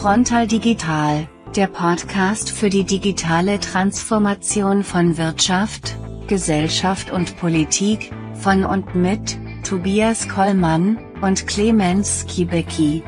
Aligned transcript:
Frontal 0.00 0.46
Digital, 0.46 1.28
der 1.54 1.66
Podcast 1.66 2.48
für 2.48 2.70
die 2.70 2.84
digitale 2.84 3.60
Transformation 3.60 4.82
von 4.82 5.18
Wirtschaft, 5.18 5.94
Gesellschaft 6.26 7.10
und 7.10 7.36
Politik, 7.36 8.10
von 8.32 8.64
und 8.64 8.94
mit 8.94 9.36
Tobias 9.62 10.26
Kollmann 10.26 10.98
und 11.20 11.46
Clemens 11.46 12.24
Kibecki. 12.26 13.02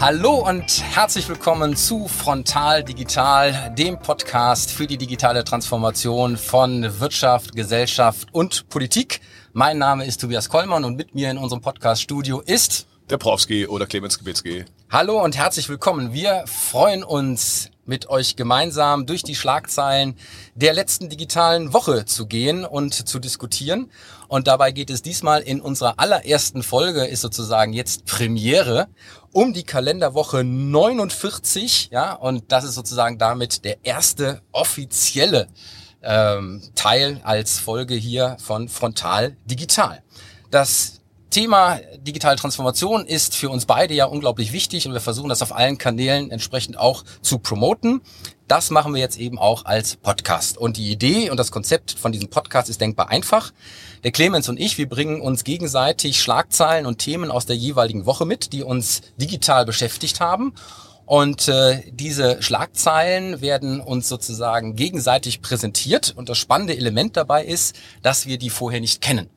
Hallo 0.00 0.48
und 0.48 0.82
herzlich 0.96 1.28
willkommen 1.28 1.76
zu 1.76 2.08
Frontal 2.08 2.82
Digital, 2.82 3.72
dem 3.78 4.00
Podcast 4.00 4.72
für 4.72 4.88
die 4.88 4.98
digitale 4.98 5.44
Transformation 5.44 6.36
von 6.36 6.98
Wirtschaft, 6.98 7.54
Gesellschaft 7.54 8.26
und 8.32 8.68
Politik. 8.68 9.20
Mein 9.52 9.78
Name 9.78 10.06
ist 10.06 10.20
Tobias 10.20 10.48
Kollmann 10.48 10.84
und 10.84 10.96
mit 10.96 11.14
mir 11.14 11.30
in 11.30 11.38
unserem 11.38 11.62
Podcast-Studio 11.62 12.40
ist 12.40 12.88
der 13.10 13.18
Profski 13.18 13.66
oder 13.66 13.86
Clemens 13.86 14.18
Gebitzki. 14.18 14.64
Hallo 14.90 15.22
und 15.22 15.36
herzlich 15.36 15.68
willkommen. 15.68 16.12
Wir 16.12 16.44
freuen 16.46 17.02
uns, 17.02 17.70
mit 17.90 18.08
euch 18.08 18.36
gemeinsam 18.36 19.04
durch 19.04 19.24
die 19.24 19.34
Schlagzeilen 19.34 20.16
der 20.54 20.72
letzten 20.72 21.08
digitalen 21.08 21.72
Woche 21.72 22.04
zu 22.04 22.26
gehen 22.26 22.64
und 22.64 22.94
zu 22.94 23.18
diskutieren. 23.18 23.90
Und 24.28 24.46
dabei 24.46 24.70
geht 24.70 24.90
es 24.90 25.02
diesmal 25.02 25.40
in 25.40 25.60
unserer 25.60 25.98
allerersten 25.98 26.62
Folge, 26.62 27.04
ist 27.04 27.20
sozusagen 27.20 27.72
jetzt 27.72 28.06
Premiere, 28.06 28.86
um 29.32 29.52
die 29.52 29.64
Kalenderwoche 29.64 30.44
49. 30.44 31.88
Ja, 31.90 32.14
und 32.14 32.52
das 32.52 32.64
ist 32.64 32.76
sozusagen 32.76 33.18
damit 33.18 33.64
der 33.64 33.84
erste 33.84 34.40
offizielle 34.52 35.48
ähm, 36.02 36.62
Teil 36.76 37.20
als 37.24 37.58
Folge 37.58 37.94
hier 37.94 38.36
von 38.40 38.68
Frontal 38.68 39.36
Digital. 39.46 40.02
Das 40.52 40.99
Thema 41.30 41.78
digitale 41.98 42.34
Transformation 42.34 43.06
ist 43.06 43.36
für 43.36 43.50
uns 43.50 43.64
beide 43.64 43.94
ja 43.94 44.04
unglaublich 44.06 44.52
wichtig 44.52 44.88
und 44.88 44.94
wir 44.94 45.00
versuchen 45.00 45.28
das 45.28 45.42
auf 45.42 45.54
allen 45.54 45.78
Kanälen 45.78 46.32
entsprechend 46.32 46.76
auch 46.76 47.04
zu 47.22 47.38
promoten. 47.38 48.00
Das 48.48 48.70
machen 48.70 48.94
wir 48.94 49.00
jetzt 49.00 49.16
eben 49.16 49.38
auch 49.38 49.64
als 49.64 49.94
Podcast. 49.94 50.58
Und 50.58 50.76
die 50.76 50.90
Idee 50.90 51.30
und 51.30 51.36
das 51.36 51.52
Konzept 51.52 51.92
von 51.92 52.10
diesem 52.10 52.30
Podcast 52.30 52.68
ist 52.68 52.80
denkbar 52.80 53.10
einfach. 53.10 53.52
Der 54.02 54.10
Clemens 54.10 54.48
und 54.48 54.58
ich, 54.58 54.76
wir 54.76 54.88
bringen 54.88 55.20
uns 55.20 55.44
gegenseitig 55.44 56.20
Schlagzeilen 56.20 56.84
und 56.84 56.98
Themen 56.98 57.30
aus 57.30 57.46
der 57.46 57.54
jeweiligen 57.54 58.06
Woche 58.06 58.26
mit, 58.26 58.52
die 58.52 58.64
uns 58.64 59.02
digital 59.16 59.64
beschäftigt 59.64 60.18
haben. 60.18 60.52
Und 61.06 61.46
äh, 61.46 61.82
diese 61.92 62.42
Schlagzeilen 62.42 63.40
werden 63.40 63.80
uns 63.80 64.08
sozusagen 64.08 64.74
gegenseitig 64.74 65.42
präsentiert. 65.42 66.12
Und 66.16 66.28
das 66.28 66.38
spannende 66.38 66.76
Element 66.76 67.16
dabei 67.16 67.44
ist, 67.44 67.76
dass 68.02 68.26
wir 68.26 68.36
die 68.36 68.50
vorher 68.50 68.80
nicht 68.80 69.00
kennen 69.00 69.30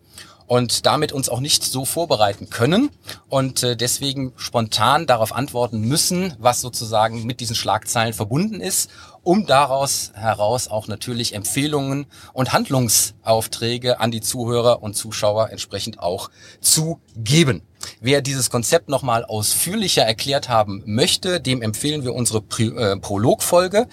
und 0.47 0.85
damit 0.85 1.11
uns 1.11 1.29
auch 1.29 1.39
nicht 1.39 1.63
so 1.63 1.85
vorbereiten 1.85 2.49
können 2.49 2.89
und 3.29 3.63
äh, 3.63 3.75
deswegen 3.75 4.33
spontan 4.35 5.07
darauf 5.07 5.33
antworten 5.33 5.79
müssen, 5.81 6.35
was 6.39 6.61
sozusagen 6.61 7.25
mit 7.25 7.39
diesen 7.39 7.55
Schlagzeilen 7.55 8.13
verbunden 8.13 8.61
ist, 8.61 8.89
um 9.23 9.45
daraus 9.45 10.11
heraus 10.15 10.67
auch 10.67 10.87
natürlich 10.87 11.33
Empfehlungen 11.33 12.05
und 12.33 12.53
Handlungsaufträge 12.53 13.99
an 13.99 14.11
die 14.11 14.21
Zuhörer 14.21 14.83
und 14.83 14.95
Zuschauer 14.95 15.49
entsprechend 15.49 15.99
auch 15.99 16.29
zu 16.59 16.99
geben. 17.15 17.61
Wer 18.01 18.21
dieses 18.21 18.49
Konzept 18.49 18.89
nochmal 18.89 19.25
ausführlicher 19.25 20.03
erklärt 20.03 20.49
haben 20.49 20.83
möchte, 20.85 21.39
dem 21.39 21.61
empfehlen 21.61 22.03
wir 22.03 22.13
unsere 22.13 22.43
äh, 22.59 22.97
Prologfolge, 22.97 23.87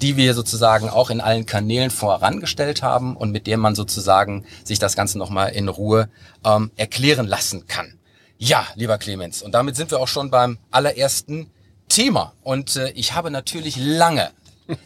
die 0.00 0.16
wir 0.16 0.34
sozusagen 0.34 0.88
auch 0.88 1.10
in 1.10 1.20
allen 1.20 1.46
Kanälen 1.46 1.90
vorangestellt 1.90 2.82
haben 2.82 3.16
und 3.16 3.30
mit 3.30 3.46
der 3.46 3.56
man 3.56 3.74
sozusagen 3.74 4.44
sich 4.64 4.78
das 4.78 4.96
Ganze 4.96 5.18
nochmal 5.18 5.52
in 5.52 5.68
Ruhe 5.68 6.08
ähm, 6.44 6.70
erklären 6.76 7.26
lassen 7.26 7.66
kann. 7.66 7.98
Ja, 8.38 8.66
lieber 8.74 8.98
Clemens, 8.98 9.42
und 9.42 9.52
damit 9.52 9.76
sind 9.76 9.90
wir 9.90 10.00
auch 10.00 10.08
schon 10.08 10.30
beim 10.30 10.58
allerersten 10.70 11.50
Thema. 11.88 12.32
Und 12.42 12.76
äh, 12.76 12.90
ich 12.90 13.14
habe 13.14 13.30
natürlich 13.30 13.76
lange 13.76 14.30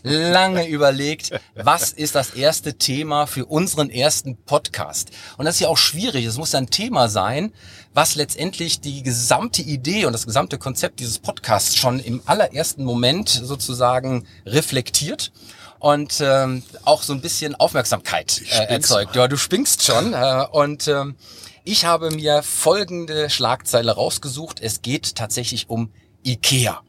lange 0.02 0.68
überlegt, 0.68 1.30
was 1.54 1.92
ist 1.92 2.14
das 2.14 2.30
erste 2.30 2.74
Thema 2.74 3.26
für 3.26 3.46
unseren 3.46 3.90
ersten 3.90 4.36
Podcast. 4.36 5.10
Und 5.36 5.44
das 5.44 5.56
ist 5.56 5.60
ja 5.60 5.68
auch 5.68 5.78
schwierig. 5.78 6.24
Es 6.24 6.36
muss 6.36 6.54
ein 6.54 6.70
Thema 6.70 7.08
sein, 7.08 7.52
was 7.94 8.14
letztendlich 8.14 8.80
die 8.80 9.02
gesamte 9.02 9.62
Idee 9.62 10.04
und 10.04 10.12
das 10.12 10.26
gesamte 10.26 10.58
Konzept 10.58 11.00
dieses 11.00 11.18
Podcasts 11.18 11.76
schon 11.76 11.98
im 12.00 12.22
allerersten 12.26 12.84
Moment 12.84 13.28
sozusagen 13.28 14.26
reflektiert 14.44 15.32
und 15.78 16.20
ähm, 16.20 16.62
auch 16.84 17.02
so 17.02 17.12
ein 17.12 17.20
bisschen 17.20 17.54
Aufmerksamkeit 17.54 18.42
äh, 18.50 18.64
erzeugt. 18.64 19.14
Ja, 19.16 19.28
du 19.28 19.36
spinkst 19.36 19.82
schon. 19.82 20.12
Äh, 20.12 20.46
und 20.50 20.88
ähm, 20.88 21.16
ich 21.64 21.84
habe 21.84 22.10
mir 22.10 22.42
folgende 22.42 23.30
Schlagzeile 23.30 23.92
rausgesucht. 23.92 24.60
Es 24.60 24.82
geht 24.82 25.14
tatsächlich 25.16 25.68
um 25.68 25.90
Ikea 26.24 26.82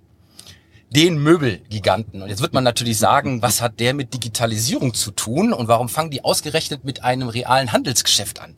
den 0.90 1.22
Möbelgiganten. 1.22 2.22
Und 2.22 2.30
jetzt 2.30 2.42
wird 2.42 2.54
man 2.54 2.64
natürlich 2.64 2.98
sagen, 2.98 3.42
was 3.42 3.62
hat 3.62 3.80
der 3.80 3.94
mit 3.94 4.14
Digitalisierung 4.14 4.94
zu 4.94 5.12
tun 5.12 5.54
und 5.54 5.68
warum 5.68 5.90
fangen 5.90 6.12
die 6.12 6.24
ausgerechnet 6.24 6.86
mit 6.86 7.04
einem 7.04 7.28
realen 7.28 7.74
Handelsgeschäft 7.74 8.40
an? 8.40 8.56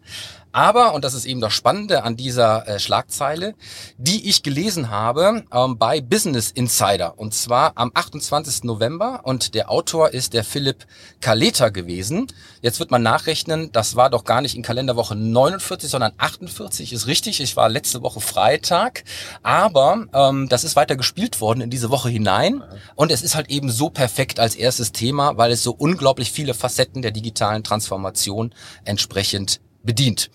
Aber, 0.52 0.94
und 0.94 1.04
das 1.04 1.14
ist 1.14 1.26
eben 1.26 1.42
das 1.42 1.54
Spannende 1.54 2.04
an 2.04 2.16
dieser 2.16 2.68
äh, 2.68 2.80
Schlagzeile, 2.80 3.54
die 3.98 4.28
ich 4.30 4.42
gelesen 4.42 4.90
habe 4.90 5.44
ähm, 5.54 5.78
bei 5.78 6.02
Business 6.02 6.50
Insider. 6.50 7.20
Und 7.20 7.34
zwar 7.34 7.74
am 7.76 7.92
28. 7.94 8.64
November. 8.64 9.22
Und 9.24 9.54
der 9.54 9.70
Autor 9.70 10.10
ist 10.10 10.34
der 10.34 10.44
Philipp 10.44 10.88
Kaleta 11.22 11.70
gewesen. 11.70 12.28
Jetzt 12.62 12.80
wird 12.80 12.90
man 12.90 13.04
nachrechnen, 13.04 13.72
das 13.72 13.96
war 13.96 14.10
doch 14.10 14.24
gar 14.24 14.42
nicht 14.42 14.56
in 14.56 14.64
Kalenderwoche 14.64 15.16
49, 15.16 15.90
sondern 15.90 16.14
48. 16.18 16.94
Ist 16.94 17.08
richtig, 17.08 17.42
ich 17.42 17.56
war 17.56 17.70
letzte 17.70 18.02
Woche 18.02 18.20
Freitag. 18.20 19.04
Aber 19.44 20.08
ähm, 20.14 20.50
das 20.50 20.64
ist 20.64 20.76
weiter 20.76 20.96
gespielt 20.96 21.42
worden 21.42 21.62
in 21.62 21.70
diese 21.70 21.92
Woche 21.92 22.10
hinein. 22.10 22.64
Und 22.96 23.12
es 23.12 23.22
ist 23.22 23.36
halt 23.36 23.50
eben 23.50 23.70
so 23.70 23.90
perfekt 23.90 24.40
als 24.40 24.56
erstes 24.56 24.92
Thema, 24.92 25.38
weil 25.38 25.52
es 25.52 25.62
so 25.62 25.72
unglaublich 25.72 26.32
viele 26.32 26.56
Facetten 26.56 27.04
der 27.04 27.12
digitalen 27.12 27.64
Transformation 27.64 28.54
entsprechend 28.84 29.62
bedient. 29.84 30.30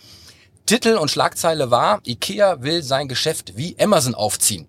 Titel 0.67 0.95
und 0.97 1.11
Schlagzeile 1.11 1.71
war, 1.71 2.01
IKEA 2.07 2.63
will 2.63 2.83
sein 2.83 3.09
Geschäft 3.09 3.57
wie 3.57 3.77
Amazon 3.79 4.15
aufziehen. 4.15 4.67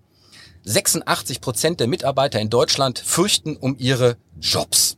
86 0.65 1.41
Prozent 1.41 1.79
der 1.79 1.87
Mitarbeiter 1.87 2.39
in 2.39 2.49
Deutschland 2.49 2.99
fürchten 2.99 3.55
um 3.55 3.75
ihre 3.77 4.17
Jobs. 4.41 4.97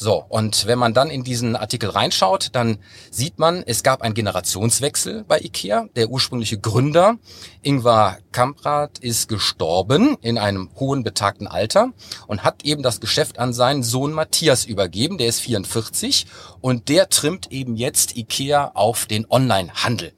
So, 0.00 0.24
und 0.28 0.68
wenn 0.68 0.78
man 0.78 0.94
dann 0.94 1.10
in 1.10 1.24
diesen 1.24 1.56
Artikel 1.56 1.90
reinschaut, 1.90 2.50
dann 2.52 2.78
sieht 3.10 3.40
man, 3.40 3.64
es 3.66 3.82
gab 3.82 4.00
einen 4.00 4.14
Generationswechsel 4.14 5.24
bei 5.26 5.40
IKEA. 5.40 5.88
Der 5.96 6.08
ursprüngliche 6.08 6.56
Gründer, 6.56 7.16
Ingvar 7.62 8.18
Kamprad, 8.30 9.00
ist 9.00 9.28
gestorben 9.28 10.16
in 10.20 10.38
einem 10.38 10.70
hohen 10.78 11.02
betagten 11.02 11.48
Alter 11.48 11.92
und 12.28 12.44
hat 12.44 12.64
eben 12.64 12.84
das 12.84 13.00
Geschäft 13.00 13.40
an 13.40 13.52
seinen 13.52 13.82
Sohn 13.82 14.12
Matthias 14.12 14.66
übergeben. 14.66 15.18
Der 15.18 15.26
ist 15.26 15.40
44 15.40 16.26
und 16.60 16.88
der 16.88 17.08
trimmt 17.08 17.50
eben 17.50 17.74
jetzt 17.74 18.16
IKEA 18.16 18.70
auf 18.74 19.06
den 19.06 19.28
Online-Handel 19.28 20.12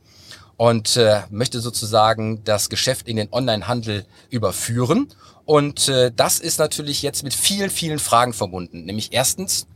und 0.58 0.98
äh, 0.98 1.22
möchte 1.30 1.60
sozusagen 1.60 2.44
das 2.44 2.68
Geschäft 2.68 3.08
in 3.08 3.16
den 3.16 3.32
Online-Handel 3.32 4.04
überführen. 4.28 5.08
Und 5.50 5.88
äh, 5.88 6.12
das 6.14 6.38
ist 6.38 6.60
natürlich 6.60 7.02
jetzt 7.02 7.24
mit 7.24 7.34
vielen, 7.34 7.70
vielen 7.70 7.98
Fragen 7.98 8.32
verbunden. 8.32 8.84
Nämlich 8.84 9.12
erstens 9.12 9.66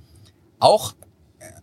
auch 0.60 0.94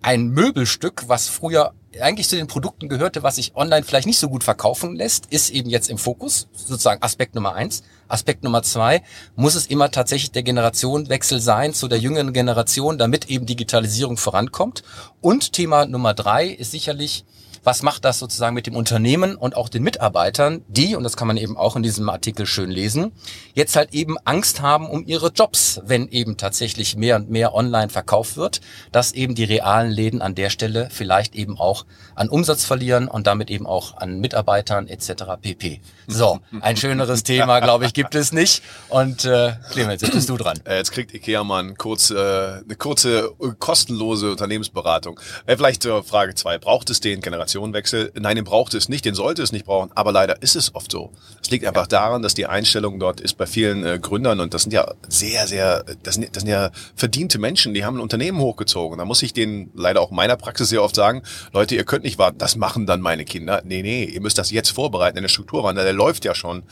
ein 0.02 0.28
Möbelstück, 0.28 1.06
was 1.08 1.30
früher 1.30 1.72
eigentlich 2.02 2.28
zu 2.28 2.36
den 2.36 2.48
Produkten 2.48 2.90
gehörte, 2.90 3.24
was 3.24 3.38
sich 3.38 3.56
online 3.56 3.86
vielleicht 3.86 4.08
nicht 4.08 4.20
so 4.20 4.28
gut 4.28 4.44
verkaufen 4.44 4.98
lässt, 4.98 5.28
ist 5.28 5.50
eben 5.50 5.70
jetzt 5.70 5.90
im 5.90 5.98
Fokus, 5.98 6.50
sozusagen 6.52 7.02
Aspekt 7.02 7.36
Nummer 7.36 7.56
eins. 7.56 7.84
Aspekt 8.10 8.44
Nummer 8.44 8.64
zwei, 8.64 9.02
muss 9.38 9.56
es 9.56 9.68
immer 9.68 9.92
tatsächlich 9.92 10.32
der 10.32 10.44
Generationenwechsel 10.44 11.40
sein 11.40 11.74
zu 11.74 11.88
der 11.88 12.00
jüngeren 12.00 12.34
Generation, 12.34 12.98
damit 12.98 13.30
eben 13.30 13.46
Digitalisierung 13.46 14.18
vorankommt. 14.18 14.84
Und 15.22 15.54
Thema 15.54 15.86
Nummer 15.86 16.14
drei 16.14 16.48
ist 16.48 16.72
sicherlich 16.72 17.24
was 17.64 17.84
macht 17.84 18.06
das 18.06 18.20
sozusagen 18.20 18.56
mit 18.56 18.68
dem 18.68 18.76
Unternehmen 18.76 19.36
und 19.36 19.56
auch 19.56 19.70
den 19.70 19.84
Mitarbeitern, 19.84 20.64
die, 20.68 20.96
und 20.96 21.04
das 21.04 21.16
kann 21.16 21.28
man 21.28 21.38
eben 21.38 21.58
auch 21.58 21.76
in 21.76 21.84
diesem 21.84 22.10
Artikel 22.10 22.46
schön 22.46 22.72
lesen, 22.72 23.12
jetzt 23.54 23.76
halt 23.76 23.94
eben 23.94 24.18
Angst 24.26 24.62
haben 24.62 24.90
um 24.90 25.06
ihre 25.06 25.30
Jobs, 25.30 25.82
wenn 25.86 26.08
eben 26.10 26.38
tatsächlich 26.38 26.96
mehr 26.96 27.16
und 27.18 27.30
mehr 27.30 27.54
online 27.54 27.90
verkauft 27.90 28.38
wird, 28.38 28.62
dass 28.92 29.12
eben 29.12 29.36
die 29.36 29.44
realen 29.44 29.92
Läden 29.92 30.22
an 30.22 30.36
der 30.36 30.50
Stelle 30.50 30.90
vielleicht 30.92 31.36
eben 31.36 31.60
auch 31.60 31.86
an 32.16 32.30
Umsatz 32.30 32.66
verlieren 32.66 33.08
und 33.08 33.28
damit 33.28 33.50
eben 33.50 33.68
auch 33.68 33.98
an 33.98 34.20
Mitarbeitern 34.20 34.88
etc. 34.88 35.24
pp. 35.42 35.82
So, 36.08 36.40
ein 36.62 36.78
schöneres 36.78 37.24
Thema, 37.24 37.60
glaube 37.62 37.86
ich, 37.86 37.94
gibt 37.94 38.16
es 38.16 38.32
nicht. 38.32 38.64
Und 38.90 39.26
äh, 39.26 39.54
Clemens, 39.72 40.02
jetzt 40.02 40.14
bist 40.14 40.30
du 40.30 40.38
dran. 40.38 40.60
Äh, 40.66 40.78
jetzt 40.78 40.92
kriegt 40.92 41.14
Ikea 41.14 41.44
mal 41.44 41.64
ein 41.64 41.78
kurz, 41.78 42.10
äh, 42.10 42.16
eine 42.16 42.76
kurze, 42.78 43.32
kostenlose 43.60 44.32
Unternehmensberatung. 44.32 45.20
Äh, 45.46 45.56
vielleicht 45.56 45.86
äh, 45.86 46.02
Frage 46.04 46.36
zwei: 46.36 46.58
Braucht 46.58 46.90
es 46.90 47.00
den 47.00 47.22
Generation 47.22 47.51
Generationenwechsel. 47.52 48.12
Nein, 48.20 48.36
den 48.36 48.46
braucht 48.46 48.74
es 48.74 48.90
nicht, 48.90 49.06
den 49.06 49.16
sollte 49.16 49.44
es 49.44 49.52
nicht 49.52 49.66
brauchen, 49.66 49.92
aber 49.96 50.12
leider 50.12 50.42
ist 50.42 50.56
es 50.56 50.74
oft 50.76 50.92
so. 50.92 51.12
Es 51.42 51.50
liegt 51.50 51.66
einfach 51.66 51.88
daran, 51.88 52.22
dass 52.22 52.34
die 52.34 52.46
Einstellung 52.46 53.00
dort 53.00 53.20
ist 53.20 53.38
bei 53.38 53.46
vielen 53.46 53.86
äh, 53.86 54.00
Gründern 54.00 54.40
und 54.40 54.54
das 54.54 54.64
sind 54.64 54.74
ja 54.74 54.92
sehr, 55.08 55.48
sehr, 55.48 55.84
das 56.04 56.16
sind, 56.16 56.36
das 56.36 56.44
sind 56.44 56.50
ja 56.50 56.72
verdiente 56.96 57.40
Menschen, 57.40 57.74
die 57.74 57.84
haben 57.86 57.98
ein 57.98 58.02
Unternehmen 58.02 58.40
hochgezogen. 58.40 58.98
Da 58.98 59.06
muss 59.06 59.22
ich 59.24 59.34
denen 59.34 59.72
leider 59.76 60.02
auch 60.02 60.12
in 60.12 60.16
meiner 60.16 60.38
Praxis 60.38 60.70
sehr 60.70 60.84
oft 60.84 60.96
sagen, 60.96 61.24
Leute, 61.54 61.76
ihr 61.76 61.84
könnt 61.84 62.04
nicht 62.04 62.18
warten, 62.18 62.38
das 62.38 62.56
machen 62.56 62.86
dann 62.86 63.02
meine 63.02 63.26
Kinder. 63.26 63.62
Nee, 63.66 63.82
nee, 63.82 64.06
ihr 64.06 64.22
müsst 64.22 64.38
das 64.38 64.52
jetzt 64.52 64.70
vorbereiten 64.70 65.18
in 65.18 65.24
der 65.24 65.30
Strukturwandel, 65.30 65.84
der 65.84 65.94
läuft 65.94 66.26
ja 66.26 66.36
schon 66.36 66.64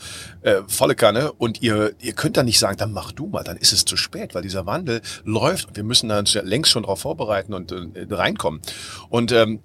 äh, 0.42 0.56
volle 0.66 0.94
Kanne 0.94 1.32
und 1.32 1.62
ihr, 1.62 1.92
ihr 2.00 2.12
könnt 2.12 2.36
dann 2.36 2.46
nicht 2.46 2.58
sagen, 2.58 2.76
dann 2.78 2.92
mach 2.92 3.12
du 3.12 3.26
mal, 3.26 3.44
dann 3.44 3.56
ist 3.56 3.72
es 3.72 3.84
zu 3.84 3.96
spät, 3.96 4.34
weil 4.34 4.42
dieser 4.42 4.66
Wandel 4.66 5.02
läuft 5.24 5.68
und 5.68 5.76
wir 5.76 5.84
müssen 5.84 6.08
dann 6.08 6.24
längst 6.44 6.70
schon 6.70 6.82
darauf 6.82 7.00
vorbereiten 7.00 7.54
und 7.54 7.72
äh, 7.72 8.06
reinkommen. 8.10 8.60
Und 9.08 9.32
ähm, 9.32 9.60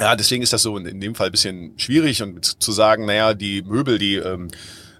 ja, 0.00 0.16
deswegen 0.16 0.42
ist 0.42 0.52
das 0.52 0.62
so 0.62 0.76
in 0.76 1.00
dem 1.00 1.14
Fall 1.14 1.30
bisschen 1.30 1.72
schwierig 1.78 2.22
und 2.22 2.62
zu 2.62 2.72
sagen, 2.72 3.06
naja, 3.06 3.34
die 3.34 3.62
Möbel, 3.62 3.98
die, 3.98 4.16
ähm, 4.16 4.48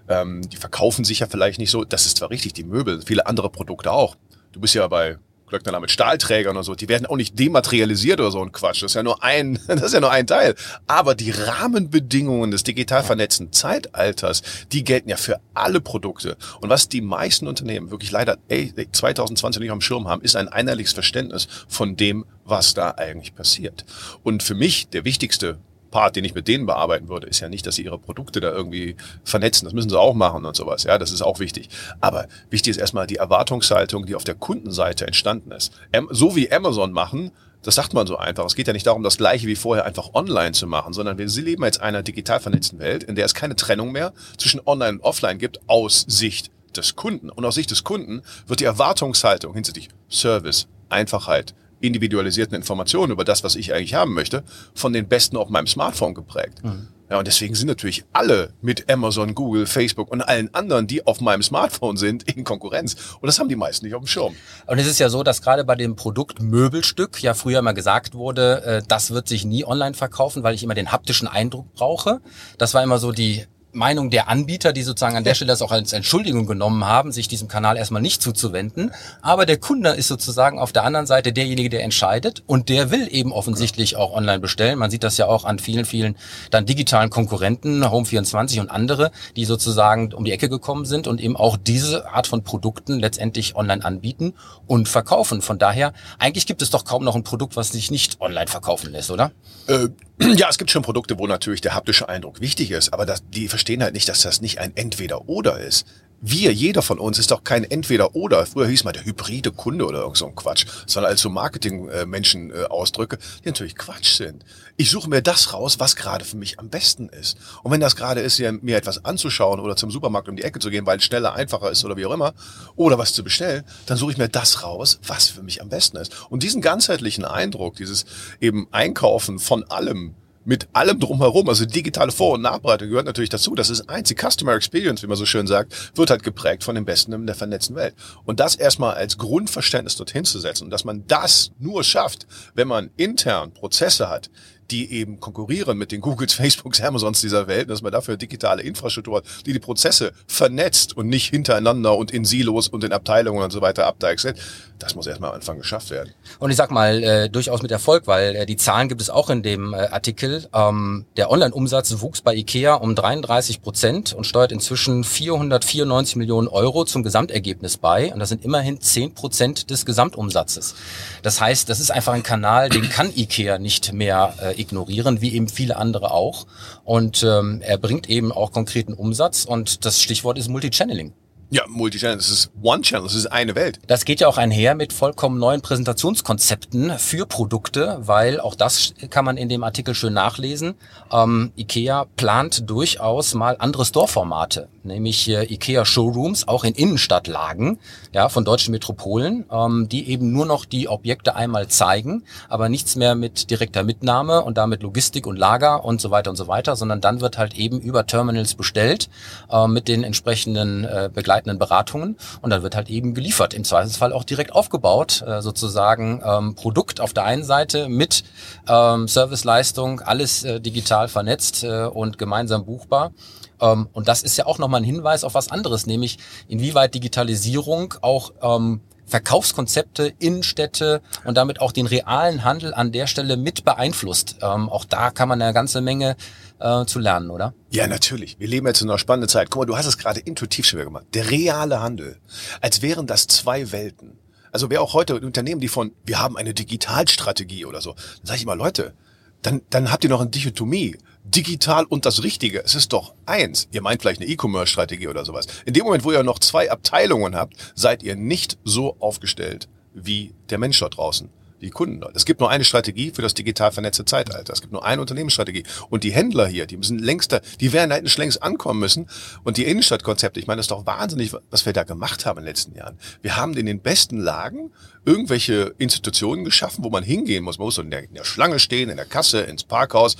ähm, 0.07 0.41
die 0.49 0.57
verkaufen 0.57 1.05
sich 1.05 1.19
ja 1.19 1.27
vielleicht 1.27 1.59
nicht 1.59 1.71
so. 1.71 1.85
Das 1.85 2.05
ist 2.05 2.17
zwar 2.17 2.29
richtig, 2.29 2.53
die 2.53 2.63
Möbel, 2.63 3.01
viele 3.01 3.25
andere 3.25 3.49
Produkte 3.49 3.91
auch. 3.91 4.15
Du 4.51 4.59
bist 4.59 4.73
ja 4.75 4.87
bei 4.87 5.17
Glöckner 5.49 5.79
mit 5.79 5.91
Stahlträgern 5.91 6.55
und 6.55 6.63
so, 6.63 6.75
die 6.75 6.87
werden 6.87 7.05
auch 7.05 7.15
nicht 7.15 7.37
dematerialisiert 7.37 8.19
oder 8.19 8.31
so 8.31 8.41
ein 8.41 8.51
Quatsch. 8.51 8.81
Das 8.81 8.91
ist 8.91 8.95
ja 8.95 9.03
nur 9.03 9.23
ein, 9.23 9.59
das 9.67 9.81
ist 9.81 9.93
ja 9.93 9.99
nur 9.99 10.11
ein 10.11 10.27
Teil. 10.27 10.55
Aber 10.87 11.15
die 11.15 11.31
Rahmenbedingungen 11.31 12.51
des 12.51 12.63
digital 12.63 13.03
vernetzten 13.03 13.51
Zeitalters, 13.51 14.41
die 14.71 14.83
gelten 14.83 15.09
ja 15.09 15.17
für 15.17 15.39
alle 15.53 15.81
Produkte. 15.81 16.37
Und 16.61 16.69
was 16.69 16.89
die 16.89 17.01
meisten 17.01 17.47
Unternehmen 17.47 17.91
wirklich 17.91 18.11
leider 18.11 18.37
ey, 18.47 18.73
2020 18.91 19.61
nicht 19.61 19.71
am 19.71 19.81
Schirm 19.81 20.07
haben, 20.07 20.21
ist 20.21 20.35
ein 20.35 20.47
einheitliches 20.47 20.93
Verständnis 20.93 21.47
von 21.67 21.95
dem, 21.97 22.25
was 22.45 22.73
da 22.73 22.91
eigentlich 22.91 23.35
passiert. 23.35 23.85
Und 24.23 24.43
für 24.43 24.55
mich 24.55 24.89
der 24.89 25.05
wichtigste 25.05 25.57
Part, 25.91 26.15
den 26.15 26.25
ich 26.25 26.35
mit 26.35 26.47
denen 26.47 26.65
bearbeiten 26.65 27.09
würde, 27.09 27.27
ist 27.27 27.39
ja 27.39 27.49
nicht, 27.49 27.65
dass 27.65 27.75
sie 27.75 27.83
ihre 27.83 27.99
Produkte 27.99 28.39
da 28.39 28.51
irgendwie 28.51 28.95
vernetzen. 29.23 29.65
Das 29.65 29.73
müssen 29.73 29.89
sie 29.89 29.99
auch 29.99 30.13
machen 30.13 30.45
und 30.45 30.55
sowas. 30.55 30.83
Ja, 30.83 30.97
das 30.97 31.11
ist 31.11 31.21
auch 31.21 31.39
wichtig. 31.39 31.69
Aber 32.01 32.27
wichtig 32.49 32.71
ist 32.71 32.77
erstmal 32.77 33.07
die 33.07 33.17
Erwartungshaltung, 33.17 34.05
die 34.05 34.15
auf 34.15 34.23
der 34.23 34.35
Kundenseite 34.35 35.07
entstanden 35.07 35.51
ist. 35.51 35.73
So 36.11 36.35
wie 36.35 36.51
Amazon 36.51 36.91
machen, 36.91 37.31
das 37.61 37.75
sagt 37.75 37.93
man 37.93 38.07
so 38.07 38.17
einfach. 38.17 38.45
Es 38.45 38.55
geht 38.55 38.67
ja 38.67 38.73
nicht 38.73 38.87
darum, 38.87 39.03
das 39.03 39.17
Gleiche 39.17 39.47
wie 39.47 39.55
vorher 39.55 39.85
einfach 39.85 40.13
online 40.13 40.53
zu 40.53 40.65
machen, 40.65 40.93
sondern 40.93 41.17
wir 41.17 41.27
leben 41.27 41.63
jetzt 41.63 41.77
in 41.77 41.83
einer 41.83 42.03
digital 42.03 42.39
vernetzten 42.39 42.79
Welt, 42.79 43.03
in 43.03 43.15
der 43.15 43.25
es 43.25 43.33
keine 43.33 43.55
Trennung 43.55 43.91
mehr 43.91 44.13
zwischen 44.37 44.61
online 44.65 44.93
und 44.93 45.03
offline 45.03 45.39
gibt 45.39 45.59
aus 45.67 46.05
Sicht 46.07 46.51
des 46.75 46.95
Kunden. 46.95 47.29
Und 47.29 47.43
aus 47.45 47.55
Sicht 47.55 47.71
des 47.71 47.83
Kunden 47.83 48.21
wird 48.47 48.61
die 48.61 48.65
Erwartungshaltung 48.65 49.53
hinsichtlich 49.53 49.89
Service, 50.09 50.67
Einfachheit, 50.87 51.53
individualisierten 51.81 52.55
Informationen 52.55 53.11
über 53.11 53.23
das, 53.23 53.43
was 53.43 53.55
ich 53.55 53.73
eigentlich 53.73 53.93
haben 53.93 54.13
möchte, 54.13 54.43
von 54.73 54.93
den 54.93 55.07
Besten 55.07 55.37
auf 55.37 55.49
meinem 55.49 55.67
Smartphone 55.67 56.13
geprägt. 56.13 56.63
Mhm. 56.63 56.87
Ja, 57.09 57.17
und 57.17 57.25
deswegen 57.25 57.55
sind 57.55 57.67
natürlich 57.67 58.05
alle 58.13 58.53
mit 58.61 58.89
Amazon, 58.91 59.33
Google, 59.33 59.65
Facebook 59.65 60.11
und 60.11 60.21
allen 60.21 60.53
anderen, 60.53 60.85
die 60.85 61.07
auf 61.07 61.21
meinem 61.21 61.41
Smartphone 61.41 61.97
sind, 61.97 62.23
in 62.31 62.43
Konkurrenz. 62.43 62.95
Und 63.19 63.25
das 63.25 63.39
haben 63.39 63.49
die 63.49 63.55
meisten 63.55 63.85
nicht 63.85 63.95
auf 63.95 64.03
dem 64.03 64.07
Schirm. 64.07 64.35
Und 64.67 64.77
es 64.77 64.85
ist 64.85 64.99
ja 64.99 65.09
so, 65.09 65.23
dass 65.23 65.41
gerade 65.41 65.63
bei 65.63 65.73
dem 65.73 65.95
Produkt 65.95 66.39
Möbelstück 66.39 67.21
ja 67.23 67.33
früher 67.33 67.63
mal 67.63 67.71
gesagt 67.71 68.13
wurde, 68.13 68.63
äh, 68.63 68.81
das 68.87 69.09
wird 69.09 69.27
sich 69.27 69.43
nie 69.43 69.65
online 69.65 69.95
verkaufen, 69.95 70.43
weil 70.43 70.53
ich 70.53 70.61
immer 70.61 70.75
den 70.75 70.91
haptischen 70.91 71.27
Eindruck 71.27 71.73
brauche. 71.73 72.21
Das 72.59 72.75
war 72.75 72.83
immer 72.83 72.99
so 72.99 73.11
die 73.11 73.47
Meinung 73.79 74.11
der 74.11 74.27
Anbieter, 74.27 74.73
die 74.73 74.83
sozusagen 74.83 75.15
an 75.15 75.23
der 75.23 75.33
Stelle 75.33 75.49
das 75.49 75.61
auch 75.63 75.71
als 75.71 75.93
Entschuldigung 75.93 76.45
genommen 76.45 76.85
haben, 76.85 77.11
sich 77.11 77.27
diesem 77.27 77.47
Kanal 77.47 77.77
erstmal 77.77 78.01
nicht 78.01 78.21
zuzuwenden. 78.21 78.91
Aber 79.21 79.45
der 79.47 79.57
Kunde 79.57 79.89
ist 79.91 80.07
sozusagen 80.07 80.59
auf 80.59 80.71
der 80.71 80.83
anderen 80.83 81.07
Seite 81.07 81.33
derjenige, 81.33 81.69
der 81.69 81.83
entscheidet 81.83 82.43
und 82.45 82.69
der 82.69 82.91
will 82.91 83.07
eben 83.09 83.31
offensichtlich 83.31 83.95
auch 83.95 84.13
online 84.13 84.39
bestellen. 84.39 84.77
Man 84.77 84.91
sieht 84.91 85.03
das 85.03 85.17
ja 85.17 85.25
auch 85.27 85.45
an 85.45 85.57
vielen, 85.57 85.85
vielen 85.85 86.15
dann 86.51 86.65
digitalen 86.65 87.09
Konkurrenten, 87.09 87.83
Home24 87.83 88.59
und 88.59 88.69
andere, 88.69 89.11
die 89.35 89.45
sozusagen 89.45 90.13
um 90.13 90.25
die 90.25 90.31
Ecke 90.31 90.49
gekommen 90.49 90.85
sind 90.85 91.07
und 91.07 91.21
eben 91.21 91.35
auch 91.35 91.57
diese 91.57 92.09
Art 92.09 92.27
von 92.27 92.43
Produkten 92.43 92.99
letztendlich 92.99 93.55
online 93.55 93.83
anbieten 93.83 94.33
und 94.67 94.89
verkaufen. 94.89 95.41
Von 95.41 95.57
daher, 95.57 95.93
eigentlich 96.19 96.45
gibt 96.45 96.61
es 96.61 96.69
doch 96.69 96.83
kaum 96.83 97.03
noch 97.03 97.15
ein 97.15 97.23
Produkt, 97.23 97.55
was 97.55 97.69
sich 97.69 97.91
nicht 97.91 98.19
online 98.19 98.47
verkaufen 98.47 98.91
lässt, 98.91 99.09
oder? 99.09 99.31
Äh, 99.67 99.87
ja, 100.35 100.49
es 100.49 100.57
gibt 100.57 100.69
schon 100.69 100.81
Produkte, 100.81 101.17
wo 101.17 101.27
natürlich 101.27 101.61
der 101.61 101.75
haptische 101.75 102.09
Eindruck 102.09 102.41
wichtig 102.41 102.71
ist, 102.71 102.91
aber 102.91 103.05
das, 103.05 103.23
die 103.29 103.47
verstehen 103.47 103.68
halt 103.77 103.93
nicht, 103.93 104.09
dass 104.09 104.21
das 104.21 104.41
nicht 104.41 104.59
ein 104.59 104.75
Entweder-Oder 104.75 105.59
ist 105.59 105.85
wir, 106.21 106.53
jeder 106.53 106.81
von 106.81 106.99
uns, 106.99 107.17
ist 107.17 107.31
doch 107.31 107.43
kein 107.43 107.63
Entweder-Oder. 107.63 108.45
Früher 108.45 108.67
hieß 108.67 108.83
mal 108.83 108.91
der 108.91 109.05
hybride 109.05 109.51
Kunde 109.51 109.85
oder 109.85 109.99
irgend 109.99 110.17
so 110.17 110.27
ein 110.27 110.35
Quatsch. 110.35 110.65
Sondern 110.85 111.11
als 111.11 111.21
so 111.21 111.29
Marketing-Menschen 111.29 112.51
äh, 112.51 112.63
ausdrücke, 112.65 113.17
die 113.43 113.47
natürlich 113.47 113.75
Quatsch 113.75 114.15
sind. 114.15 114.43
Ich 114.75 114.89
suche 114.89 115.09
mir 115.09 115.21
das 115.21 115.53
raus, 115.53 115.79
was 115.79 115.95
gerade 115.95 116.25
für 116.25 116.37
mich 116.37 116.59
am 116.59 116.69
besten 116.69 117.09
ist. 117.09 117.37
Und 117.63 117.71
wenn 117.71 117.79
das 117.79 117.95
gerade 117.95 118.21
ist, 118.21 118.39
mir 118.39 118.77
etwas 118.77 119.05
anzuschauen 119.05 119.59
oder 119.59 119.75
zum 119.75 119.91
Supermarkt 119.91 120.29
um 120.29 120.35
die 120.35 120.43
Ecke 120.43 120.59
zu 120.59 120.69
gehen, 120.69 120.85
weil 120.85 120.97
es 120.97 121.05
schneller, 121.05 121.33
einfacher 121.33 121.71
ist 121.71 121.83
oder 121.85 121.97
wie 121.97 122.05
auch 122.05 122.13
immer, 122.13 122.33
oder 122.75 122.97
was 122.97 123.13
zu 123.13 123.23
bestellen, 123.23 123.63
dann 123.85 123.97
suche 123.97 124.11
ich 124.11 124.17
mir 124.17 124.29
das 124.29 124.63
raus, 124.63 124.99
was 125.05 125.27
für 125.27 125.43
mich 125.43 125.61
am 125.61 125.69
besten 125.69 125.97
ist. 125.97 126.13
Und 126.29 126.43
diesen 126.43 126.61
ganzheitlichen 126.61 127.25
Eindruck, 127.25 127.75
dieses 127.75 128.05
eben 128.39 128.67
Einkaufen 128.71 129.39
von 129.39 129.63
allem, 129.65 130.15
mit 130.49 130.67
allem 130.73 130.99
drumherum, 130.99 131.47
also 131.47 131.63
digitale 131.63 132.11
Vor- 132.11 132.33
und 132.33 132.41
Nachbereitung 132.41 132.89
gehört 132.89 133.05
natürlich 133.05 133.29
dazu. 133.29 133.53
Das 133.53 133.69
ist 133.69 133.87
eins. 133.87 134.09
Die 134.09 134.15
Customer 134.15 134.55
Experience, 134.55 135.03
wie 135.03 135.07
man 135.07 135.15
so 135.15 135.27
schön 135.27 135.45
sagt, 135.45 135.95
wird 135.95 136.09
halt 136.09 136.23
geprägt 136.23 136.63
von 136.63 136.73
den 136.73 136.85
Besten 136.85 137.13
in 137.13 137.27
der 137.27 137.35
vernetzten 137.35 137.75
Welt. 137.75 137.93
Und 138.25 138.39
das 138.39 138.55
erstmal 138.55 138.95
als 138.95 139.19
Grundverständnis 139.19 139.95
dorthin 139.95 140.25
zu 140.25 140.39
setzen 140.39 140.71
dass 140.71 140.85
man 140.85 141.05
das 141.07 141.51
nur 141.59 141.83
schafft, 141.83 142.25
wenn 142.55 142.67
man 142.67 142.89
intern 142.97 143.53
Prozesse 143.53 144.09
hat, 144.09 144.31
die 144.71 144.91
eben 144.91 145.19
konkurrieren 145.19 145.77
mit 145.77 145.91
den 145.91 146.01
Googles, 146.01 146.33
Facebooks, 146.39 146.81
Amazons 146.81 147.21
dieser 147.21 147.47
Welt, 147.47 147.69
dass 147.69 147.81
man 147.81 147.91
dafür 147.91 148.17
digitale 148.17 148.61
Infrastruktur 148.61 149.17
hat, 149.17 149.25
die 149.45 149.53
die 149.53 149.59
Prozesse 149.59 150.13
vernetzt 150.27 150.95
und 150.95 151.07
nicht 151.07 151.29
hintereinander 151.29 151.95
und 151.97 152.11
in 152.11 152.25
Silos 152.25 152.67
und 152.67 152.83
in 152.83 152.91
Abteilungen 152.91 153.43
und 153.43 153.51
so 153.51 153.61
weiter 153.61 153.85
abdeichselt. 153.87 154.37
Das 154.79 154.95
muss 154.95 155.07
erstmal 155.07 155.31
am 155.31 155.35
Anfang 155.35 155.57
geschafft 155.57 155.91
werden. 155.91 156.13
Und 156.39 156.51
ich 156.51 156.55
sag 156.55 156.71
mal, 156.71 157.03
äh, 157.03 157.29
durchaus 157.29 157.61
mit 157.61 157.69
Erfolg, 157.69 158.07
weil 158.07 158.35
äh, 158.35 158.45
die 158.45 158.55
Zahlen 158.55 158.87
gibt 158.87 159.01
es 159.01 159.09
auch 159.09 159.29
in 159.29 159.43
dem 159.43 159.73
äh, 159.73 159.77
Artikel. 159.77 160.47
Ähm, 160.53 161.05
der 161.17 161.29
Online-Umsatz 161.29 161.99
wuchs 161.99 162.21
bei 162.21 162.33
IKEA 162.33 162.75
um 162.75 162.95
33 162.95 163.61
Prozent 163.61 164.13
und 164.13 164.25
steuert 164.25 164.53
inzwischen 164.53 165.03
494 165.03 166.15
Millionen 166.15 166.47
Euro 166.47 166.85
zum 166.85 167.03
Gesamtergebnis 167.03 167.77
bei. 167.77 168.13
Und 168.13 168.19
das 168.19 168.29
sind 168.29 168.45
immerhin 168.45 168.79
10 168.79 169.15
Prozent 169.15 169.69
des 169.69 169.85
Gesamtumsatzes. 169.85 170.75
Das 171.23 171.41
heißt, 171.41 171.67
das 171.67 171.81
ist 171.81 171.91
einfach 171.91 172.13
ein 172.13 172.23
Kanal, 172.23 172.69
den 172.69 172.89
kann 172.89 173.11
IKEA 173.13 173.59
nicht 173.59 173.91
mehr 173.91 174.33
äh, 174.41 174.58
ignorieren, 174.59 175.21
wie 175.21 175.33
eben 175.33 175.47
viele 175.47 175.77
andere 175.77 176.11
auch. 176.11 176.45
Und 176.83 177.23
ähm, 177.23 177.61
er 177.61 177.77
bringt 177.77 178.09
eben 178.09 178.31
auch 178.31 178.51
konkreten 178.51 178.93
Umsatz 178.93 179.45
und 179.45 179.85
das 179.85 180.01
Stichwort 180.01 180.37
ist 180.37 180.49
Multichanneling. 180.49 181.13
Ja, 181.51 181.63
Multichannel, 181.67 182.17
das 182.17 182.29
ist 182.29 182.51
One 182.61 182.83
Channel, 182.83 183.05
das 183.05 183.15
ist 183.15 183.25
eine 183.25 183.55
Welt. 183.55 183.79
Das 183.87 184.05
geht 184.05 184.19
ja 184.19 184.27
auch 184.27 184.37
einher 184.37 184.75
mit 184.75 184.93
vollkommen 184.93 185.39
neuen 185.39 185.61
Präsentationskonzepten 185.61 186.99
für 186.99 187.25
Produkte, 187.25 187.97
weil 188.01 188.39
auch 188.39 188.53
das 188.53 188.93
kann 189.09 189.25
man 189.25 189.35
in 189.35 189.49
dem 189.49 189.63
Artikel 189.63 189.95
schön 189.95 190.13
nachlesen. 190.13 190.75
Ähm, 191.11 191.51
IKEA 191.57 192.05
plant 192.17 192.69
durchaus 192.69 193.33
mal 193.33 193.55
andere 193.57 193.83
Store-Formate, 193.83 194.69
nämlich 194.83 195.29
äh, 195.29 195.43
IKEA 195.43 195.85
Showrooms, 195.85 196.47
auch 196.47 196.63
in 196.63 196.73
Innenstadtlagen, 196.73 197.79
ja, 198.13 198.29
von 198.29 198.45
deutschen 198.45 198.71
Metropolen, 198.71 199.45
ähm, 199.51 199.89
die 199.89 200.09
eben 200.09 200.31
nur 200.31 200.45
noch 200.45 200.65
die 200.65 200.87
Objekte 200.87 201.35
einmal 201.35 201.67
zeigen, 201.67 202.23
aber 202.47 202.69
nichts 202.69 202.95
mehr 202.95 203.15
mit 203.15 203.49
direkter 203.49 203.83
Mitnahme 203.83 204.43
und 204.43 204.57
damit 204.57 204.83
Logistik 204.83 205.27
und 205.27 205.37
Lager 205.37 205.83
und 205.85 206.01
so 206.01 206.11
weiter 206.11 206.29
und 206.29 206.35
so 206.35 206.47
weiter, 206.47 206.75
sondern 206.75 207.01
dann 207.01 207.21
wird 207.21 207.37
halt 207.37 207.55
eben 207.57 207.79
über 207.79 208.05
Terminals 208.05 208.55
bestellt 208.55 209.09
äh, 209.51 209.67
mit 209.67 209.87
den 209.87 210.03
entsprechenden 210.03 210.85
äh, 210.85 211.09
begleitenden 211.13 211.59
Beratungen 211.59 212.17
und 212.41 212.49
dann 212.49 212.63
wird 212.63 212.75
halt 212.75 212.89
eben 212.89 213.13
geliefert. 213.13 213.53
Im 213.53 213.63
Zweifelsfall 213.63 214.13
auch 214.13 214.23
direkt 214.23 214.53
aufgebaut, 214.53 215.23
äh, 215.25 215.41
sozusagen 215.41 216.21
ähm, 216.25 216.55
Produkt 216.55 217.01
auf 217.01 217.13
der 217.13 217.25
einen 217.25 217.43
Seite 217.43 217.89
mit 217.89 218.23
ähm, 218.67 219.07
Serviceleistung, 219.07 220.01
alles 220.01 220.43
äh, 220.43 220.59
digital 220.59 221.07
vernetzt 221.07 221.63
äh, 221.63 221.85
und 221.85 222.17
gemeinsam 222.17 222.65
buchbar. 222.65 223.11
Ähm, 223.61 223.87
und 223.93 224.07
das 224.07 224.23
ist 224.23 224.37
ja 224.37 224.45
auch 224.45 224.57
nochmal 224.57 224.81
ein 224.81 224.85
Hinweis 224.85 225.23
auf 225.23 225.33
was 225.33 225.51
anderes, 225.51 225.85
nämlich 225.85 226.17
inwieweit 226.47 226.93
Digitalisierung 226.93 227.95
auch 228.01 228.33
ähm, 228.41 228.81
Verkaufskonzepte, 229.09 230.13
Innenstädte 230.19 231.01
und 231.25 231.35
damit 231.35 231.61
auch 231.61 231.71
den 231.71 231.87
realen 231.87 232.43
Handel 232.43 232.73
an 232.73 232.91
der 232.91 233.07
Stelle 233.07 233.37
mit 233.37 233.65
beeinflusst. 233.65 234.37
Ähm, 234.41 234.69
auch 234.69 234.85
da 234.85 235.09
kann 235.09 235.27
man 235.27 235.41
eine 235.41 235.53
ganze 235.53 235.81
Menge 235.81 236.15
äh, 236.59 236.85
zu 236.85 236.99
lernen, 236.99 237.31
oder? 237.31 237.53
Ja, 237.71 237.87
natürlich. 237.87 238.39
Wir 238.39 238.47
leben 238.47 238.67
jetzt 238.67 238.81
in 238.81 238.89
einer 238.89 238.99
spannenden 238.99 239.29
Zeit. 239.29 239.49
Guck 239.49 239.61
mal, 239.61 239.65
du 239.65 239.77
hast 239.77 239.87
es 239.87 239.97
gerade 239.97 240.19
intuitiv 240.19 240.67
schon 240.67 240.77
wieder 240.77 240.85
gemacht. 240.85 241.07
Der 241.13 241.31
reale 241.31 241.81
Handel. 241.81 242.17
Als 242.61 242.81
wären 242.81 243.07
das 243.07 243.27
zwei 243.27 243.71
Welten. 243.71 244.19
Also 244.51 244.69
wer 244.69 244.81
auch 244.81 244.93
heute 244.93 245.19
Unternehmen, 245.19 245.61
die 245.61 245.67
von, 245.67 245.91
wir 246.05 246.19
haben 246.19 246.37
eine 246.37 246.53
Digitalstrategie 246.53 247.65
oder 247.65 247.81
so, 247.81 247.93
dann 247.93 248.25
sage 248.25 248.37
ich 248.37 248.43
immer, 248.43 248.55
Leute, 248.55 248.93
dann, 249.41 249.61
dann 249.69 249.91
habt 249.91 250.03
ihr 250.03 250.09
noch 250.09 250.21
eine 250.21 250.29
Dichotomie. 250.29 250.97
Digital 251.31 251.85
und 251.85 252.05
das 252.05 252.23
Richtige. 252.23 252.63
Es 252.63 252.75
ist 252.75 252.93
doch 252.93 253.13
eins. 253.25 253.67
Ihr 253.71 253.81
meint 253.81 254.01
vielleicht 254.01 254.21
eine 254.21 254.29
E-Commerce-Strategie 254.29 255.07
oder 255.07 255.25
sowas. 255.25 255.47
In 255.65 255.73
dem 255.73 255.83
Moment, 255.83 256.03
wo 256.03 256.11
ihr 256.11 256.23
noch 256.23 256.39
zwei 256.39 256.71
Abteilungen 256.71 257.35
habt, 257.35 257.55
seid 257.75 258.03
ihr 258.03 258.15
nicht 258.15 258.57
so 258.63 258.95
aufgestellt 258.99 259.67
wie 259.93 260.33
der 260.49 260.57
Mensch 260.57 260.79
dort 260.79 260.97
draußen. 260.97 261.29
die 261.61 261.69
Kunden 261.69 261.99
dort. 261.99 262.15
Es 262.15 262.25
gibt 262.25 262.39
nur 262.39 262.49
eine 262.49 262.63
Strategie 262.63 263.11
für 263.11 263.21
das 263.21 263.33
digital 263.33 263.71
vernetzte 263.71 264.05
Zeitalter. 264.05 264.53
Es 264.53 264.61
gibt 264.61 264.73
nur 264.73 264.85
eine 264.85 265.01
Unternehmensstrategie. 265.01 265.63
Und 265.89 266.03
die 266.03 266.11
Händler 266.11 266.47
hier, 266.47 266.65
die 266.65 266.77
müssen 266.77 266.99
längst 266.99 267.31
da, 267.31 267.41
die 267.59 267.73
werden 267.73 267.91
halt 267.91 268.09
schon 268.09 268.21
längst 268.21 268.41
ankommen 268.41 268.79
müssen. 268.79 269.07
Und 269.43 269.57
die 269.57 269.65
Innenstadtkonzepte, 269.65 270.39
ich 270.39 270.47
meine, 270.47 270.57
das 270.59 270.65
ist 270.65 270.71
doch 270.71 270.85
wahnsinnig, 270.85 271.33
was 271.49 271.65
wir 271.65 271.73
da 271.73 271.83
gemacht 271.83 272.25
haben 272.25 272.37
in 272.39 272.45
den 272.45 272.49
letzten 272.49 272.75
Jahren. 272.75 272.97
Wir 273.21 273.35
haben 273.35 273.55
in 273.57 273.65
den 273.65 273.81
besten 273.81 274.19
Lagen 274.19 274.71
irgendwelche 275.05 275.73
Institutionen 275.77 276.45
geschaffen, 276.45 276.83
wo 276.83 276.89
man 276.89 277.03
hingehen 277.03 277.43
muss. 277.43 277.57
Man 277.57 277.65
muss 277.65 277.77
in 277.77 277.91
der, 277.91 278.03
in 278.03 278.13
der 278.13 278.23
Schlange 278.23 278.59
stehen, 278.59 278.89
in 278.89 278.97
der 278.97 279.05
Kasse, 279.05 279.41
ins 279.41 279.63
Parkhaus. 279.63 280.15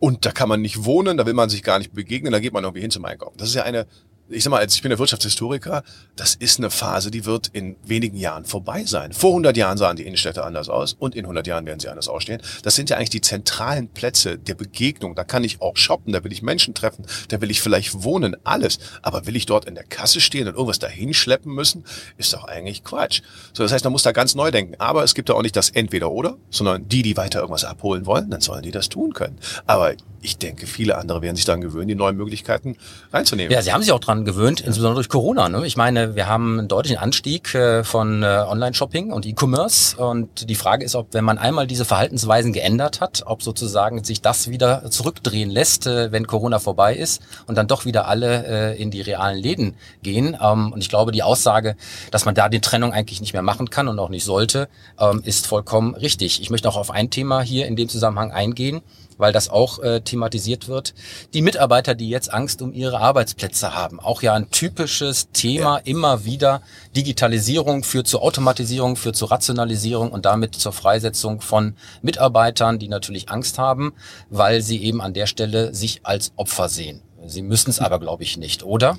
Und 0.00 0.24
da 0.24 0.32
kann 0.32 0.48
man 0.48 0.62
nicht 0.62 0.84
wohnen, 0.84 1.18
da 1.18 1.26
will 1.26 1.34
man 1.34 1.50
sich 1.50 1.62
gar 1.62 1.78
nicht 1.78 1.92
begegnen, 1.92 2.32
da 2.32 2.40
geht 2.40 2.54
man 2.54 2.64
irgendwie 2.64 2.80
hin 2.80 2.90
zum 2.90 3.04
Einkaufen. 3.04 3.36
Das 3.36 3.50
ist 3.50 3.54
ja 3.54 3.64
eine 3.64 3.86
ich 4.30 4.44
sag 4.44 4.50
mal, 4.50 4.58
als 4.58 4.74
ich 4.74 4.82
bin 4.82 4.90
der 4.90 4.98
Wirtschaftshistoriker, 4.98 5.82
das 6.16 6.34
ist 6.34 6.58
eine 6.58 6.70
Phase, 6.70 7.10
die 7.10 7.24
wird 7.24 7.48
in 7.48 7.76
wenigen 7.84 8.16
Jahren 8.16 8.44
vorbei 8.44 8.84
sein. 8.84 9.12
Vor 9.12 9.30
100 9.30 9.56
Jahren 9.56 9.78
sahen 9.78 9.96
die 9.96 10.04
Innenstädte 10.04 10.44
anders 10.44 10.68
aus 10.68 10.94
und 10.94 11.14
in 11.14 11.24
100 11.24 11.46
Jahren 11.46 11.66
werden 11.66 11.80
sie 11.80 11.88
anders 11.88 12.08
ausstehen. 12.08 12.40
Das 12.62 12.74
sind 12.74 12.90
ja 12.90 12.96
eigentlich 12.96 13.10
die 13.10 13.20
zentralen 13.20 13.88
Plätze 13.88 14.38
der 14.38 14.54
Begegnung. 14.54 15.14
Da 15.14 15.24
kann 15.24 15.44
ich 15.44 15.60
auch 15.60 15.76
shoppen, 15.76 16.12
da 16.12 16.22
will 16.24 16.32
ich 16.32 16.42
Menschen 16.42 16.74
treffen, 16.74 17.04
da 17.28 17.40
will 17.40 17.50
ich 17.50 17.60
vielleicht 17.60 18.02
wohnen, 18.02 18.36
alles. 18.44 18.78
Aber 19.02 19.26
will 19.26 19.36
ich 19.36 19.46
dort 19.46 19.64
in 19.64 19.74
der 19.74 19.84
Kasse 19.84 20.20
stehen 20.20 20.46
und 20.46 20.54
irgendwas 20.54 20.78
dahin 20.78 21.12
schleppen 21.14 21.52
müssen, 21.52 21.84
ist 22.16 22.32
doch 22.32 22.44
eigentlich 22.44 22.84
Quatsch. 22.84 23.22
So, 23.52 23.62
das 23.62 23.72
heißt, 23.72 23.84
man 23.84 23.92
muss 23.92 24.02
da 24.02 24.12
ganz 24.12 24.34
neu 24.34 24.50
denken. 24.50 24.74
Aber 24.78 25.02
es 25.02 25.14
gibt 25.14 25.28
da 25.28 25.34
auch 25.34 25.42
nicht 25.42 25.56
das 25.56 25.70
Entweder-Oder, 25.70 26.36
sondern 26.50 26.88
die, 26.88 27.02
die 27.02 27.16
weiter 27.16 27.40
irgendwas 27.40 27.64
abholen 27.64 28.06
wollen, 28.06 28.30
dann 28.30 28.40
sollen 28.40 28.62
die 28.62 28.70
das 28.70 28.88
tun 28.88 29.12
können. 29.12 29.38
Aber 29.66 29.94
ich 30.22 30.36
denke, 30.36 30.66
viele 30.66 30.98
andere 30.98 31.22
werden 31.22 31.36
sich 31.36 31.44
daran 31.44 31.60
gewöhnen, 31.60 31.88
die 31.88 31.94
neuen 31.94 32.16
Möglichkeiten 32.16 32.76
reinzunehmen. 33.12 33.52
Ja, 33.52 33.62
sie 33.62 33.72
haben 33.72 33.82
sich 33.82 33.92
auch 33.92 34.00
dran 34.00 34.19
gewöhnt, 34.24 34.60
insbesondere 34.60 34.96
durch 34.96 35.08
Corona. 35.08 35.48
Ne? 35.48 35.66
Ich 35.66 35.76
meine, 35.76 36.14
wir 36.14 36.28
haben 36.28 36.58
einen 36.58 36.68
deutlichen 36.68 36.98
Anstieg 36.98 37.54
äh, 37.54 37.84
von 37.84 38.22
äh, 38.22 38.26
Online-Shopping 38.26 39.12
und 39.12 39.26
E-Commerce. 39.26 39.96
Und 39.96 40.48
die 40.48 40.54
Frage 40.54 40.84
ist, 40.84 40.94
ob, 40.94 41.12
wenn 41.12 41.24
man 41.24 41.38
einmal 41.38 41.66
diese 41.66 41.84
Verhaltensweisen 41.84 42.52
geändert 42.52 43.00
hat, 43.00 43.22
ob 43.26 43.42
sozusagen 43.42 44.04
sich 44.04 44.20
das 44.20 44.48
wieder 44.48 44.90
zurückdrehen 44.90 45.50
lässt, 45.50 45.86
äh, 45.86 46.12
wenn 46.12 46.26
Corona 46.26 46.58
vorbei 46.58 46.94
ist 46.94 47.22
und 47.46 47.56
dann 47.56 47.66
doch 47.66 47.84
wieder 47.84 48.06
alle 48.06 48.74
in 48.74 48.90
die 48.90 49.00
realen 49.00 49.38
Läden 49.38 49.74
gehen. 50.02 50.36
Ähm, 50.40 50.72
und 50.72 50.80
ich 50.80 50.88
glaube, 50.88 51.12
die 51.12 51.22
Aussage, 51.22 51.76
dass 52.10 52.24
man 52.24 52.34
da 52.34 52.48
die 52.48 52.60
Trennung 52.60 52.92
eigentlich 52.92 53.20
nicht 53.20 53.32
mehr 53.32 53.42
machen 53.42 53.70
kann 53.70 53.88
und 53.88 53.98
auch 53.98 54.08
nicht 54.08 54.24
sollte, 54.24 54.68
ähm, 54.98 55.22
ist 55.24 55.46
vollkommen 55.46 55.94
richtig. 55.94 56.40
Ich 56.40 56.50
möchte 56.50 56.68
auch 56.68 56.76
auf 56.76 56.90
ein 56.90 57.10
Thema 57.10 57.40
hier 57.40 57.66
in 57.66 57.76
dem 57.76 57.88
Zusammenhang 57.88 58.32
eingehen 58.32 58.82
weil 59.20 59.32
das 59.32 59.48
auch 59.48 59.78
äh, 59.80 60.00
thematisiert 60.00 60.66
wird. 60.68 60.94
Die 61.34 61.42
Mitarbeiter, 61.42 61.94
die 61.94 62.08
jetzt 62.08 62.32
Angst 62.32 62.62
um 62.62 62.72
ihre 62.72 62.98
Arbeitsplätze 62.98 63.74
haben, 63.74 64.00
auch 64.00 64.22
ja 64.22 64.34
ein 64.34 64.50
typisches 64.50 65.30
Thema 65.32 65.76
ja. 65.78 65.82
immer 65.84 66.24
wieder. 66.24 66.62
Digitalisierung 66.96 67.84
führt 67.84 68.08
zur 68.08 68.22
Automatisierung, 68.22 68.96
führt 68.96 69.16
zur 69.16 69.30
Rationalisierung 69.30 70.10
und 70.10 70.24
damit 70.24 70.54
zur 70.54 70.72
Freisetzung 70.72 71.40
von 71.40 71.74
Mitarbeitern, 72.02 72.78
die 72.78 72.88
natürlich 72.88 73.30
Angst 73.30 73.58
haben, 73.58 73.92
weil 74.30 74.62
sie 74.62 74.82
eben 74.82 75.00
an 75.00 75.14
der 75.14 75.26
Stelle 75.26 75.74
sich 75.74 76.00
als 76.02 76.32
Opfer 76.36 76.68
sehen. 76.68 77.02
Sie 77.26 77.42
müssen 77.42 77.70
es 77.70 77.78
aber, 77.80 78.00
glaube 78.00 78.22
ich, 78.22 78.36
nicht, 78.36 78.62
oder? 78.62 78.98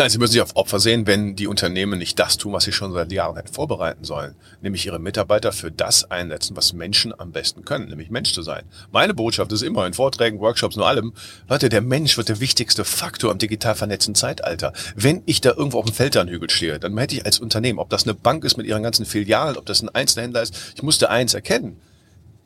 Nein, 0.00 0.10
sie 0.10 0.18
müssen 0.18 0.34
sich 0.34 0.42
auf 0.42 0.54
Opfer 0.54 0.78
sehen, 0.78 1.08
wenn 1.08 1.34
die 1.34 1.48
Unternehmen 1.48 1.98
nicht 1.98 2.20
das 2.20 2.36
tun, 2.36 2.52
was 2.52 2.62
sie 2.62 2.70
schon 2.70 2.92
seit 2.92 3.10
Jahren 3.10 3.34
hätten 3.34 3.52
vorbereiten 3.52 4.04
sollen. 4.04 4.36
Nämlich 4.60 4.86
ihre 4.86 5.00
Mitarbeiter 5.00 5.50
für 5.50 5.72
das 5.72 6.08
einsetzen, 6.08 6.56
was 6.56 6.72
Menschen 6.72 7.12
am 7.18 7.32
besten 7.32 7.64
können, 7.64 7.88
nämlich 7.88 8.08
Mensch 8.08 8.32
zu 8.32 8.42
sein. 8.42 8.62
Meine 8.92 9.12
Botschaft 9.12 9.50
ist 9.50 9.62
immer 9.62 9.88
in 9.88 9.94
Vorträgen, 9.94 10.38
Workshops, 10.38 10.76
nur 10.76 10.86
allem, 10.86 11.14
Leute, 11.48 11.68
der 11.68 11.80
Mensch 11.80 12.16
wird 12.16 12.28
der 12.28 12.38
wichtigste 12.38 12.84
Faktor 12.84 13.32
im 13.32 13.38
digital 13.38 13.74
vernetzten 13.74 14.14
Zeitalter. 14.14 14.72
Wenn 14.94 15.24
ich 15.26 15.40
da 15.40 15.50
irgendwo 15.50 15.80
auf 15.80 15.86
dem 15.86 15.94
Feldernhügel 15.94 16.48
stehe, 16.48 16.78
dann 16.78 16.96
hätte 16.96 17.16
ich 17.16 17.26
als 17.26 17.40
Unternehmen, 17.40 17.80
ob 17.80 17.90
das 17.90 18.04
eine 18.04 18.14
Bank 18.14 18.44
ist 18.44 18.56
mit 18.56 18.68
ihren 18.68 18.84
ganzen 18.84 19.04
Filialen, 19.04 19.56
ob 19.56 19.66
das 19.66 19.82
ein 19.82 19.88
Einzelhändler 19.88 20.42
ist, 20.42 20.74
ich 20.76 20.82
musste 20.84 21.10
eins 21.10 21.34
erkennen 21.34 21.76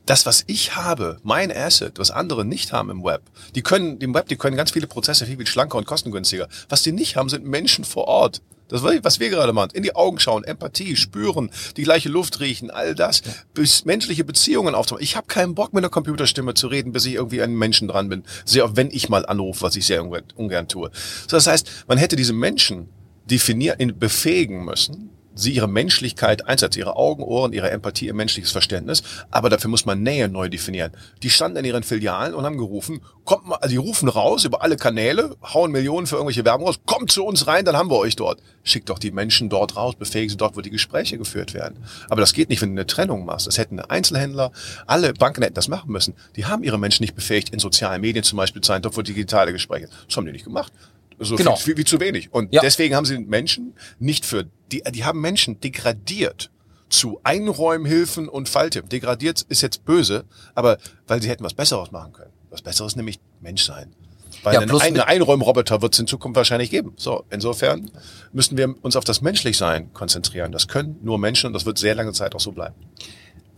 das, 0.07 0.27
was 0.27 0.45
ich 0.47 0.77
habe, 0.77 1.19
mein 1.23 1.55
Asset, 1.55 1.99
was 1.99 2.11
andere 2.11 2.45
nicht 2.45 2.73
haben 2.73 2.91
im 2.91 3.05
Web, 3.05 3.23
die 3.55 3.63
können, 3.63 3.99
im 3.99 4.15
Web, 4.15 4.29
die 4.29 4.37
können 4.37 4.57
ganz 4.57 4.73
viele 4.73 4.87
Prozesse 4.87 5.27
viel, 5.27 5.37
viel 5.37 5.47
schlanker 5.47 5.79
und 5.79 5.87
kostengünstiger. 5.87 6.49
Was 6.69 6.83
die 6.83 6.93
nicht 6.93 7.17
haben, 7.17 7.29
sind 7.29 7.45
Menschen 7.45 7.85
vor 7.85 8.09
Ort. 8.09 8.43
Das 8.69 8.83
was 8.83 9.21
wir 9.21 9.29
gerade 9.29 9.53
machen. 9.53 9.73
In 9.75 9.83
die 9.83 9.95
Augen 9.95 10.19
schauen, 10.19 10.45
Empathie, 10.45 10.97
spüren, 10.97 11.51
die 11.77 11.83
gleiche 11.83 12.09
Luft 12.09 12.41
riechen, 12.41 12.71
all 12.71 12.95
das, 12.95 13.21
bis 13.53 13.85
menschliche 13.85 14.25
Beziehungen 14.25 14.75
aufzubauen. 14.75 15.03
Ich 15.03 15.15
habe 15.15 15.27
keinen 15.27 15.55
Bock 15.55 15.75
mit 15.75 15.85
einer 15.85 15.91
Computerstimme 15.91 16.55
zu 16.55 16.69
reden, 16.69 16.93
bis 16.93 17.05
ich 17.05 17.15
irgendwie 17.15 17.43
einen 17.43 17.59
Menschen 17.59 17.87
dran 17.87 18.09
bin. 18.09 18.25
Sehr 18.47 18.65
oft, 18.65 18.77
wenn 18.77 18.91
ich 18.91 19.11
mal 19.11 19.27
anrufe, 19.27 19.61
was 19.61 19.77
ich 19.77 19.85
sehr 19.85 20.03
ungern 20.03 20.69
tue. 20.69 20.91
So, 21.29 21.37
das 21.37 21.47
heißt, 21.47 21.85
man 21.87 21.99
hätte 21.99 22.17
diese 22.17 22.33
Menschen 22.33 22.89
definieren, 23.27 23.99
befähigen 23.99 24.65
müssen, 24.65 25.11
sie 25.43 25.53
ihre 25.53 25.69
Menschlichkeit 25.69 26.47
einsetzen, 26.49 26.79
ihre 26.79 26.97
Augen, 26.97 27.23
Ohren, 27.23 27.53
ihre 27.53 27.71
Empathie, 27.71 28.07
ihr 28.07 28.15
menschliches 28.15 28.53
Verständnis. 28.53 29.03
Aber 29.31 29.51
dafür 29.51 29.69
muss 29.69 29.85
man 29.85 30.03
Nähe 30.03 30.29
neu 30.29 30.49
definieren. 30.49 30.93
Die 31.23 31.31
standen 31.31 31.59
in 31.59 31.65
ihren 31.65 31.83
Filialen 31.83 32.35
und 32.35 32.45
haben 32.45 32.57
gerufen, 32.57 33.03
kommt 33.25 33.47
mal, 33.47 33.57
also 33.57 33.71
die 33.71 33.77
rufen 33.77 34.09
raus 34.09 34.45
über 34.45 34.63
alle 34.63 34.77
Kanäle, 34.77 35.37
hauen 35.43 35.73
Millionen 35.73 36.07
für 36.07 36.17
irgendwelche 36.17 36.45
Werbung 36.45 36.67
raus, 36.67 36.81
kommt 36.87 37.13
zu 37.13 37.25
uns 37.25 37.47
rein, 37.47 37.65
dann 37.65 37.77
haben 37.77 37.91
wir 37.91 37.99
euch 37.99 38.17
dort. 38.17 38.41
Schickt 38.65 38.89
doch 38.89 38.99
die 38.99 39.11
Menschen 39.11 39.49
dort 39.49 39.77
raus, 39.77 39.95
befähigen 39.97 40.31
sie 40.31 40.37
dort, 40.37 40.57
wo 40.57 40.61
die 40.61 40.71
Gespräche 40.71 41.19
geführt 41.19 41.55
werden. 41.55 41.85
Aber 42.09 42.21
das 42.21 42.33
geht 42.33 42.49
nicht, 42.49 42.63
wenn 42.63 42.71
du 42.71 42.81
eine 42.81 42.87
Trennung 42.87 43.25
machst. 43.25 43.47
Das 43.47 43.59
hätten 43.59 43.81
Einzelhändler, 43.81 44.53
alle 44.87 45.13
Banken 45.15 45.43
hätten 45.43 45.55
das 45.55 45.69
machen 45.69 45.91
müssen. 45.93 46.15
Die 46.37 46.47
haben 46.47 46.63
ihre 46.63 46.79
Menschen 46.79 47.03
nicht 47.03 47.15
befähigt, 47.15 47.51
in 47.51 47.59
sozialen 47.59 48.01
Medien 48.01 48.25
zum 48.25 48.37
Beispiel 48.37 48.63
zu 48.63 48.69
sein, 48.69 48.83
dort 48.83 48.97
wo 48.97 49.03
digitale 49.03 49.53
Gespräche. 49.53 49.89
Das 50.07 50.17
haben 50.17 50.27
die 50.27 50.33
nicht 50.33 50.45
gemacht. 50.45 50.73
So 51.19 51.37
genau. 51.37 51.57
viel, 51.57 51.77
wie 51.77 51.85
zu 51.85 52.01
wenig. 52.01 52.33
Und 52.33 52.53
ja. 52.53 52.61
deswegen 52.61 52.95
haben 52.95 53.05
sie 53.05 53.19
Menschen 53.19 53.75
nicht 53.99 54.25
für, 54.25 54.47
die, 54.71 54.83
die 54.93 55.05
haben 55.05 55.21
Menschen 55.21 55.61
degradiert 55.61 56.51
zu 56.89 57.21
Einräumhilfen 57.25 58.29
und 58.29 58.49
Falltippen. 58.49 58.89
Degradiert 58.89 59.43
ist 59.49 59.63
jetzt 59.63 59.85
böse, 59.85 60.25
aber 60.55 60.79
weil 61.07 61.23
sie 61.23 61.29
hätten 61.29 61.45
was 61.45 61.55
Besseres 61.55 61.91
machen 61.91 62.13
können. 62.13 62.33
Was 62.51 62.63
Besseres 62.63 62.97
nämlich 62.97 63.19
Menschsein. 63.41 63.95
Weil 64.43 64.55
ja, 64.55 64.61
einen, 64.61 64.81
einen 64.81 65.01
Einräumroboter 65.01 65.83
wird 65.83 65.95
es 65.95 66.01
in 66.01 66.07
Zukunft 66.07 66.37
wahrscheinlich 66.37 66.71
geben. 66.71 66.93
So, 66.97 67.25
insofern 67.31 67.91
müssen 68.33 68.57
wir 68.57 68.75
uns 68.83 68.97
auf 68.97 69.05
das 69.05 69.21
Menschlichsein 69.21 69.93
konzentrieren. 69.93 70.53
Das 70.53 70.69
können 70.69 70.99
nur 71.03 71.19
Menschen 71.19 71.47
und 71.49 71.53
das 71.53 71.65
wird 71.65 71.79
sehr 71.79 71.95
lange 71.95 72.13
Zeit 72.13 72.35
auch 72.35 72.41
so 72.41 72.53
bleiben. 72.53 72.75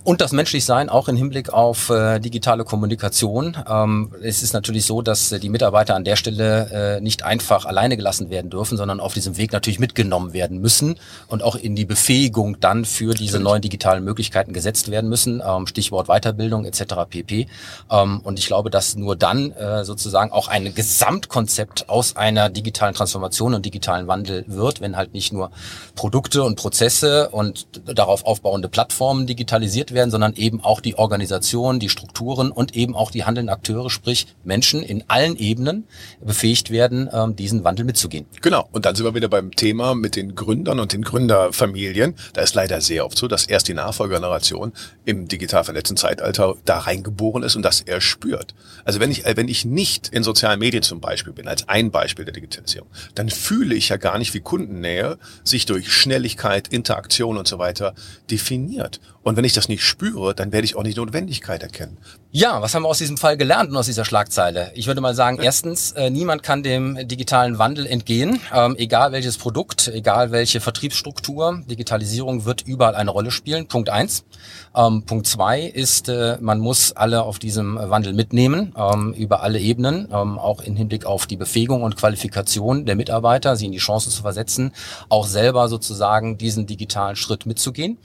Und 0.04 0.20
das 0.20 0.32
Menschlichsein 0.32 0.90
auch 0.90 1.08
im 1.08 1.16
Hinblick 1.16 1.50
auf 1.50 1.88
äh, 1.88 2.18
digitale 2.18 2.64
Kommunikation. 2.64 3.56
Ähm, 3.66 4.12
es 4.22 4.42
ist 4.42 4.52
natürlich 4.52 4.84
so, 4.84 5.00
dass 5.00 5.32
äh, 5.32 5.40
die 5.40 5.48
Mitarbeiter 5.48 5.94
an 5.94 6.04
der 6.04 6.16
Stelle 6.16 6.98
äh, 6.98 7.00
nicht 7.00 7.22
einfach 7.24 7.64
alleine 7.64 7.96
gelassen 7.96 8.28
werden 8.28 8.50
dürfen, 8.50 8.76
sondern 8.76 9.00
auf 9.00 9.14
diesem 9.14 9.38
Weg 9.38 9.54
natürlich 9.54 9.78
mitgenommen 9.78 10.34
werden 10.34 10.60
müssen 10.60 10.96
und 11.28 11.42
auch 11.42 11.56
in 11.56 11.74
die 11.74 11.86
Befähigung 11.86 12.60
dann 12.60 12.84
für 12.84 13.14
diese 13.14 13.40
neuen 13.40 13.62
digitalen 13.62 14.04
Möglichkeiten 14.04 14.52
gesetzt 14.52 14.90
werden 14.90 15.08
müssen. 15.08 15.42
Ähm, 15.42 15.66
Stichwort 15.66 16.08
Weiterbildung 16.08 16.66
etc. 16.66 16.82
pp. 17.08 17.46
Ähm, 17.90 18.20
und 18.24 18.38
ich 18.38 18.46
glaube, 18.46 18.68
dass 18.68 18.96
nur 18.96 19.16
dann 19.16 19.52
äh, 19.52 19.86
sozusagen 19.86 20.32
auch 20.32 20.48
ein 20.48 20.74
Gesamtkonzept 20.74 21.88
aus 21.88 22.14
einer 22.14 22.50
digitalen 22.50 22.92
Transformation 22.92 23.54
und 23.54 23.64
digitalen 23.64 24.06
Wandel 24.06 24.44
wird, 24.48 24.82
wenn 24.82 24.98
halt 24.98 25.14
nicht 25.14 25.32
nur 25.32 25.50
Produkte 25.94 26.42
und 26.42 26.56
Prozesse 26.56 27.30
und 27.30 27.68
darauf 27.86 28.26
aufbauende 28.26 28.68
Plattformen 28.68 29.26
digitalisiert 29.26 29.93
werden, 29.94 30.10
sondern 30.10 30.34
eben 30.34 30.60
auch 30.60 30.80
die 30.80 30.96
Organisation, 30.96 31.80
die 31.80 31.88
Strukturen 31.88 32.50
und 32.50 32.76
eben 32.76 32.94
auch 32.94 33.10
die 33.10 33.24
handelnden 33.24 33.54
Akteure, 33.54 33.90
sprich 33.90 34.26
Menschen 34.44 34.82
in 34.82 35.04
allen 35.08 35.36
Ebenen 35.36 35.84
befähigt 36.20 36.70
werden, 36.70 37.08
ähm, 37.12 37.36
diesen 37.36 37.64
Wandel 37.64 37.84
mitzugehen. 37.84 38.26
Genau. 38.42 38.68
Und 38.72 38.86
dann 38.86 38.94
sind 38.94 39.04
wir 39.04 39.14
wieder 39.14 39.28
beim 39.28 39.50
Thema 39.52 39.94
mit 39.94 40.16
den 40.16 40.34
Gründern 40.34 40.80
und 40.80 40.92
den 40.92 41.02
Gründerfamilien. 41.02 42.14
Da 42.32 42.42
ist 42.42 42.54
leider 42.54 42.80
sehr 42.80 43.06
oft 43.06 43.16
so, 43.16 43.28
dass 43.28 43.46
erst 43.46 43.68
die 43.68 43.74
Nachfolgegeneration 43.74 44.72
im 45.04 45.28
digital 45.28 45.64
vernetzten 45.64 45.96
Zeitalter 45.96 46.54
da 46.64 46.78
reingeboren 46.78 47.42
ist 47.42 47.56
und 47.56 47.62
das 47.62 47.80
er 47.80 48.00
spürt. 48.00 48.54
Also 48.84 49.00
wenn 49.00 49.10
ich, 49.10 49.24
wenn 49.24 49.48
ich 49.48 49.64
nicht 49.64 50.08
in 50.08 50.22
sozialen 50.22 50.58
Medien 50.58 50.82
zum 50.82 51.00
Beispiel 51.00 51.32
bin, 51.32 51.48
als 51.48 51.68
ein 51.68 51.90
Beispiel 51.90 52.24
der 52.24 52.34
Digitalisierung, 52.34 52.88
dann 53.14 53.30
fühle 53.30 53.74
ich 53.74 53.88
ja 53.88 53.96
gar 53.96 54.18
nicht, 54.18 54.34
wie 54.34 54.40
Kundennähe 54.40 55.18
sich 55.42 55.66
durch 55.66 55.92
Schnelligkeit, 55.92 56.68
Interaktion 56.68 57.36
und 57.36 57.48
so 57.48 57.58
weiter 57.58 57.94
definiert. 58.30 59.00
Und 59.24 59.36
wenn 59.36 59.44
ich 59.44 59.54
das 59.54 59.68
nicht 59.68 59.82
spüre, 59.82 60.34
dann 60.34 60.52
werde 60.52 60.66
ich 60.66 60.76
auch 60.76 60.82
nicht 60.82 60.98
Notwendigkeit 60.98 61.62
erkennen. 61.62 61.96
Ja, 62.36 62.60
was 62.60 62.74
haben 62.74 62.82
wir 62.82 62.88
aus 62.88 62.98
diesem 62.98 63.16
Fall 63.16 63.36
gelernt 63.36 63.70
und 63.70 63.76
aus 63.76 63.86
dieser 63.86 64.04
Schlagzeile? 64.04 64.72
Ich 64.74 64.88
würde 64.88 65.00
mal 65.00 65.14
sagen, 65.14 65.38
erstens, 65.40 65.92
äh, 65.92 66.10
niemand 66.10 66.42
kann 66.42 66.64
dem 66.64 67.06
digitalen 67.06 67.60
Wandel 67.60 67.86
entgehen, 67.86 68.40
ähm, 68.52 68.74
egal 68.76 69.12
welches 69.12 69.38
Produkt, 69.38 69.86
egal 69.86 70.32
welche 70.32 70.60
Vertriebsstruktur. 70.60 71.62
Digitalisierung 71.70 72.44
wird 72.44 72.62
überall 72.62 72.96
eine 72.96 73.12
Rolle 73.12 73.30
spielen. 73.30 73.68
Punkt 73.68 73.88
eins. 73.88 74.24
Ähm, 74.74 75.04
Punkt 75.04 75.28
zwei 75.28 75.60
ist, 75.60 76.08
äh, 76.08 76.36
man 76.40 76.58
muss 76.58 76.90
alle 76.90 77.22
auf 77.22 77.38
diesem 77.38 77.76
Wandel 77.76 78.14
mitnehmen, 78.14 78.74
ähm, 78.76 79.12
über 79.12 79.44
alle 79.44 79.60
Ebenen, 79.60 80.12
auch 80.12 80.60
im 80.60 80.74
Hinblick 80.74 81.06
auf 81.06 81.28
die 81.28 81.36
Befähigung 81.36 81.84
und 81.84 81.96
Qualifikation 81.96 82.84
der 82.84 82.96
Mitarbeiter, 82.96 83.54
sie 83.54 83.66
in 83.66 83.72
die 83.72 83.78
Chance 83.78 84.10
zu 84.10 84.22
versetzen, 84.22 84.72
auch 85.08 85.28
selber 85.28 85.68
sozusagen 85.68 86.36
diesen 86.36 86.66
digitalen 86.66 87.14
Schritt 87.14 87.46
mitzugehen. 87.46 87.96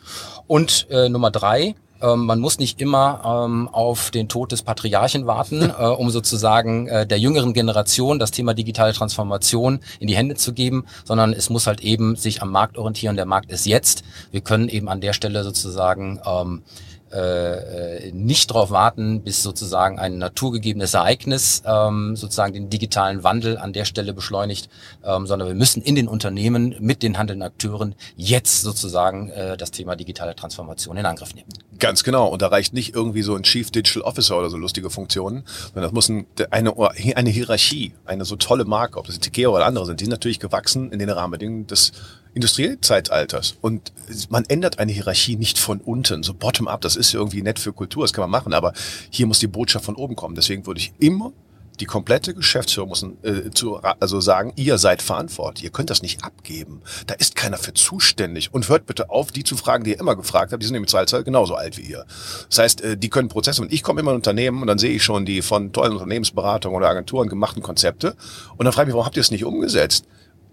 Und 0.45 0.86
äh, 0.91 1.09
Nummer 1.09 1.31
drei, 1.31 1.74
ähm, 2.01 2.25
man 2.25 2.39
muss 2.39 2.60
nicht 2.60 2.82
immer 2.82 3.46
ähm, 3.46 3.70
auf 3.72 4.12
den 4.12 4.27
Tod 4.29 4.51
des 4.51 4.62
Patriarchen 4.62 5.27
warten, 5.27 5.62
äh, 5.79 5.84
um 5.86 6.10
sozusagen 6.10 6.88
äh, 6.88 7.06
der 7.06 7.20
jüngeren 7.20 7.53
Generation 7.53 8.20
das 8.20 8.32
Thema 8.32 8.53
digitale 8.53 8.94
Transformation 8.94 9.79
in 10.00 10.08
die 10.08 10.15
Hände 10.15 10.36
zu 10.36 10.53
geben, 10.53 10.86
sondern 11.03 11.34
es 11.34 11.50
muss 11.50 11.68
halt 11.68 11.82
eben 11.82 12.15
sich 12.15 12.41
am 12.41 12.51
Markt 12.51 12.77
orientieren. 12.77 13.15
Der 13.15 13.25
Markt 13.25 13.51
ist 13.51 13.65
jetzt. 13.65 14.03
Wir 14.32 14.41
können 14.41 14.70
eben 14.70 14.89
an 14.89 15.01
der 15.01 15.13
Stelle 15.13 15.44
sozusagen 15.44 16.20
ähm, 16.25 16.63
äh, 17.11 18.07
äh, 18.07 18.11
nicht 18.11 18.51
darauf 18.51 18.71
warten, 18.71 19.21
bis 19.21 19.41
sozusagen 19.41 19.99
ein 19.99 20.17
naturgegebenes 20.17 20.93
Ereignis 20.93 21.63
ähm, 21.65 22.15
sozusagen 22.15 22.53
den 22.53 22.69
digitalen 22.69 23.23
Wandel 23.23 23.57
an 23.57 23.73
der 23.73 23.85
Stelle 23.85 24.13
beschleunigt, 24.13 24.69
ähm, 25.03 25.25
sondern 25.25 25.47
wir 25.47 25.55
müssen 25.55 25.81
in 25.81 25.95
den 25.95 26.07
Unternehmen 26.07 26.75
mit 26.79 27.01
den 27.01 27.17
handelnden 27.17 27.47
Akteuren 27.47 27.95
jetzt 28.15 28.61
sozusagen 28.61 29.29
äh, 29.29 29.57
das 29.57 29.71
Thema 29.71 29.95
digitale 29.95 30.35
Transformation 30.35 30.97
in 30.97 31.05
Angriff 31.05 31.33
nehmen. 31.33 31.49
Ganz 31.79 32.03
genau. 32.03 32.27
Und 32.27 32.41
da 32.41 32.47
reicht 32.47 32.73
nicht 32.73 32.93
irgendwie 32.93 33.21
so 33.21 33.35
ein 33.35 33.43
Chief 33.43 33.71
Digital 33.71 34.03
Officer 34.03 34.37
oder 34.37 34.49
so 34.49 34.57
lustige 34.57 34.89
Funktionen, 34.89 35.43
sondern 35.73 35.83
das 35.83 35.93
muss 35.93 36.09
ein, 36.09 36.25
eine, 36.51 36.73
eine 37.15 37.29
Hierarchie, 37.29 37.93
eine 38.05 38.25
so 38.25 38.35
tolle 38.35 38.65
Marke, 38.65 38.99
ob 38.99 39.07
das 39.07 39.15
Ikea 39.17 39.49
oder 39.49 39.65
andere 39.65 39.85
sind, 39.85 39.99
die 39.99 40.05
sind 40.05 40.11
natürlich 40.11 40.39
gewachsen 40.39 40.91
in 40.91 40.99
den 40.99 41.09
Rahmenbedingungen 41.09 41.67
des 41.67 41.91
Industriezeitalters. 42.33 43.57
Und 43.62 43.91
man 44.29 44.45
ändert 44.45 44.79
eine 44.79 44.91
Hierarchie 44.91 45.36
nicht 45.36 45.57
von 45.57 45.79
unten, 45.81 46.24
so 46.24 46.33
bottom-up. 46.33 46.81
Das 46.81 46.95
ist 46.95 47.13
irgendwie 47.13 47.41
nett 47.41 47.59
für 47.59 47.74
Kultur, 47.74 48.03
das 48.03 48.13
kann 48.13 48.24
man 48.24 48.31
machen. 48.31 48.53
Aber 48.53 48.74
hier 49.09 49.25
muss 49.25 49.39
die 49.39 49.48
Botschaft 49.48 49.86
von 49.86 49.95
oben 49.95 50.15
kommen. 50.15 50.36
Deswegen 50.36 50.65
würde 50.65 50.79
ich 50.79 50.93
immer 51.00 51.33
die 51.79 51.86
komplette 51.86 52.33
Geschäftsführung 52.33 52.89
muss 52.89 53.05
äh, 53.24 53.51
zu, 53.51 53.77
also 53.77 54.19
sagen, 54.19 54.53
ihr 54.55 54.77
seid 54.77 55.01
verantwortlich. 55.01 55.63
Ihr 55.63 55.69
könnt 55.71 55.89
das 55.89 56.01
nicht 56.01 56.24
abgeben. 56.24 56.81
Da 57.07 57.13
ist 57.15 57.36
keiner 57.36 57.57
für 57.57 57.74
zuständig. 57.74 58.53
Und 58.53 58.67
hört 58.69 58.86
bitte 58.86 59.09
auf, 59.09 59.31
die 59.31 59.43
zu 59.43 59.55
fragen, 59.55 59.83
die 59.83 59.91
ihr 59.91 60.00
immer 60.00 60.15
gefragt 60.15 60.51
habt. 60.51 60.62
Die 60.62 60.67
sind 60.67 60.75
im 60.75 60.88
Zweifelsfall 60.88 61.24
genauso 61.24 61.55
alt 61.55 61.77
wie 61.77 61.83
ihr. 61.83 62.05
Das 62.50 62.59
heißt, 62.59 62.81
äh, 62.81 62.98
die 62.98 63.09
können 63.09 63.29
Prozesse. 63.29 63.62
Und 63.62 63.71
ich 63.71 63.83
komme 63.83 64.01
immer 64.01 64.12
in 64.12 64.15
ein 64.15 64.19
Unternehmen 64.19 64.62
und 64.62 64.67
dann 64.67 64.79
sehe 64.79 64.91
ich 64.91 65.03
schon 65.03 65.25
die 65.25 65.41
von 65.41 65.71
tollen 65.71 65.93
Unternehmensberatungen 65.93 66.77
oder 66.77 66.89
Agenturen 66.89 67.29
gemachten 67.29 67.63
Konzepte. 67.63 68.15
Und 68.57 68.65
dann 68.65 68.74
frage 68.74 68.89
ich 68.89 68.93
mich, 68.93 68.95
warum 68.95 69.05
habt 69.05 69.17
ihr 69.17 69.21
es 69.21 69.31
nicht 69.31 69.45
umgesetzt? 69.45 70.05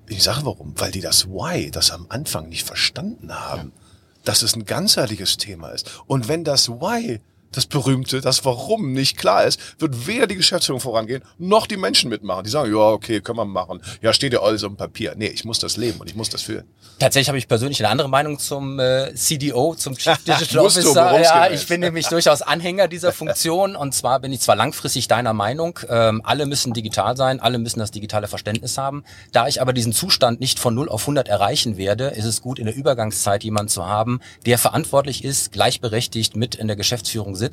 Ich 0.08 0.22
sage 0.22 0.44
warum, 0.44 0.72
weil 0.76 0.92
die 0.92 1.00
das 1.00 1.26
Why, 1.26 1.70
das 1.70 1.90
am 1.90 2.06
Anfang 2.08 2.48
nicht 2.48 2.64
verstanden 2.64 3.34
haben, 3.34 3.72
ja. 3.74 3.82
dass 4.24 4.42
es 4.42 4.54
ein 4.54 4.64
ganzheitliches 4.64 5.36
Thema 5.36 5.70
ist. 5.70 5.90
Und 6.06 6.28
wenn 6.28 6.44
das 6.44 6.68
Why 6.68 7.20
das 7.56 7.66
berühmte, 7.66 8.20
das 8.20 8.44
Warum 8.44 8.92
nicht 8.92 9.16
klar 9.16 9.44
ist, 9.44 9.80
wird 9.80 10.06
weder 10.06 10.26
die 10.26 10.36
Geschäftsführung 10.36 10.80
vorangehen, 10.80 11.22
noch 11.38 11.66
die 11.66 11.76
Menschen 11.76 12.10
mitmachen. 12.10 12.44
Die 12.44 12.50
sagen, 12.50 12.70
ja, 12.70 12.78
okay, 12.78 13.20
können 13.20 13.38
wir 13.38 13.44
machen. 13.44 13.80
Ja, 14.02 14.12
steht 14.12 14.32
ja 14.32 14.40
alles 14.40 14.62
auf 14.62 14.70
dem 14.70 14.76
Papier. 14.76 15.14
Nee, 15.16 15.28
ich 15.28 15.44
muss 15.44 15.58
das 15.58 15.76
leben 15.76 15.98
und 16.00 16.08
ich 16.08 16.14
muss 16.14 16.28
das 16.28 16.42
fühlen. 16.42 16.64
Tatsächlich 16.98 17.28
habe 17.28 17.38
ich 17.38 17.48
persönlich 17.48 17.78
eine 17.80 17.90
andere 17.90 18.08
Meinung 18.08 18.38
zum 18.38 18.78
äh, 18.78 19.14
CDO, 19.14 19.74
zum 19.74 19.96
Chief 19.98 20.18
Digital 20.24 20.66
Officer. 20.66 21.20
ja, 21.20 21.50
ich 21.50 21.66
bin 21.66 21.80
nämlich 21.80 22.06
durchaus 22.08 22.42
Anhänger 22.42 22.88
dieser 22.88 23.12
Funktion 23.12 23.74
und 23.74 23.94
zwar 23.94 24.20
bin 24.20 24.32
ich 24.32 24.40
zwar 24.40 24.56
langfristig 24.56 25.08
deiner 25.08 25.32
Meinung, 25.32 25.78
ähm, 25.88 26.20
alle 26.24 26.46
müssen 26.46 26.74
digital 26.74 27.16
sein, 27.16 27.40
alle 27.40 27.58
müssen 27.58 27.78
das 27.78 27.90
digitale 27.90 28.28
Verständnis 28.28 28.78
haben. 28.78 29.04
Da 29.32 29.48
ich 29.48 29.60
aber 29.60 29.72
diesen 29.72 29.92
Zustand 29.92 30.40
nicht 30.40 30.58
von 30.58 30.74
0 30.74 30.88
auf 30.88 31.02
100 31.02 31.28
erreichen 31.28 31.76
werde, 31.76 32.08
ist 32.08 32.24
es 32.24 32.42
gut, 32.42 32.58
in 32.58 32.66
der 32.66 32.74
Übergangszeit 32.74 33.44
jemanden 33.44 33.68
zu 33.68 33.86
haben, 33.86 34.20
der 34.44 34.58
verantwortlich 34.58 35.24
ist, 35.24 35.52
gleichberechtigt 35.52 36.36
mit 36.36 36.54
in 36.54 36.66
der 36.66 36.76
Geschäftsführung 36.76 37.34
sitzt 37.34 37.45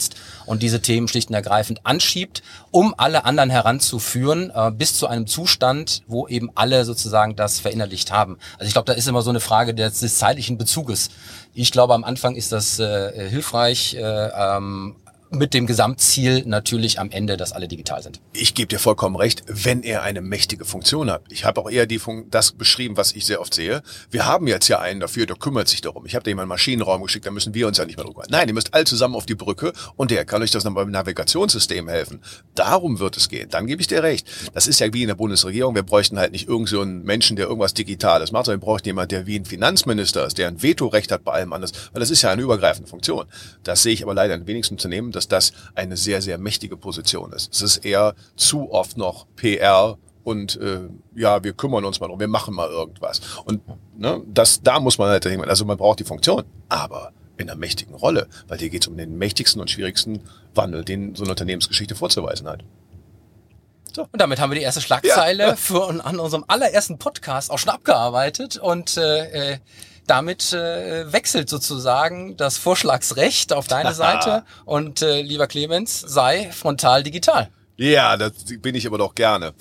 und 0.46 0.64
diese 0.64 0.82
Themen 0.82 1.08
schlicht 1.08 1.30
und 1.30 1.36
ergreifend 1.36 1.82
anschiebt, 1.86 2.44
um 2.72 2.94
alle 2.98 3.26
anderen 3.26 3.50
heranzuführen, 3.50 4.52
äh, 4.54 4.72
bis 4.72 4.98
zu 4.98 5.08
einem 5.08 5.28
Zustand, 5.28 6.04
wo 6.08 6.28
eben 6.28 6.50
alle 6.56 6.86
sozusagen 6.86 7.36
das 7.36 7.60
verinnerlicht 7.60 8.12
haben. 8.12 8.38
Also 8.58 8.68
ich 8.68 8.74
glaube, 8.74 8.86
da 8.86 8.94
ist 8.94 9.08
immer 9.08 9.22
so 9.22 9.30
eine 9.30 9.40
Frage 9.40 9.74
des, 9.74 10.00
des 10.00 10.18
zeitlichen 10.18 10.58
Bezuges. 10.58 11.10
Ich 11.54 11.72
glaube, 11.72 11.94
am 11.94 12.04
Anfang 12.04 12.36
ist 12.36 12.52
das 12.52 12.80
äh, 12.80 13.30
hilfreich, 13.30 13.96
äh, 13.96 14.02
ähm, 14.02 14.96
mit 15.34 15.54
dem 15.54 15.66
Gesamtziel 15.66 16.44
natürlich 16.46 17.00
am 17.00 17.12
Ende, 17.12 17.38
dass 17.38 17.52
alle 17.52 17.68
digital 17.68 18.04
sind. 18.04 18.22
Ich 18.34 18.54
gebe 18.54 18.68
dir 18.68 18.80
vollkommen 18.80 19.16
recht, 19.16 19.44
wenn 19.48 19.84
er 19.84 20.04
eine 20.04 20.22
mächtige 20.22 20.66
Funktion 20.66 21.10
hat. 21.10 21.24
Ich 21.30 21.46
habe 21.46 21.62
auch 21.62 21.70
eher 21.70 21.86
die 21.86 22.00
Fun 22.00 22.26
das 22.30 22.52
beschrieben, 22.52 22.98
was 22.98 23.14
ich 23.14 23.26
sehr 23.26 23.42
oft 23.42 23.54
sehe. 23.54 23.82
Wir 24.12 24.26
haben 24.26 24.48
jetzt 24.48 24.68
ja 24.68 24.80
einen 24.80 25.00
dafür, 25.00 25.26
der 25.26 25.36
kümmert 25.36 25.68
sich 25.68 25.82
darum. 25.82 26.06
Ich 26.06 26.16
habe 26.16 26.34
mal 26.36 26.44
einen 26.44 26.50
Maschinenraum 26.50 27.02
geschickt, 27.02 27.26
da 27.26 27.32
müssen 27.32 27.54
wir 27.54 27.68
uns 27.68 27.78
ja 27.78 27.86
nicht 27.86 27.98
mehr 27.98 28.06
drüber. 28.06 28.24
Nein, 28.30 28.48
ihr 28.48 28.54
müsst 28.54 28.74
alle 28.74 28.86
zusammen 28.86 29.16
auf 29.16 29.26
die 29.26 29.36
Brücke 29.36 29.74
und 29.96 30.12
der 30.12 30.26
kann 30.26 30.42
euch 30.42 30.52
das 30.52 30.64
beim 30.64 30.92
Navigationssystem 30.92 31.88
helfen. 31.90 32.22
Darum 32.56 33.00
wird 33.00 33.18
es 33.18 33.30
gehen. 33.30 33.50
Dann 33.50 33.68
gebe 33.68 33.82
ich 33.82 33.88
dir 33.88 34.04
recht. 34.04 34.28
Das 34.54 34.68
ist 34.68 34.80
ja 34.80 34.94
wie 34.94 35.02
in 35.02 35.08
der 35.08 35.16
Bundesregierung. 35.16 35.76
Wir 35.76 35.84
bräuchten 35.84 36.18
halt 36.18 36.32
nicht 36.32 36.48
irgend 36.48 36.70
so 36.70 36.82
einen 36.82 37.04
Menschen, 37.04 37.36
der 37.36 37.48
irgendwas 37.48 37.74
Digitales 37.74 38.32
macht, 38.32 38.46
sondern 38.46 38.62
wir 38.62 38.66
bräuchten 38.66 38.90
jemanden, 38.90 39.10
der 39.10 39.28
wie 39.28 39.38
ein 39.38 39.46
Finanzminister 39.46 40.26
ist, 40.26 40.38
der 40.38 40.48
ein 40.48 40.62
Vetorecht 40.62 41.12
hat 41.12 41.24
bei 41.24 41.34
allem 41.34 41.54
anders. 41.54 41.72
Weil 41.92 42.00
das 42.00 42.10
ist 42.10 42.22
ja 42.22 42.32
eine 42.32 42.42
übergreifende 42.42 42.90
Funktion. 42.90 43.26
Das 43.64 43.84
sehe 43.84 43.94
ich 43.94 44.04
aber 44.04 44.14
leider 44.14 44.36
in 44.36 44.48
wenigsten 44.48 44.76
Unternehmen, 44.76 45.12
dass 45.28 45.52
das 45.52 45.54
eine 45.76 45.98
sehr, 45.98 46.22
sehr 46.22 46.38
mächtige 46.38 46.78
Position 46.78 47.34
ist. 47.34 47.54
Es 47.54 47.62
ist 47.62 47.78
eher 47.78 48.16
zu 48.36 48.72
oft 48.72 48.98
noch 48.98 49.28
PR 49.36 49.98
und 50.24 50.56
äh, 50.62 50.82
ja, 51.16 51.44
wir 51.44 51.54
kümmern 51.54 51.86
uns 51.86 52.00
mal 52.00 52.08
drum, 52.08 52.20
wir 52.20 52.28
machen 52.28 52.54
mal 52.54 52.70
irgendwas. 52.70 53.22
Und 53.46 53.62
ne, 53.98 54.22
das, 54.28 54.62
da 54.62 54.80
muss 54.80 54.98
man 54.98 55.10
halt 55.10 55.26
dahin, 55.26 55.44
also 55.44 55.66
man 55.66 55.78
braucht 55.78 56.00
die 56.00 56.06
Funktion, 56.06 56.44
aber 56.70 57.12
in 57.38 57.50
einer 57.50 57.58
mächtigen 57.58 57.96
Rolle, 57.96 58.28
weil 58.48 58.60
hier 58.60 58.70
geht 58.70 58.84
es 58.84 58.88
um 58.88 58.96
den 58.96 59.18
mächtigsten 59.18 59.60
und 59.60 59.70
schwierigsten 59.70 60.22
Wandel, 60.54 60.86
den 60.86 61.16
so 61.16 61.24
eine 61.24 61.32
Unternehmensgeschichte 61.32 61.96
vorzuweisen 61.96 62.48
hat. 62.48 62.64
So. 63.92 64.04
Und 64.04 64.22
damit 64.22 64.40
haben 64.40 64.52
wir 64.52 64.56
die 64.58 64.64
erste 64.64 64.82
Schlagzeile 64.82 65.44
ja. 65.44 65.56
für 65.56 65.88
an 65.88 66.20
unserem 66.20 66.46
allerersten 66.48 66.98
Podcast 66.98 67.52
auch 67.52 67.60
schon 67.60 67.72
abgearbeitet 67.72 68.58
und 68.58 68.98
äh, 68.98 69.54
äh 69.54 69.58
damit 70.08 70.54
äh, 70.54 71.12
wechselt 71.12 71.50
sozusagen 71.50 72.38
das 72.38 72.58
Vorschlagsrecht 72.58 73.54
auf 73.54 73.68
deine 73.68 73.94
Seite 73.94 74.44
und 74.66 75.02
äh, 75.02 75.22
lieber 75.22 75.48
Clemens, 75.48 76.00
sei 76.00 76.52
frontal 76.52 77.04
digital. 77.04 77.50
Ja, 77.78 78.18
das 78.18 78.34
bin 78.60 78.76
ich 78.76 78.86
aber 78.86 78.98
doch 78.98 79.16
gerne. 79.16 79.54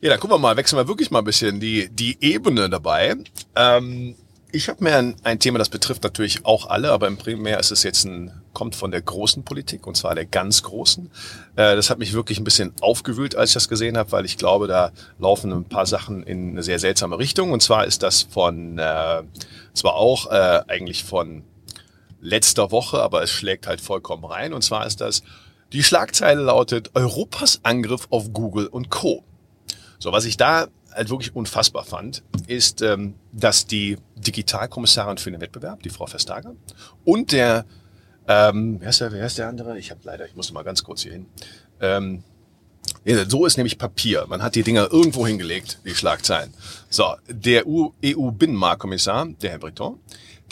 Ja, 0.00 0.10
dann 0.10 0.20
gucken 0.20 0.34
wir 0.34 0.38
mal, 0.38 0.56
wechseln 0.56 0.78
wir 0.78 0.88
wirklich 0.88 1.10
mal 1.10 1.20
ein 1.20 1.24
bisschen 1.24 1.58
die, 1.58 1.88
die 1.90 2.18
Ebene 2.20 2.68
dabei. 2.68 3.16
Ähm, 3.56 4.14
ich 4.56 4.68
habe 4.68 4.82
mir 4.82 4.96
ein, 4.96 5.16
ein, 5.22 5.38
Thema, 5.38 5.58
das 5.58 5.68
betrifft 5.68 6.02
natürlich 6.02 6.44
auch 6.46 6.66
alle, 6.66 6.90
aber 6.90 7.06
im 7.06 7.18
Primär 7.18 7.60
ist 7.60 7.70
es 7.70 7.82
jetzt 7.82 8.04
ein, 8.04 8.32
kommt 8.54 8.74
von 8.74 8.90
der 8.90 9.02
großen 9.02 9.44
Politik 9.44 9.86
und 9.86 9.96
zwar 9.96 10.14
der 10.14 10.24
ganz 10.24 10.62
großen. 10.62 11.10
Äh, 11.56 11.76
das 11.76 11.90
hat 11.90 11.98
mich 11.98 12.14
wirklich 12.14 12.38
ein 12.40 12.44
bisschen 12.44 12.72
aufgewühlt, 12.80 13.36
als 13.36 13.50
ich 13.50 13.54
das 13.54 13.68
gesehen 13.68 13.98
habe, 13.98 14.12
weil 14.12 14.24
ich 14.24 14.38
glaube, 14.38 14.66
da 14.66 14.92
laufen 15.18 15.52
ein 15.52 15.66
paar 15.66 15.86
Sachen 15.86 16.22
in 16.22 16.50
eine 16.50 16.62
sehr 16.62 16.78
seltsame 16.78 17.18
Richtung. 17.18 17.52
Und 17.52 17.62
zwar 17.62 17.84
ist 17.84 18.02
das 18.02 18.22
von, 18.22 18.78
äh, 18.78 19.22
zwar 19.74 19.94
auch 19.94 20.30
äh, 20.30 20.62
eigentlich 20.68 21.04
von 21.04 21.44
letzter 22.20 22.70
Woche, 22.70 23.02
aber 23.02 23.22
es 23.22 23.30
schlägt 23.30 23.66
halt 23.66 23.82
vollkommen 23.82 24.24
rein. 24.24 24.54
Und 24.54 24.62
zwar 24.62 24.86
ist 24.86 25.02
das, 25.02 25.22
die 25.72 25.82
Schlagzeile 25.82 26.42
lautet 26.42 26.92
Europas 26.94 27.60
Angriff 27.62 28.06
auf 28.10 28.32
Google 28.32 28.66
und 28.68 28.88
Co. 28.90 29.22
So, 29.98 30.12
was 30.12 30.24
ich 30.24 30.36
da 30.36 30.68
halt 30.96 31.10
wirklich 31.10 31.34
unfassbar 31.36 31.84
fand, 31.84 32.22
ist, 32.46 32.82
ähm, 32.82 33.14
dass 33.32 33.66
die 33.66 33.98
Digitalkommissarin 34.16 35.18
für 35.18 35.30
den 35.30 35.40
Wettbewerb, 35.40 35.82
die 35.82 35.90
Frau 35.90 36.06
Verstager, 36.06 36.54
und 37.04 37.32
der, 37.32 37.66
ähm, 38.26 38.78
wer 38.80 38.88
ist 38.88 39.00
der, 39.00 39.12
wer 39.12 39.26
ist 39.26 39.38
der 39.38 39.48
andere? 39.48 39.78
Ich 39.78 39.90
habe 39.90 40.00
leider, 40.04 40.26
ich 40.26 40.34
muss 40.34 40.52
mal 40.52 40.62
ganz 40.62 40.82
kurz 40.82 41.02
hier 41.02 41.12
hin. 41.12 41.26
Ähm, 41.80 42.24
so 43.28 43.46
ist 43.46 43.56
nämlich 43.56 43.78
Papier. 43.78 44.26
Man 44.28 44.42
hat 44.42 44.54
die 44.54 44.62
Dinger 44.62 44.88
irgendwo 44.92 45.26
hingelegt, 45.26 45.80
die 45.84 45.94
Schlagzeilen. 45.94 46.52
So, 46.88 47.14
der 47.28 47.64
EU-Binnenmarktkommissar, 47.66 49.26
der 49.40 49.50
Herr 49.50 49.58
Breton, 49.58 50.00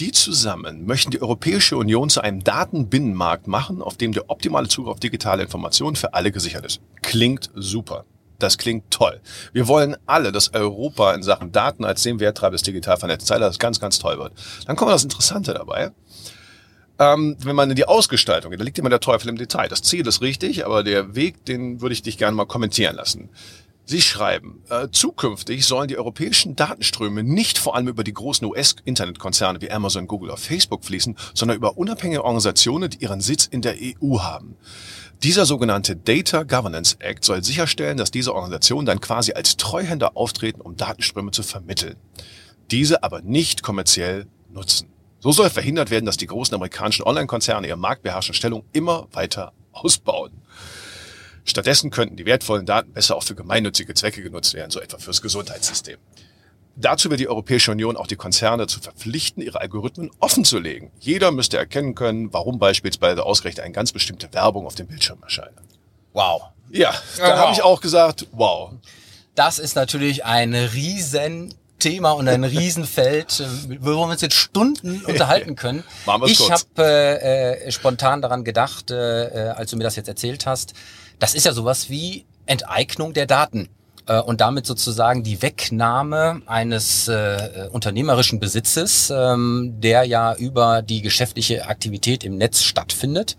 die 0.00 0.10
zusammen 0.10 0.86
möchten 0.86 1.12
die 1.12 1.22
Europäische 1.22 1.76
Union 1.76 2.10
zu 2.10 2.20
einem 2.20 2.42
Datenbinnenmarkt 2.42 3.46
machen, 3.46 3.80
auf 3.80 3.96
dem 3.96 4.12
der 4.12 4.28
optimale 4.28 4.68
Zugriff 4.68 4.94
auf 4.94 5.00
digitale 5.00 5.42
Informationen 5.42 5.96
für 5.96 6.14
alle 6.14 6.32
gesichert 6.32 6.66
ist. 6.66 6.80
Klingt 7.02 7.50
super. 7.54 8.04
Das 8.44 8.58
klingt 8.58 8.90
toll. 8.90 9.20
Wir 9.54 9.68
wollen 9.68 9.96
alle, 10.04 10.30
dass 10.30 10.52
Europa 10.52 11.14
in 11.14 11.22
Sachen 11.22 11.50
Daten 11.50 11.82
als 11.84 12.02
dem 12.02 12.20
Werttreiber 12.20 12.52
des 12.52 12.62
digital 12.62 12.98
vernetzten 12.98 13.26
Zeitalters 13.26 13.58
ganz, 13.58 13.80
ganz 13.80 13.98
toll 13.98 14.18
wird. 14.18 14.34
Dann 14.66 14.76
kommt 14.76 14.90
das 14.90 15.02
Interessante 15.02 15.54
dabei. 15.54 15.92
Ähm, 16.98 17.36
wenn 17.40 17.56
man 17.56 17.70
in 17.70 17.76
die 17.76 17.86
Ausgestaltung 17.86 18.50
geht, 18.50 18.60
da 18.60 18.64
liegt 18.64 18.78
immer 18.78 18.90
der 18.90 19.00
Teufel 19.00 19.30
im 19.30 19.38
Detail. 19.38 19.68
Das 19.68 19.80
Ziel 19.80 20.06
ist 20.06 20.20
richtig, 20.20 20.66
aber 20.66 20.84
der 20.84 21.14
Weg, 21.14 21.46
den 21.46 21.80
würde 21.80 21.94
ich 21.94 22.02
dich 22.02 22.18
gerne 22.18 22.36
mal 22.36 22.44
kommentieren 22.44 22.96
lassen. 22.96 23.30
Sie 23.86 24.00
schreiben, 24.00 24.62
äh, 24.70 24.88
zukünftig 24.90 25.66
sollen 25.66 25.88
die 25.88 25.98
europäischen 25.98 26.56
Datenströme 26.56 27.22
nicht 27.22 27.58
vor 27.58 27.76
allem 27.76 27.88
über 27.88 28.04
die 28.04 28.14
großen 28.14 28.46
US-Internetkonzerne 28.46 29.60
wie 29.60 29.70
Amazon, 29.70 30.06
Google 30.06 30.30
oder 30.30 30.38
Facebook 30.38 30.84
fließen, 30.84 31.16
sondern 31.34 31.56
über 31.56 31.76
unabhängige 31.76 32.24
Organisationen, 32.24 32.90
die 32.90 32.98
ihren 32.98 33.20
Sitz 33.20 33.46
in 33.46 33.62
der 33.62 33.74
EU 33.74 34.20
haben. 34.20 34.56
Dieser 35.22 35.46
sogenannte 35.46 35.96
Data 35.96 36.42
Governance 36.42 36.96
Act 36.98 37.24
soll 37.24 37.42
sicherstellen, 37.42 37.96
dass 37.96 38.10
diese 38.10 38.34
Organisationen 38.34 38.86
dann 38.86 39.00
quasi 39.00 39.32
als 39.32 39.56
Treuhänder 39.56 40.16
auftreten, 40.16 40.60
um 40.60 40.76
Datenströme 40.76 41.30
zu 41.30 41.42
vermitteln. 41.42 41.96
Diese 42.70 43.02
aber 43.02 43.22
nicht 43.22 43.62
kommerziell 43.62 44.26
nutzen. 44.50 44.88
So 45.20 45.32
soll 45.32 45.48
verhindert 45.48 45.90
werden, 45.90 46.04
dass 46.04 46.18
die 46.18 46.26
großen 46.26 46.54
amerikanischen 46.54 47.04
Online-Konzerne 47.04 47.66
ihre 47.66 47.78
marktbeherrschende 47.78 48.36
Stellung 48.36 48.64
immer 48.72 49.08
weiter 49.12 49.52
ausbauen. 49.72 50.32
Stattdessen 51.44 51.90
könnten 51.90 52.16
die 52.16 52.26
wertvollen 52.26 52.66
Daten 52.66 52.92
besser 52.92 53.16
auch 53.16 53.22
für 53.22 53.34
gemeinnützige 53.34 53.94
Zwecke 53.94 54.22
genutzt 54.22 54.54
werden, 54.54 54.70
so 54.70 54.80
etwa 54.80 54.98
fürs 54.98 55.22
Gesundheitssystem. 55.22 55.98
Dazu 56.76 57.10
will 57.10 57.16
die 57.16 57.28
Europäische 57.28 57.70
Union 57.70 57.96
auch 57.96 58.06
die 58.06 58.16
Konzerne 58.16 58.66
zu 58.66 58.80
verpflichten, 58.80 59.42
ihre 59.42 59.60
Algorithmen 59.60 60.10
offen 60.18 60.44
zu 60.44 60.58
legen. 60.58 60.90
Jeder 60.98 61.30
müsste 61.30 61.56
erkennen 61.56 61.94
können, 61.94 62.32
warum 62.32 62.58
beispielsweise 62.58 63.24
ausgerechnet 63.24 63.64
eine 63.64 63.74
ganz 63.74 63.92
bestimmte 63.92 64.32
Werbung 64.32 64.66
auf 64.66 64.74
dem 64.74 64.88
Bildschirm 64.88 65.22
erscheint. 65.22 65.54
Wow. 66.12 66.42
Ja, 66.70 66.92
da 67.16 67.22
wow. 67.22 67.38
habe 67.38 67.52
ich 67.52 67.62
auch 67.62 67.80
gesagt, 67.80 68.26
wow. 68.32 68.72
Das 69.34 69.58
ist 69.58 69.76
natürlich 69.76 70.24
ein 70.24 70.54
riesen 70.54 71.54
Riesenthema 71.84 72.12
und 72.12 72.28
ein 72.28 72.44
Riesenfeld, 72.44 73.40
äh, 73.40 73.78
wo 73.80 73.90
wir 73.90 73.98
uns 73.98 74.20
jetzt 74.20 74.34
Stunden 74.34 75.04
unterhalten 75.06 75.56
können. 75.56 75.84
Ich 76.26 76.50
habe 76.50 76.64
äh, 76.78 77.66
äh, 77.66 77.70
spontan 77.70 78.22
daran 78.22 78.44
gedacht, 78.44 78.90
äh, 78.90 79.48
äh, 79.48 79.48
als 79.50 79.70
du 79.70 79.76
mir 79.76 79.84
das 79.84 79.96
jetzt 79.96 80.08
erzählt 80.08 80.46
hast, 80.46 80.74
das 81.18 81.34
ist 81.34 81.46
ja 81.46 81.52
sowas 81.52 81.90
wie 81.90 82.26
Enteignung 82.46 83.12
der 83.12 83.26
Daten 83.26 83.68
äh, 84.06 84.20
und 84.20 84.40
damit 84.40 84.66
sozusagen 84.66 85.22
die 85.22 85.42
Wegnahme 85.42 86.42
eines 86.46 87.08
äh, 87.08 87.68
unternehmerischen 87.72 88.40
Besitzes, 88.40 89.12
ähm, 89.14 89.74
der 89.78 90.04
ja 90.04 90.34
über 90.34 90.82
die 90.82 91.02
geschäftliche 91.02 91.66
Aktivität 91.66 92.24
im 92.24 92.36
Netz 92.36 92.62
stattfindet 92.62 93.36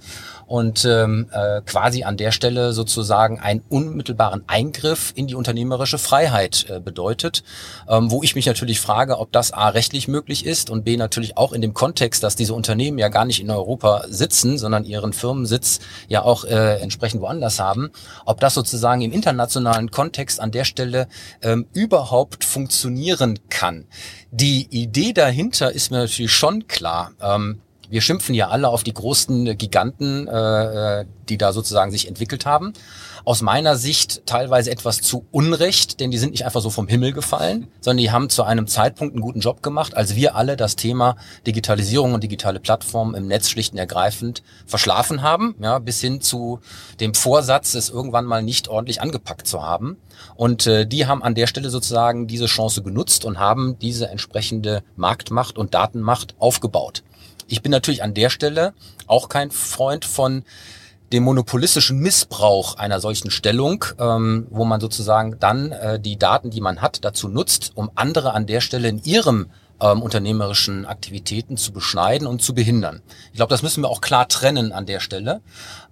und 0.48 0.86
ähm, 0.86 1.28
äh, 1.32 1.62
quasi 1.66 2.04
an 2.04 2.18
der 2.18 2.32
Stelle 2.32 2.74
sozusagen 2.74 3.40
einen 3.40 3.62
unmittelbaren 3.70 4.44
Eingriff 4.48 5.14
in 5.16 5.28
die 5.28 5.36
unternehmerische 5.36 5.98
Freiheit 5.98 6.66
äh, 6.70 6.80
bedeutet, 6.80 7.44
ähm, 7.90 8.12
wo 8.12 8.24
ich 8.24 8.36
mich 8.36 8.46
natürlich 8.46 8.80
frage, 8.80 9.20
ob 9.20 9.32
das 9.32 9.52
A 9.52 9.70
rechtlich 9.70 10.08
möglich 10.08 10.46
ist 10.46 10.70
und 10.70 10.84
B 10.84 10.98
natürlich 10.98 11.38
auch 11.38 11.54
in 11.54 11.62
dem 11.62 11.74
Kontext, 11.74 12.24
dass 12.24 12.36
diese 12.36 12.54
Unternehmen 12.54 12.98
ja 12.98 13.10
gar 13.10 13.26
nicht 13.26 13.42
in 13.42 13.50
Europa 13.50 14.06
sitzen, 14.08 14.58
sondern 14.58 14.86
ihren 14.86 15.14
Firmensitz 15.14 15.80
ja 16.08 16.24
auch 16.24 16.46
äh, 16.46 16.80
entsprechend 16.80 17.22
woanders 17.22 17.60
haben, 17.60 17.90
ob 18.26 18.40
das 18.40 18.54
sozusagen 18.54 19.02
im 19.02 19.12
internationalen 19.12 19.92
Kontext 19.92 20.40
an 20.40 20.52
der 20.52 20.66
Stelle 20.66 21.08
ähm, 21.42 21.68
überhaupt 21.74 22.44
funktionieren 22.44 23.40
kann. 23.50 23.86
Die 24.32 24.68
Idee 24.70 25.14
dahinter 25.14 25.72
ist 25.72 25.92
mir 25.92 26.00
natürlich 26.00 26.32
schon 26.32 26.68
klar. 26.68 27.12
Ähm, 27.22 27.62
wir 27.90 28.02
schimpfen 28.02 28.36
ja 28.36 28.50
alle 28.50 28.70
auf 28.70 28.84
die 28.84 28.94
großen 28.94 29.58
Giganten, 29.58 30.28
äh, 30.28 31.06
die 31.30 31.38
da 31.38 31.54
sozusagen 31.54 31.92
sich 31.92 32.08
entwickelt 32.08 32.46
haben. 32.46 32.74
Aus 33.24 33.42
meiner 33.42 33.76
Sicht 33.76 34.28
teilweise 34.28 34.70
etwas 34.70 35.02
zu 35.02 35.26
Unrecht, 35.32 36.00
denn 36.00 36.12
die 36.12 36.20
sind 36.20 36.32
nicht 36.32 36.46
einfach 36.46 36.62
so 36.62 36.70
vom 36.70 36.88
Himmel 36.88 37.12
gefallen, 37.12 37.68
sondern 37.82 38.04
die 38.04 38.12
haben 38.12 38.30
zu 38.30 38.44
einem 38.44 38.68
Zeitpunkt 38.68 39.16
einen 39.16 39.24
guten 39.24 39.40
Job 39.40 39.64
gemacht, 39.64 39.98
als 39.98 40.16
wir 40.16 40.36
alle 40.36 40.56
das 40.56 40.76
Thema 40.76 41.16
Digitalisierung 41.48 42.14
und 42.14 42.24
digitale 42.24 42.60
Plattformen 42.60 43.16
im 43.16 43.28
Netz 43.28 43.50
schlicht 43.50 43.74
und 43.74 43.80
ergreifend 43.80 44.44
verschlafen 44.68 45.24
haben, 45.24 45.56
ja, 45.60 45.80
bis 45.80 46.02
hin 46.02 46.22
zu 46.22 46.60
dem 47.00 47.16
Vorsatz, 47.16 47.74
es 47.74 47.90
irgendwann 47.90 48.26
mal 48.26 48.44
nicht 48.44 48.68
ordentlich 48.68 49.02
angepackt 49.02 49.48
zu 49.48 49.64
haben. 49.64 49.98
Und 50.36 50.68
äh, 50.68 50.86
die 50.86 51.08
haben 51.08 51.24
an 51.24 51.34
der 51.34 51.48
Stelle 51.48 51.72
sozusagen 51.72 52.28
diese 52.28 52.46
Chance 52.46 52.84
genutzt 52.84 53.26
und 53.26 53.40
haben 53.40 53.78
diese 53.80 54.08
entsprechende 54.08 54.84
Marktmacht 54.96 55.58
und 55.58 55.74
Datenmacht 55.74 56.36
aufgebaut. 56.38 57.04
Ich 57.48 57.62
bin 57.62 57.72
natürlich 57.72 58.04
an 58.04 58.14
der 58.14 58.30
Stelle 58.30 58.74
auch 59.08 59.30
kein 59.30 59.52
Freund 59.52 60.06
von 60.06 60.44
dem 61.12 61.24
monopolistischen 61.24 62.00
Missbrauch 62.00 62.76
einer 62.78 63.00
solchen 63.00 63.30
Stellung, 63.30 63.86
ähm, 64.00 64.48
wo 64.50 64.66
man 64.66 64.82
sozusagen 64.82 65.40
dann 65.40 65.72
äh, 65.72 66.00
die 66.00 66.18
Daten, 66.18 66.50
die 66.50 66.62
man 66.62 66.82
hat, 66.82 67.06
dazu 67.06 67.28
nutzt, 67.28 67.72
um 67.76 67.92
andere 67.96 68.34
an 68.34 68.48
der 68.48 68.62
Stelle 68.62 68.88
in 68.88 69.04
ihrem 69.04 69.48
ähm, 69.80 70.02
unternehmerischen 70.02 70.86
Aktivitäten 70.86 71.58
zu 71.58 71.72
beschneiden 71.72 72.28
und 72.28 72.42
zu 72.42 72.56
behindern. 72.56 73.02
Ich 73.32 73.38
glaube, 73.38 73.52
das 73.52 73.62
müssen 73.62 73.84
wir 73.84 73.90
auch 73.90 74.02
klar 74.02 74.28
trennen 74.28 74.72
an 74.72 74.86
der 74.86 75.00
Stelle. 75.00 75.42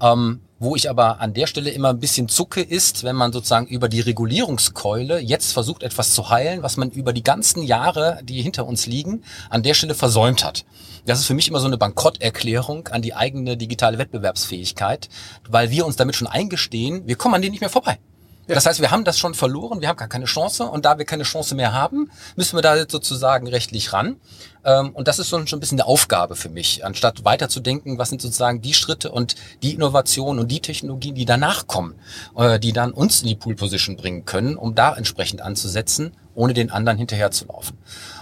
Ähm, 0.02 0.42
wo 0.64 0.76
ich 0.76 0.90
aber 0.90 1.20
an 1.20 1.34
der 1.34 1.48
Stelle 1.48 1.70
immer 1.70 1.90
ein 1.90 2.00
bisschen 2.00 2.30
zucke, 2.30 2.62
ist, 2.62 3.04
wenn 3.04 3.16
man 3.16 3.34
sozusagen 3.34 3.68
über 3.68 3.90
die 3.90 4.00
Regulierungskeule 4.00 5.20
jetzt 5.20 5.52
versucht, 5.52 5.84
etwas 5.84 6.14
zu 6.14 6.30
heilen, 6.30 6.64
was 6.64 6.78
man 6.78 6.90
über 6.90 7.12
die 7.12 7.24
ganzen 7.24 7.64
Jahre, 7.64 8.20
die 8.24 8.42
hinter 8.42 8.66
uns 8.66 8.86
liegen, 8.86 9.24
an 9.50 9.64
der 9.64 9.74
Stelle 9.74 9.94
versäumt 9.94 10.44
hat. 10.44 10.66
Das 11.06 11.20
ist 11.20 11.26
für 11.26 11.34
mich 11.34 11.50
immer 11.50 11.60
so 11.60 11.68
eine 11.68 11.78
Bankrotterklärung 11.78 12.88
an 12.88 13.02
die 13.02 13.14
eigene 13.14 13.58
digitale 13.58 13.98
Wettbewerbsfähigkeit, 13.98 15.10
weil 15.50 15.70
wir 15.70 15.86
uns 15.86 15.98
damit 15.98 16.16
schon 16.16 16.28
eingestehen, 16.28 17.06
wir 17.08 17.18
kommen 17.18 17.36
an 17.36 17.42
denen 17.42 17.52
nicht 17.52 17.62
mehr 17.62 17.70
vorbei. 17.70 18.00
Das 18.48 18.66
heißt, 18.66 18.82
wir 18.82 18.92
haben 18.92 19.06
das 19.06 19.18
schon 19.18 19.34
verloren, 19.34 19.80
wir 19.80 19.88
haben 19.88 19.98
gar 19.98 20.08
keine 20.08 20.26
Chance 20.26 20.66
und 20.66 20.86
da 20.86 20.98
wir 20.98 21.06
keine 21.06 21.24
Chance 21.24 21.56
mehr 21.56 21.74
haben, 21.74 22.12
müssen 22.36 22.58
wir 22.58 22.62
da 22.62 22.76
jetzt 22.76 22.92
sozusagen 22.92 23.48
rechtlich 23.48 23.94
ran. 23.94 24.18
Ähm, 24.66 24.92
Und 24.94 25.08
das 25.08 25.20
ist 25.20 25.30
schon 25.30 25.46
ein 25.52 25.60
bisschen 25.60 25.80
eine 25.80 25.88
Aufgabe 25.88 26.36
für 26.36 26.50
mich, 26.50 26.86
anstatt 26.86 27.24
weiterzudenken, 27.24 27.98
was 27.98 28.10
sind 28.10 28.22
sozusagen 28.22 28.62
die 28.62 28.74
Schritte 28.74 29.12
und 29.12 29.36
die 29.62 29.74
Innovationen 29.74 30.40
und 30.42 30.50
die 30.50 30.60
Technologien, 30.60 31.16
die 31.16 31.26
danach 31.26 31.68
kommen, 31.68 31.96
äh, 32.36 32.60
die 32.60 32.74
dann 32.74 32.92
uns 32.92 33.22
in 33.22 33.28
die 33.28 33.36
Pool 33.36 33.56
Position 33.56 33.96
bringen 33.96 34.26
können, 34.26 34.58
um 34.58 34.76
da 34.76 34.96
entsprechend 34.96 35.42
anzusetzen, 35.42 36.16
ohne 36.36 36.54
den 36.54 36.70
anderen 36.70 36.98
hinterherzulaufen. 36.98 37.78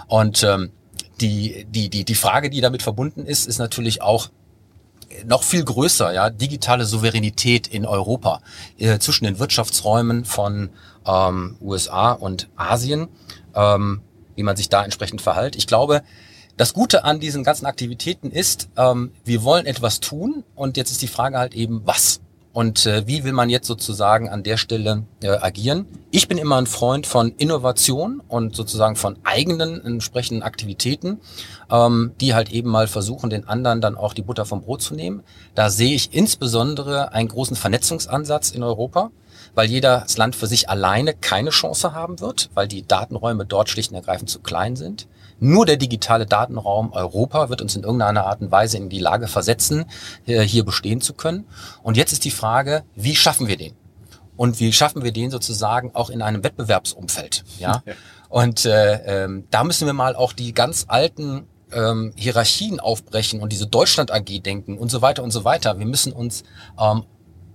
Und 0.06 0.42
ähm, 0.44 0.70
die, 1.20 1.66
die, 1.68 1.88
die, 1.88 2.04
die 2.04 2.14
Frage, 2.14 2.50
die 2.50 2.60
damit 2.60 2.82
verbunden 2.82 3.26
ist, 3.26 3.46
ist 3.46 3.58
natürlich 3.58 4.02
auch, 4.02 4.30
noch 5.26 5.42
viel 5.42 5.64
größer, 5.64 6.12
ja, 6.12 6.30
digitale 6.30 6.84
Souveränität 6.84 7.66
in 7.66 7.86
Europa 7.86 8.40
äh, 8.78 8.98
zwischen 8.98 9.24
den 9.24 9.38
Wirtschaftsräumen 9.38 10.24
von 10.24 10.70
ähm, 11.06 11.56
USA 11.60 12.12
und 12.12 12.48
Asien, 12.56 13.08
ähm, 13.54 14.00
wie 14.34 14.42
man 14.42 14.56
sich 14.56 14.68
da 14.68 14.84
entsprechend 14.84 15.20
verhält. 15.20 15.56
Ich 15.56 15.66
glaube, 15.66 16.02
das 16.56 16.72
Gute 16.74 17.04
an 17.04 17.20
diesen 17.20 17.44
ganzen 17.44 17.66
Aktivitäten 17.66 18.30
ist, 18.30 18.68
ähm, 18.76 19.12
wir 19.24 19.42
wollen 19.42 19.66
etwas 19.66 20.00
tun 20.00 20.44
und 20.54 20.76
jetzt 20.76 20.90
ist 20.90 21.02
die 21.02 21.08
Frage 21.08 21.38
halt 21.38 21.54
eben, 21.54 21.82
was? 21.84 22.20
Und 22.52 22.84
äh, 22.84 23.06
wie 23.06 23.24
will 23.24 23.32
man 23.32 23.48
jetzt 23.48 23.66
sozusagen 23.66 24.28
an 24.28 24.42
der 24.42 24.58
Stelle 24.58 25.04
äh, 25.22 25.28
agieren? 25.28 25.86
Ich 26.10 26.28
bin 26.28 26.36
immer 26.36 26.56
ein 26.56 26.66
Freund 26.66 27.06
von 27.06 27.32
Innovation 27.38 28.20
und 28.28 28.54
sozusagen 28.54 28.96
von 28.96 29.16
eigenen 29.24 29.82
entsprechenden 29.82 30.42
Aktivitäten, 30.42 31.20
ähm, 31.70 32.12
die 32.20 32.34
halt 32.34 32.52
eben 32.52 32.68
mal 32.68 32.88
versuchen, 32.88 33.30
den 33.30 33.48
anderen 33.48 33.80
dann 33.80 33.96
auch 33.96 34.12
die 34.12 34.22
Butter 34.22 34.44
vom 34.44 34.60
Brot 34.60 34.82
zu 34.82 34.94
nehmen. 34.94 35.22
Da 35.54 35.70
sehe 35.70 35.94
ich 35.94 36.12
insbesondere 36.12 37.12
einen 37.12 37.28
großen 37.28 37.56
Vernetzungsansatz 37.56 38.50
in 38.50 38.62
Europa, 38.62 39.10
weil 39.54 39.70
jedes 39.70 40.18
Land 40.18 40.36
für 40.36 40.46
sich 40.46 40.68
alleine 40.68 41.14
keine 41.14 41.50
Chance 41.50 41.94
haben 41.94 42.20
wird, 42.20 42.50
weil 42.52 42.68
die 42.68 42.86
Datenräume 42.86 43.46
dort 43.46 43.70
schlicht 43.70 43.92
und 43.92 43.96
ergreifend 43.96 44.28
zu 44.28 44.40
klein 44.40 44.76
sind. 44.76 45.06
Nur 45.42 45.66
der 45.66 45.76
digitale 45.76 46.24
Datenraum 46.24 46.92
Europa 46.92 47.48
wird 47.48 47.62
uns 47.62 47.74
in 47.74 47.82
irgendeiner 47.82 48.26
Art 48.26 48.40
und 48.42 48.52
Weise 48.52 48.76
in 48.76 48.88
die 48.88 49.00
Lage 49.00 49.26
versetzen, 49.26 49.86
äh, 50.24 50.40
hier 50.42 50.64
bestehen 50.64 51.00
zu 51.00 51.14
können. 51.14 51.48
Und 51.82 51.96
jetzt 51.96 52.12
ist 52.12 52.24
die 52.24 52.30
Frage, 52.30 52.84
wie 52.94 53.16
schaffen 53.16 53.48
wir 53.48 53.56
den? 53.56 53.74
Und 54.36 54.60
wie 54.60 54.72
schaffen 54.72 55.02
wir 55.02 55.10
den 55.10 55.32
sozusagen 55.32 55.96
auch 55.96 56.10
in 56.10 56.22
einem 56.22 56.44
Wettbewerbsumfeld? 56.44 57.42
Ja. 57.58 57.82
Und 58.28 58.66
äh, 58.66 59.24
ähm, 59.24 59.48
da 59.50 59.64
müssen 59.64 59.84
wir 59.84 59.94
mal 59.94 60.14
auch 60.14 60.32
die 60.32 60.54
ganz 60.54 60.84
alten 60.86 61.48
ähm, 61.72 62.12
Hierarchien 62.14 62.78
aufbrechen 62.78 63.40
und 63.40 63.52
diese 63.52 63.66
Deutschland 63.66 64.12
AG 64.12 64.42
denken 64.44 64.78
und 64.78 64.92
so 64.92 65.02
weiter 65.02 65.24
und 65.24 65.32
so 65.32 65.42
weiter. 65.44 65.76
Wir 65.80 65.86
müssen 65.86 66.12
uns 66.12 66.44
ähm, 66.78 67.02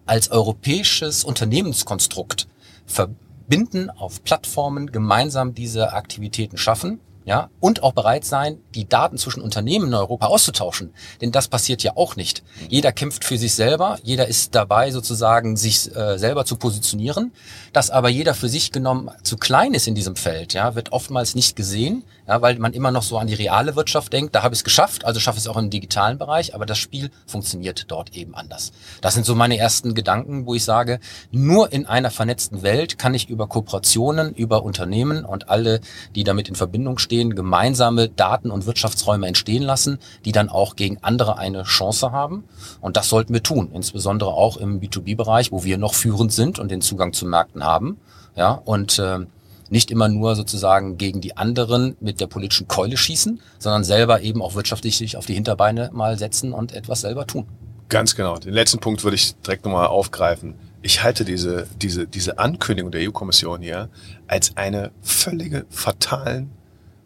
als 0.06 0.30
europäisches 0.30 1.24
Unternehmenskonstrukt 1.24 2.50
verbinden, 2.86 3.90
auf 3.90 4.26
Plattformen 4.26 4.92
gemeinsam 4.92 5.54
diese 5.54 5.94
Aktivitäten 5.94 6.58
schaffen. 6.58 7.00
Ja, 7.28 7.50
und 7.60 7.84
auch 7.84 7.92
bereit 7.92 8.24
sein, 8.24 8.60
die 8.74 8.88
Daten 8.88 9.18
zwischen 9.18 9.42
Unternehmen 9.42 9.88
in 9.88 9.94
Europa 9.94 10.28
auszutauschen. 10.28 10.94
Denn 11.20 11.34
das 11.34 11.50
passiert 11.50 11.84
ja 11.84 11.92
auch 11.98 12.16
nicht. 12.16 12.42
Jeder 12.70 12.94
kämpft 12.94 13.26
für 13.26 13.38
sich 13.38 13.54
selber, 13.54 14.00
jeder 14.02 14.30
ist 14.30 14.56
dabei, 14.56 14.92
sozusagen 14.92 15.58
sich 15.58 15.94
äh, 15.94 16.18
selber 16.18 16.46
zu 16.46 16.56
positionieren. 16.56 17.34
Dass 17.74 17.90
aber 17.90 18.08
jeder 18.08 18.34
für 18.34 18.48
sich 18.48 18.72
genommen 18.72 19.12
zu 19.24 19.36
klein 19.36 19.74
ist 19.74 19.88
in 19.88 19.96
diesem 19.96 20.16
Feld, 20.16 20.54
ja, 20.54 20.74
wird 20.76 20.94
oftmals 20.94 21.36
nicht 21.36 21.58
gesehen, 21.58 22.06
ja, 22.28 22.42
weil 22.42 22.60
man 22.60 22.74
immer 22.74 22.92
noch 22.92 23.04
so 23.04 23.18
an 23.18 23.28
die 23.28 23.34
reale 23.34 23.76
Wirtschaft 23.76 24.12
denkt, 24.12 24.36
da 24.36 24.44
habe 24.44 24.54
ich 24.54 24.60
es 24.60 24.64
geschafft, 24.64 25.06
also 25.06 25.20
schaffe 25.20 25.38
ich 25.38 25.46
es 25.46 25.48
auch 25.48 25.58
im 25.58 25.70
digitalen 25.70 26.18
Bereich, 26.18 26.54
aber 26.54 26.66
das 26.66 26.78
Spiel 26.78 27.10
funktioniert 27.26 27.86
dort 27.88 28.16
eben 28.16 28.36
anders. 28.36 28.72
Das 29.02 29.14
sind 29.14 29.26
so 29.26 29.36
meine 29.36 29.58
ersten 29.58 29.96
Gedanken, 29.96 30.46
wo 30.46 30.54
ich 30.54 30.64
sage, 30.64 31.00
nur 31.32 31.72
in 31.72 31.86
einer 31.86 32.12
vernetzten 32.12 32.64
Welt 32.64 32.98
kann 32.98 33.14
ich 33.14 33.30
über 33.30 33.48
Kooperationen, 33.48 34.34
über 34.34 34.64
Unternehmen 34.64 35.24
und 35.24 35.50
alle, 35.50 35.80
die 36.16 36.24
damit 36.24 36.50
in 36.50 36.56
Verbindung 36.56 36.98
stehen, 36.98 37.36
gemeinsame 37.36 38.10
Daten- 38.10 38.52
und 38.52 38.66
Wirtschaftsräume 38.66 39.28
entstehen 39.28 39.64
lassen, 39.64 40.00
die 40.26 40.32
dann 40.32 40.50
auch 40.50 40.76
gegen 40.76 40.98
andere 41.02 41.38
eine 41.38 41.64
Chance 41.64 42.12
haben. 42.12 42.44
Und 42.82 42.98
das 42.98 43.10
sollten 43.10 43.34
wir 43.34 43.44
tun, 43.44 43.72
insbesondere 43.74 44.32
auch 44.32 44.58
im 44.58 44.82
B2B-Bereich, 44.82 45.52
wo 45.52 45.64
wir 45.64 45.78
noch 45.78 45.94
führend 45.94 46.34
sind 46.34 46.60
und 46.60 46.72
den 46.72 46.82
Zugang 46.82 47.14
zu 47.14 47.26
Märkten 47.26 47.64
haben. 47.64 47.98
Ja, 48.36 48.52
und 48.52 49.00
äh, 49.00 49.26
nicht 49.70 49.92
immer 49.92 50.08
nur 50.08 50.36
sozusagen 50.36 50.98
gegen 50.98 51.22
die 51.22 51.38
anderen 51.38 51.96
mit 52.00 52.20
der 52.20 52.28
politischen 52.28 52.68
Keule 52.68 52.98
schießen, 52.98 53.40
sondern 53.60 53.84
selber 53.84 54.22
eben 54.22 54.42
auch 54.42 54.56
wirtschaftlich 54.56 54.98
sich 54.98 55.18
auf 55.18 55.26
die 55.26 55.34
Hinterbeine 55.34 55.90
mal 55.94 56.18
setzen 56.18 56.54
und 56.54 56.74
etwas 56.74 57.02
selber 57.02 57.28
tun. 57.28 57.48
Ganz 57.90 58.16
genau. 58.16 58.38
Den 58.38 58.54
letzten 58.54 58.80
Punkt 58.80 59.04
würde 59.04 59.16
ich 59.16 59.36
direkt 59.36 59.66
nochmal 59.66 59.88
aufgreifen. 59.88 60.56
Ich 60.82 61.04
halte 61.04 61.26
diese, 61.26 61.68
diese, 61.82 62.08
diese 62.08 62.40
Ankündigung 62.40 62.92
der 62.92 63.08
EU-Kommission 63.08 63.62
hier 63.62 63.90
als 64.28 64.56
eine 64.56 64.92
völlige 65.02 65.66
fatalen 65.70 66.52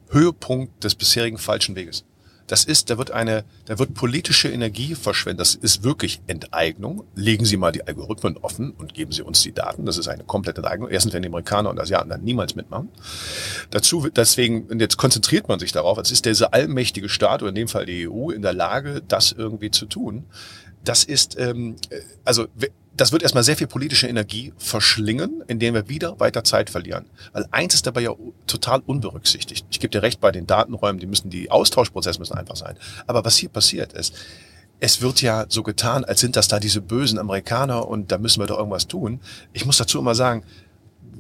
Höhepunkt 0.09 0.83
des 0.83 0.95
bisherigen 0.95 1.37
falschen 1.37 1.75
Weges. 1.75 2.03
Das 2.51 2.65
ist, 2.65 2.89
da 2.89 2.97
wird 2.97 3.11
eine, 3.11 3.45
da 3.63 3.79
wird 3.79 3.93
politische 3.93 4.49
Energie 4.49 4.93
verschwendet. 4.93 5.39
Das 5.39 5.55
ist 5.55 5.83
wirklich 5.83 6.19
Enteignung. 6.27 7.05
Legen 7.15 7.45
Sie 7.45 7.55
mal 7.55 7.71
die 7.71 7.87
Algorithmen 7.87 8.35
offen 8.35 8.71
und 8.71 8.93
geben 8.93 9.13
Sie 9.13 9.21
uns 9.21 9.41
die 9.41 9.53
Daten. 9.53 9.85
Das 9.85 9.97
ist 9.97 10.09
eine 10.09 10.25
komplette 10.25 10.57
Enteignung. 10.57 10.89
Erstens 10.89 11.13
werden 11.13 11.23
die 11.23 11.29
Amerikaner 11.29 11.69
und 11.69 11.79
Asiaten 11.79 12.09
dann 12.09 12.25
niemals 12.25 12.55
mitmachen. 12.55 12.89
Dazu, 13.69 14.09
deswegen, 14.13 14.63
und 14.63 14.81
jetzt 14.81 14.97
konzentriert 14.97 15.47
man 15.47 15.59
sich 15.59 15.71
darauf, 15.71 15.97
als 15.97 16.11
ist 16.11 16.25
dieser 16.25 16.53
allmächtige 16.53 17.07
Staat 17.07 17.41
oder 17.41 17.49
in 17.49 17.55
dem 17.55 17.69
Fall 17.69 17.85
die 17.85 18.09
EU 18.09 18.31
in 18.31 18.41
der 18.41 18.51
Lage, 18.51 19.01
das 19.07 19.31
irgendwie 19.31 19.71
zu 19.71 19.85
tun. 19.85 20.25
Das 20.83 21.05
ist, 21.05 21.39
ähm, 21.39 21.77
äh, 21.89 22.01
also 22.25 22.47
das 22.95 23.11
wird 23.11 23.23
erstmal 23.23 23.43
sehr 23.43 23.55
viel 23.55 23.67
politische 23.67 24.07
Energie 24.07 24.53
verschlingen, 24.57 25.43
indem 25.47 25.73
wir 25.73 25.87
wieder 25.87 26.19
weiter 26.19 26.43
Zeit 26.43 26.69
verlieren. 26.69 27.05
Weil 27.31 27.45
eins 27.51 27.73
ist 27.73 27.87
dabei 27.87 28.01
ja 28.01 28.13
total 28.47 28.81
unberücksichtigt. 28.85 29.65
Ich 29.71 29.79
gebe 29.79 29.91
dir 29.91 30.03
recht, 30.03 30.19
bei 30.19 30.31
den 30.31 30.45
Datenräumen, 30.45 30.99
die 30.99 31.07
müssen, 31.07 31.29
die 31.29 31.49
Austauschprozesse 31.49 32.19
müssen 32.19 32.37
einfach 32.37 32.57
sein. 32.57 32.75
Aber 33.07 33.23
was 33.23 33.37
hier 33.37 33.49
passiert 33.49 33.93
ist, 33.93 34.13
es 34.81 35.01
wird 35.01 35.21
ja 35.21 35.45
so 35.47 35.63
getan, 35.63 36.03
als 36.03 36.19
sind 36.19 36.35
das 36.35 36.47
da 36.47 36.59
diese 36.59 36.81
bösen 36.81 37.19
Amerikaner 37.19 37.87
und 37.87 38.11
da 38.11 38.17
müssen 38.17 38.41
wir 38.41 38.47
doch 38.47 38.57
irgendwas 38.57 38.87
tun. 38.87 39.21
Ich 39.53 39.65
muss 39.65 39.77
dazu 39.77 39.99
immer 39.99 40.15
sagen, 40.15 40.43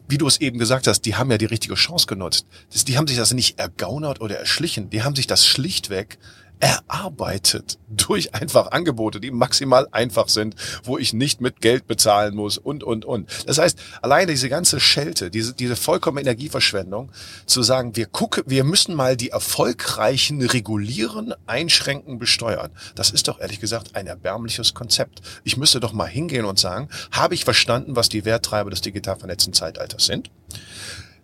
wie 0.07 0.17
du 0.17 0.27
es 0.27 0.41
eben 0.41 0.59
gesagt 0.59 0.87
hast, 0.87 1.01
die 1.05 1.15
haben 1.15 1.31
ja 1.31 1.37
die 1.37 1.45
richtige 1.45 1.75
Chance 1.75 2.05
genutzt. 2.05 2.45
die 2.87 2.97
haben 2.97 3.07
sich 3.07 3.17
das 3.17 3.33
nicht 3.33 3.59
ergaunert 3.59 4.19
oder 4.19 4.37
erschlichen, 4.37 4.89
die 4.89 5.03
haben 5.03 5.15
sich 5.15 5.27
das 5.27 5.45
schlichtweg 5.45 6.17
erarbeitet 6.61 7.79
durch 7.89 8.33
einfach 8.33 8.71
Angebote, 8.71 9.19
die 9.19 9.31
maximal 9.31 9.87
einfach 9.91 10.29
sind, 10.29 10.55
wo 10.83 10.97
ich 10.97 11.11
nicht 11.11 11.41
mit 11.41 11.59
Geld 11.59 11.87
bezahlen 11.87 12.35
muss 12.35 12.57
und, 12.57 12.83
und, 12.83 13.03
und. 13.03 13.27
Das 13.47 13.57
heißt, 13.57 13.77
alleine 14.01 14.31
diese 14.31 14.47
ganze 14.47 14.79
Schelte, 14.79 15.31
diese, 15.31 15.53
diese 15.53 15.75
vollkommene 15.75 16.21
Energieverschwendung, 16.21 17.11
zu 17.47 17.63
sagen, 17.63 17.95
wir 17.95 18.05
gucken, 18.05 18.43
wir 18.45 18.63
müssen 18.63 18.95
mal 18.95 19.17
die 19.17 19.31
Erfolgreichen 19.31 20.41
regulieren, 20.41 21.33
einschränken, 21.47 22.19
besteuern. 22.19 22.71
Das 22.95 23.09
ist 23.09 23.27
doch 23.27 23.39
ehrlich 23.39 23.59
gesagt 23.59 23.95
ein 23.95 24.05
erbärmliches 24.05 24.73
Konzept. 24.73 25.21
Ich 25.43 25.57
müsste 25.57 25.79
doch 25.79 25.93
mal 25.93 26.07
hingehen 26.07 26.45
und 26.45 26.59
sagen, 26.59 26.89
habe 27.11 27.33
ich 27.33 27.43
verstanden, 27.43 27.95
was 27.95 28.09
die 28.09 28.23
Werttreiber 28.23 28.69
des 28.69 28.81
digital 28.81 29.17
vernetzten 29.17 29.53
Zeitalters 29.53 30.05
sind? 30.05 30.29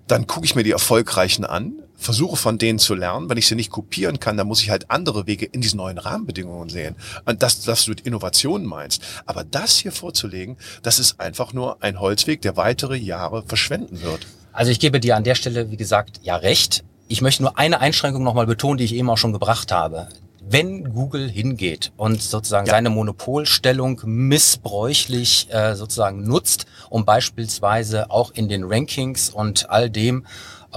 Dann 0.08 0.26
gucke 0.26 0.46
ich 0.46 0.56
mir 0.56 0.64
die 0.64 0.72
Erfolgreichen 0.72 1.46
an, 1.46 1.84
versuche 1.98 2.38
von 2.38 2.58
denen 2.58 2.80
zu 2.80 2.96
lernen. 2.96 3.30
Wenn 3.30 3.38
ich 3.38 3.48
sie 3.48 3.56
nicht 3.56 3.72
kopieren 3.72 4.20
kann, 4.20 4.38
dann 4.38 4.48
muss 4.48 4.62
ich 4.62 4.70
halt 4.70 4.90
andere 4.90 5.28
Wege 5.28 5.46
in 5.46 5.62
diesen 5.62 5.78
neuen 5.78 5.98
Rahmenbedingungen 5.98 6.70
sehen. 6.70 6.96
Und 7.26 7.44
das, 7.44 7.62
das 7.62 7.86
du 7.86 7.92
mit 7.92 8.02
Innovationen 8.02 8.66
meinst. 8.66 9.02
Aber 9.26 9.44
das 9.44 9.78
hier 9.78 9.92
vorzulegen, 9.92 10.58
das 10.84 11.00
ist 11.00 11.20
einfach 11.20 11.54
nur 11.54 11.84
ein 11.84 12.00
Holzweg, 12.00 12.42
der 12.42 12.56
weitere 12.56 12.96
Jahre 12.96 13.44
verschwenden 13.44 14.02
wird. 14.02 14.28
Also 14.54 14.72
ich 14.72 14.80
gebe 14.80 15.00
dir 15.00 15.16
an 15.16 15.24
der 15.24 15.36
Stelle, 15.36 15.72
wie 15.72 15.78
gesagt, 15.78 16.22
ja 16.24 16.36
recht. 16.36 16.84
Ich 17.08 17.22
möchte 17.22 17.44
nur 17.44 17.58
eine 17.58 17.80
Einschränkung 17.80 18.24
nochmal 18.24 18.48
betonen, 18.48 18.78
die 18.78 18.86
ich 18.86 18.96
eben 18.96 19.10
auch 19.10 19.18
schon 19.18 19.34
gebracht 19.34 19.72
habe 19.72 20.08
wenn 20.50 20.94
Google 20.94 21.30
hingeht 21.30 21.92
und 21.98 22.22
sozusagen 22.22 22.68
ja. 22.68 22.72
seine 22.72 22.90
Monopolstellung 22.90 24.02
missbräuchlich 24.06 25.48
äh, 25.52 25.76
sozusagen 25.76 26.24
nutzt, 26.24 26.66
um 26.90 27.06
beispielsweise 27.06 28.10
auch 28.12 28.32
in 28.32 28.48
den 28.48 28.64
Rankings 28.64 29.30
und 29.30 29.70
all 29.70 29.90
dem 29.90 30.26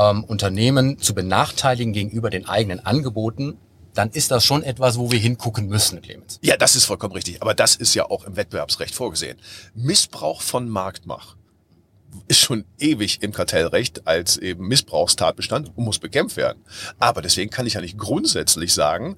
ähm, 0.00 0.24
Unternehmen 0.24 0.98
zu 0.98 1.14
benachteiligen 1.14 1.92
gegenüber 1.92 2.30
den 2.30 2.46
eigenen 2.46 2.80
Angeboten, 2.80 3.58
dann 3.94 4.10
ist 4.10 4.30
das 4.30 4.44
schon 4.44 4.62
etwas, 4.62 4.98
wo 4.98 5.10
wir 5.10 5.18
hingucken 5.18 5.66
müssen, 5.66 6.00
Clemens. 6.00 6.38
Ja, 6.42 6.56
das 6.56 6.76
ist 6.76 6.84
vollkommen 6.84 7.12
richtig. 7.12 7.42
Aber 7.42 7.54
das 7.54 7.74
ist 7.74 7.94
ja 7.94 8.08
auch 8.08 8.24
im 8.24 8.36
Wettbewerbsrecht 8.36 8.94
vorgesehen. 8.94 9.38
Missbrauch 9.74 10.42
von 10.42 10.68
Marktmach 10.68 11.36
ist 12.28 12.40
schon 12.40 12.64
ewig 12.78 13.22
im 13.22 13.32
Kartellrecht 13.32 14.06
als 14.06 14.36
eben 14.36 14.66
Missbrauchstatbestand 14.66 15.76
und 15.76 15.84
muss 15.84 15.98
bekämpft 15.98 16.36
werden. 16.36 16.62
Aber 16.98 17.22
deswegen 17.22 17.50
kann 17.50 17.66
ich 17.66 17.74
ja 17.74 17.80
nicht 17.80 17.98
grundsätzlich 17.98 18.72
sagen, 18.72 19.16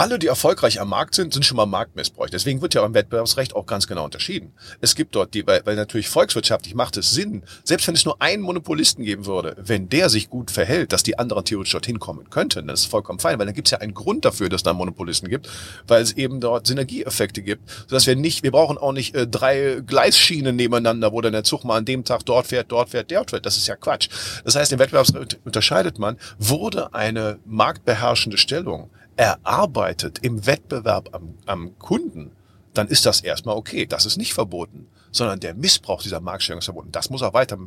alle, 0.00 0.18
die 0.18 0.28
erfolgreich 0.28 0.80
am 0.80 0.88
Markt 0.88 1.14
sind, 1.14 1.34
sind 1.34 1.44
schon 1.44 1.58
mal 1.58 1.66
Marktmissbräuch. 1.66 2.30
Deswegen 2.30 2.62
wird 2.62 2.72
ja 2.72 2.86
im 2.86 2.94
Wettbewerbsrecht 2.94 3.54
auch 3.54 3.66
ganz 3.66 3.86
genau 3.86 4.06
unterschieden. 4.06 4.54
Es 4.80 4.94
gibt 4.94 5.14
dort 5.14 5.34
die, 5.34 5.46
weil, 5.46 5.60
weil 5.66 5.76
natürlich 5.76 6.08
volkswirtschaftlich 6.08 6.74
macht 6.74 6.96
es 6.96 7.10
Sinn, 7.10 7.42
selbst 7.64 7.86
wenn 7.86 7.94
es 7.94 8.06
nur 8.06 8.22
einen 8.22 8.42
Monopolisten 8.42 9.04
geben 9.04 9.26
würde, 9.26 9.56
wenn 9.58 9.90
der 9.90 10.08
sich 10.08 10.30
gut 10.30 10.50
verhält, 10.50 10.94
dass 10.94 11.02
die 11.02 11.18
anderen 11.18 11.44
theoretisch 11.44 11.72
dorthin 11.72 11.98
kommen 11.98 12.30
könnten, 12.30 12.66
dann 12.66 12.74
ist 12.74 12.80
es 12.80 12.86
vollkommen 12.86 13.18
fein, 13.18 13.38
weil 13.38 13.44
dann 13.44 13.54
gibt 13.54 13.68
es 13.68 13.72
ja 13.72 13.78
einen 13.78 13.92
Grund 13.92 14.24
dafür, 14.24 14.48
dass 14.48 14.62
da 14.62 14.72
Monopolisten 14.72 15.28
gibt, 15.28 15.50
weil 15.86 16.02
es 16.02 16.12
eben 16.12 16.40
dort 16.40 16.66
Synergieeffekte 16.66 17.42
gibt, 17.42 17.68
sodass 17.86 18.06
wir 18.06 18.16
nicht, 18.16 18.42
wir 18.42 18.52
brauchen 18.52 18.78
auch 18.78 18.92
nicht 18.92 19.14
äh, 19.14 19.26
drei 19.26 19.82
Gleisschienen 19.86 20.56
nebeneinander, 20.56 21.12
wo 21.12 21.20
dann 21.20 21.34
der 21.34 21.44
Zug 21.44 21.64
mal 21.64 21.76
an 21.76 21.84
dem 21.84 22.06
Tag 22.06 22.24
dort 22.24 22.46
fährt, 22.46 22.72
dort 22.72 22.88
fährt, 22.88 23.10
dort 23.12 23.32
fährt. 23.32 23.44
Das 23.44 23.58
ist 23.58 23.66
ja 23.66 23.76
Quatsch. 23.76 24.08
Das 24.46 24.56
heißt, 24.56 24.72
im 24.72 24.78
Wettbewerbsrecht 24.78 25.40
unterscheidet 25.44 25.98
man, 25.98 26.16
wurde 26.38 26.94
eine 26.94 27.38
marktbeherrschende 27.44 28.38
Stellung 28.38 28.88
erarbeitet 29.16 30.18
im 30.22 30.46
Wettbewerb 30.46 31.10
am, 31.12 31.34
am 31.46 31.78
Kunden, 31.78 32.32
dann 32.74 32.88
ist 32.88 33.06
das 33.06 33.20
erstmal 33.20 33.56
okay. 33.56 33.86
Das 33.86 34.06
ist 34.06 34.16
nicht 34.16 34.32
verboten, 34.32 34.86
sondern 35.10 35.40
der 35.40 35.54
Missbrauch 35.54 36.02
dieser 36.02 36.20
Marktstellung 36.20 36.60
ist 36.60 36.66
verboten. 36.66 36.92
Das 36.92 37.10
muss 37.10 37.22
auch 37.22 37.34
weiter, 37.34 37.58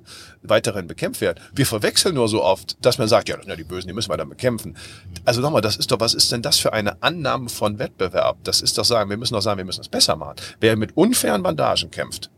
weiterhin 0.41 0.87
bekämpft 0.87 1.21
werden. 1.21 1.43
Wir 1.53 1.65
verwechseln 1.65 2.15
nur 2.15 2.29
so 2.29 2.43
oft, 2.43 2.77
dass 2.85 2.97
man 2.97 3.07
sagt, 3.07 3.29
ja, 3.29 3.37
die 3.37 3.63
Bösen, 3.63 3.87
die 3.87 3.93
müssen 3.93 4.09
wir 4.09 4.17
dann 4.17 4.29
bekämpfen. 4.29 4.77
Also 5.25 5.41
nochmal, 5.41 5.61
das 5.61 5.75
ist 5.75 5.91
doch, 5.91 5.99
was 5.99 6.13
ist 6.13 6.31
denn 6.31 6.41
das 6.41 6.59
für 6.59 6.73
eine 6.73 7.01
Annahme 7.01 7.49
von 7.49 7.79
Wettbewerb? 7.79 8.37
Das 8.43 8.61
ist 8.61 8.77
doch 8.77 8.85
sagen, 8.85 9.09
wir 9.09 9.17
müssen 9.17 9.33
doch 9.33 9.41
sagen, 9.41 9.57
wir 9.57 9.65
müssen 9.65 9.81
es 9.81 9.89
besser 9.89 10.15
machen. 10.15 10.35
Wer 10.59 10.77
mit 10.77 10.95
unfairen 10.95 11.43
Bandagen 11.43 11.91
kämpft, 11.91 12.29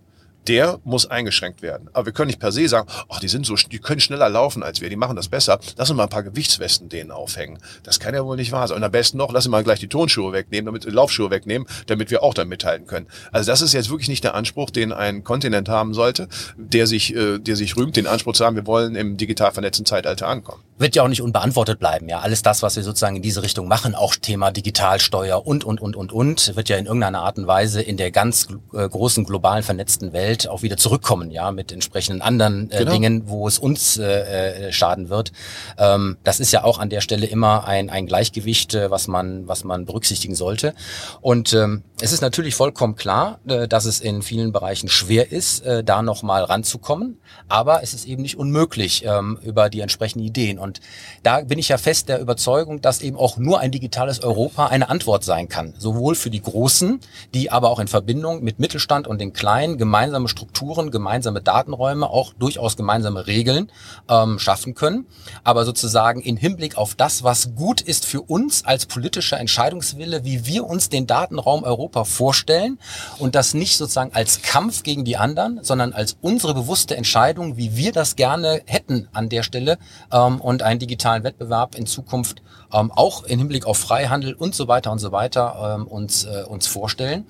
der 0.47 0.79
muss 0.83 1.05
eingeschränkt 1.09 1.61
werden. 1.61 1.89
Aber 1.93 2.07
wir 2.07 2.13
können 2.13 2.27
nicht 2.27 2.39
per 2.39 2.51
se 2.51 2.67
sagen, 2.67 2.87
ach, 3.09 3.19
die 3.19 3.27
sind 3.27 3.45
so, 3.45 3.55
die 3.55 3.79
können 3.79 3.99
schneller 3.99 4.29
laufen 4.29 4.63
als 4.63 4.81
wir, 4.81 4.89
die 4.89 4.95
machen 4.95 5.15
das 5.15 5.27
besser. 5.27 5.59
Lass 5.77 5.89
uns 5.89 5.97
mal 5.97 6.03
ein 6.03 6.09
paar 6.09 6.23
Gewichtswesten 6.23 6.89
denen 6.89 7.11
aufhängen. 7.11 7.59
Das 7.83 7.99
kann 7.99 8.13
ja 8.13 8.25
wohl 8.25 8.35
nicht 8.35 8.51
wahr 8.51 8.67
sein. 8.67 8.77
Und 8.77 8.83
am 8.83 8.91
besten 8.91 9.17
noch, 9.17 9.31
lass 9.31 9.45
uns 9.45 9.51
mal 9.51 9.63
gleich 9.63 9.79
die 9.79 9.87
Tonschuhe 9.87 10.33
wegnehmen, 10.33 10.65
damit 10.65 10.85
Laufschuhe 10.85 11.29
wegnehmen, 11.29 11.67
damit 11.87 12.11
wir 12.11 12.23
auch 12.23 12.33
dann 12.33 12.47
mithalten 12.47 12.87
können. 12.87 13.07
Also 13.31 13.51
das 13.51 13.61
ist 13.61 13.73
jetzt 13.73 13.89
wirklich 13.89 14.09
nicht 14.09 14.23
der 14.23 14.35
Anspruch, 14.35 14.69
den 14.69 14.91
ein 14.91 15.23
Kontinent 15.23 15.69
haben 15.69 15.93
sollte, 15.93 16.27
der 16.57 16.87
sich, 16.87 17.15
äh, 17.15 17.39
der 17.39 17.55
sich 17.55 17.75
rühmt, 17.77 17.95
den 17.95 18.07
Anspruch 18.07 18.33
zu 18.33 18.45
haben, 18.45 18.55
wir 18.55 18.67
wollen 18.67 18.95
im 18.95 19.17
digital 19.17 19.51
vernetzten 19.51 19.85
Zeitalter 19.85 20.27
ankommen. 20.27 20.61
Wird 20.77 20.95
ja 20.95 21.03
auch 21.03 21.07
nicht 21.07 21.21
unbeantwortet 21.21 21.79
bleiben, 21.79 22.09
ja. 22.09 22.19
Alles 22.19 22.41
das, 22.41 22.61
was 22.61 22.75
wir 22.75 22.83
sozusagen 22.83 23.15
in 23.15 23.21
diese 23.21 23.41
Richtung 23.41 23.67
machen, 23.67 23.95
auch 23.95 24.15
Thema 24.15 24.51
Digitalsteuer 24.51 25.45
und, 25.47 25.63
und, 25.63 25.79
und, 25.81 25.95
und, 25.95 26.11
und, 26.11 26.55
wird 26.55 26.67
ja 26.67 26.75
in 26.75 26.85
irgendeiner 26.85 27.21
Art 27.21 27.37
und 27.37 27.47
Weise 27.47 27.81
in 27.81 27.95
der 27.95 28.11
ganz 28.11 28.47
äh, 28.73 28.89
großen 28.89 29.23
globalen 29.23 29.63
vernetzten 29.63 30.11
Welt 30.11 30.49
auch 30.49 30.63
wieder 30.63 30.75
zurückkommen, 30.75 31.31
ja, 31.31 31.51
mit 31.51 31.71
entsprechenden 31.71 32.21
anderen 32.21 32.69
äh, 32.71 32.79
genau. 32.79 32.91
Dingen, 32.91 33.29
wo 33.29 33.47
es 33.47 33.57
uns 33.57 33.97
äh, 33.97 34.67
äh, 34.67 34.71
schaden 34.73 35.07
wird. 35.07 35.31
Ähm, 35.77 36.17
das 36.25 36.41
ist 36.41 36.51
ja 36.51 36.65
auch 36.65 36.77
an 36.77 36.89
der 36.89 36.99
Stelle 36.99 37.25
immer 37.25 37.65
ein, 37.65 37.89
ein 37.89 38.05
Gleichgewicht, 38.05 38.73
äh, 38.75 38.91
was 38.91 39.07
man, 39.07 39.47
was 39.47 39.63
man 39.63 39.85
berücksichtigen 39.85 40.35
sollte. 40.35 40.73
Und 41.21 41.53
ähm, 41.53 41.83
es 42.01 42.11
ist 42.11 42.21
natürlich 42.21 42.55
vollkommen 42.55 42.95
klar, 42.95 43.39
äh, 43.47 43.69
dass 43.69 43.85
es 43.85 44.01
in 44.01 44.21
vielen 44.21 44.51
Bereichen 44.51 44.89
schwer 44.89 45.31
ist, 45.31 45.65
äh, 45.65 45.85
da 45.85 46.01
nochmal 46.01 46.43
ranzukommen. 46.43 47.19
Aber 47.47 47.81
es 47.81 47.93
ist 47.93 48.05
eben 48.05 48.21
nicht 48.21 48.37
unmöglich 48.37 49.05
ähm, 49.05 49.39
über 49.41 49.69
die 49.69 49.79
entsprechenden 49.79 50.25
Ideen. 50.25 50.59
Und 50.65 50.81
da 51.23 51.41
bin 51.41 51.59
ich 51.59 51.69
ja 51.69 51.77
fest 51.77 52.09
der 52.09 52.19
Überzeugung, 52.19 52.81
dass 52.81 53.01
eben 53.01 53.17
auch 53.17 53.37
nur 53.37 53.59
ein 53.59 53.71
digitales 53.71 54.21
Europa 54.21 54.67
eine 54.67 54.89
Antwort 54.89 55.23
sein 55.23 55.47
kann. 55.47 55.73
Sowohl 55.77 56.15
für 56.15 56.29
die 56.29 56.41
Großen, 56.41 56.99
die 57.33 57.51
aber 57.51 57.69
auch 57.69 57.79
in 57.79 57.87
Verbindung 57.87 58.43
mit 58.43 58.59
Mittelstand 58.59 59.07
und 59.07 59.21
den 59.21 59.31
Kleinen 59.31 59.77
gemeinsam 59.77 59.95
gemeinsame 60.15 60.27
Strukturen, 60.27 60.91
gemeinsame 60.91 61.41
Datenräume, 61.41 62.09
auch 62.09 62.33
durchaus 62.33 62.77
gemeinsame 62.77 63.27
Regeln 63.27 63.71
ähm, 64.09 64.39
schaffen 64.39 64.75
können. 64.75 65.05
Aber 65.43 65.65
sozusagen 65.65 66.21
in 66.21 66.37
Hinblick 66.37 66.77
auf 66.77 66.95
das, 66.95 67.23
was 67.23 67.55
gut 67.55 67.81
ist 67.81 68.05
für 68.05 68.21
uns 68.21 68.65
als 68.65 68.85
politischer 68.85 69.39
Entscheidungswille, 69.39 70.23
wie 70.23 70.45
wir 70.45 70.65
uns 70.65 70.89
den 70.89 71.07
Datenraum 71.07 71.63
Europa 71.63 72.03
vorstellen 72.03 72.79
und 73.19 73.35
das 73.35 73.53
nicht 73.53 73.77
sozusagen 73.77 74.11
als 74.13 74.41
Kampf 74.41 74.83
gegen 74.83 75.05
die 75.05 75.17
anderen, 75.17 75.63
sondern 75.63 75.93
als 75.93 76.17
unsere 76.21 76.53
bewusste 76.53 76.95
Entscheidung, 76.95 77.57
wie 77.57 77.75
wir 77.75 77.91
das 77.91 78.15
gerne 78.15 78.61
hätten 78.65 79.07
an 79.13 79.29
der 79.29 79.43
Stelle 79.43 79.77
ähm, 80.11 80.41
und 80.41 80.54
einen 80.63 80.79
digitalen 80.79 81.23
Wettbewerb 81.23 81.75
in 81.75 81.85
Zukunft 81.85 82.41
ähm, 82.73 82.91
auch 82.91 83.23
im 83.23 83.39
Hinblick 83.39 83.65
auf 83.65 83.77
Freihandel 83.77 84.33
und 84.33 84.55
so 84.55 84.67
weiter 84.67 84.91
und 84.91 84.99
so 84.99 85.11
weiter 85.11 85.75
ähm, 85.75 85.87
uns, 85.87 86.25
äh, 86.25 86.43
uns 86.47 86.67
vorstellen. 86.67 87.25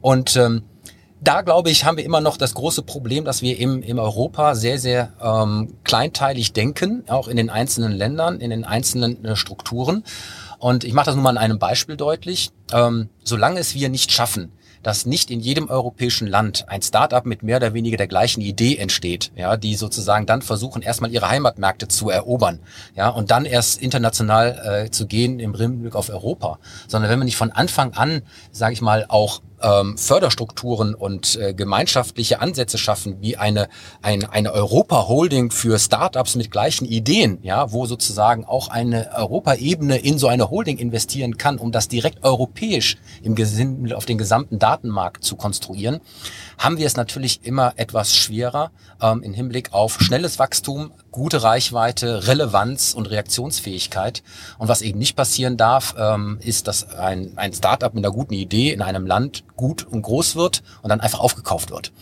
Und 0.00 0.36
ähm, 0.36 0.62
da 1.22 1.42
glaube 1.42 1.70
ich, 1.70 1.84
haben 1.84 1.98
wir 1.98 2.04
immer 2.04 2.20
noch 2.20 2.36
das 2.36 2.54
große 2.54 2.82
Problem, 2.82 3.24
dass 3.24 3.42
wir 3.42 3.58
im, 3.58 3.82
im 3.82 3.98
Europa 3.98 4.54
sehr, 4.54 4.78
sehr 4.78 5.12
ähm, 5.22 5.74
kleinteilig 5.84 6.52
denken, 6.52 7.04
auch 7.08 7.28
in 7.28 7.36
den 7.36 7.50
einzelnen 7.50 7.92
Ländern, 7.92 8.40
in 8.40 8.50
den 8.50 8.64
einzelnen 8.64 9.24
äh, 9.24 9.36
Strukturen. 9.36 10.04
Und 10.58 10.84
ich 10.84 10.92
mache 10.92 11.06
das 11.06 11.14
nur 11.14 11.24
mal 11.24 11.30
an 11.30 11.38
einem 11.38 11.58
Beispiel 11.58 11.96
deutlich. 11.96 12.50
Ähm, 12.72 13.10
solange 13.22 13.60
es 13.60 13.74
wir 13.74 13.88
nicht 13.90 14.12
schaffen, 14.12 14.52
dass 14.82 15.06
nicht 15.06 15.30
in 15.30 15.40
jedem 15.40 15.68
europäischen 15.68 16.26
Land 16.26 16.64
ein 16.68 16.82
Startup 16.82 17.24
mit 17.26 17.42
mehr 17.42 17.58
oder 17.58 17.74
weniger 17.74 17.96
der 17.96 18.06
gleichen 18.06 18.40
Idee 18.40 18.76
entsteht, 18.76 19.32
ja, 19.36 19.56
die 19.56 19.74
sozusagen 19.74 20.26
dann 20.26 20.42
versuchen, 20.42 20.82
erstmal 20.82 21.10
ihre 21.10 21.28
Heimatmärkte 21.28 21.88
zu 21.88 22.10
erobern, 22.10 22.60
ja, 22.94 23.08
und 23.08 23.30
dann 23.30 23.44
erst 23.44 23.82
international 23.82 24.84
äh, 24.86 24.90
zu 24.90 25.06
gehen 25.06 25.40
im 25.40 25.54
Hinblick 25.54 25.94
auf 25.94 26.10
Europa, 26.10 26.58
sondern 26.88 27.10
wenn 27.10 27.18
man 27.18 27.26
nicht 27.26 27.36
von 27.36 27.52
Anfang 27.52 27.92
an, 27.94 28.22
sage 28.52 28.72
ich 28.72 28.80
mal, 28.80 29.06
auch 29.08 29.40
ähm, 29.62 29.96
Förderstrukturen 29.96 30.94
und 30.94 31.36
äh, 31.36 31.54
gemeinschaftliche 31.54 32.40
Ansätze 32.40 32.78
schaffen, 32.78 33.16
wie 33.20 33.36
eine, 33.36 33.68
ein, 34.02 34.24
eine 34.24 34.52
Europa-Holding 34.52 35.50
für 35.50 35.78
Startups 35.78 36.36
mit 36.36 36.50
gleichen 36.50 36.84
Ideen, 36.84 37.38
ja, 37.42 37.72
wo 37.72 37.86
sozusagen 37.86 38.44
auch 38.44 38.68
eine 38.68 39.10
Europaebene 39.14 39.98
in 39.98 40.18
so 40.18 40.28
eine 40.28 40.50
Holding 40.50 40.78
investieren 40.78 41.36
kann, 41.36 41.58
um 41.58 41.72
das 41.72 41.88
direkt 41.88 42.24
europäisch 42.24 42.96
im 43.22 43.34
Gesinn 43.34 43.92
auf 43.92 44.06
den 44.06 44.18
gesamten 44.18 44.58
Datenmarkt 44.58 45.24
zu 45.24 45.36
konstruieren, 45.36 46.00
haben 46.60 46.76
wir 46.76 46.86
es 46.86 46.94
natürlich 46.94 47.40
immer 47.42 47.72
etwas 47.76 48.14
schwerer 48.14 48.70
ähm, 49.00 49.22
im 49.22 49.32
Hinblick 49.32 49.72
auf 49.72 49.98
schnelles 49.98 50.38
Wachstum, 50.38 50.92
gute 51.10 51.42
Reichweite, 51.42 52.26
Relevanz 52.26 52.92
und 52.92 53.10
Reaktionsfähigkeit. 53.10 54.22
Und 54.58 54.68
was 54.68 54.82
eben 54.82 54.98
nicht 54.98 55.16
passieren 55.16 55.56
darf, 55.56 55.94
ähm, 55.98 56.38
ist, 56.42 56.68
dass 56.68 56.86
ein, 56.90 57.32
ein 57.36 57.54
Startup 57.54 57.94
mit 57.94 58.04
einer 58.04 58.12
guten 58.12 58.34
Idee 58.34 58.72
in 58.72 58.82
einem 58.82 59.06
Land 59.06 59.42
gut 59.56 59.86
und 59.86 60.02
groß 60.02 60.36
wird 60.36 60.62
und 60.82 60.90
dann 60.90 61.00
einfach 61.00 61.20
aufgekauft 61.20 61.70
wird. 61.70 61.92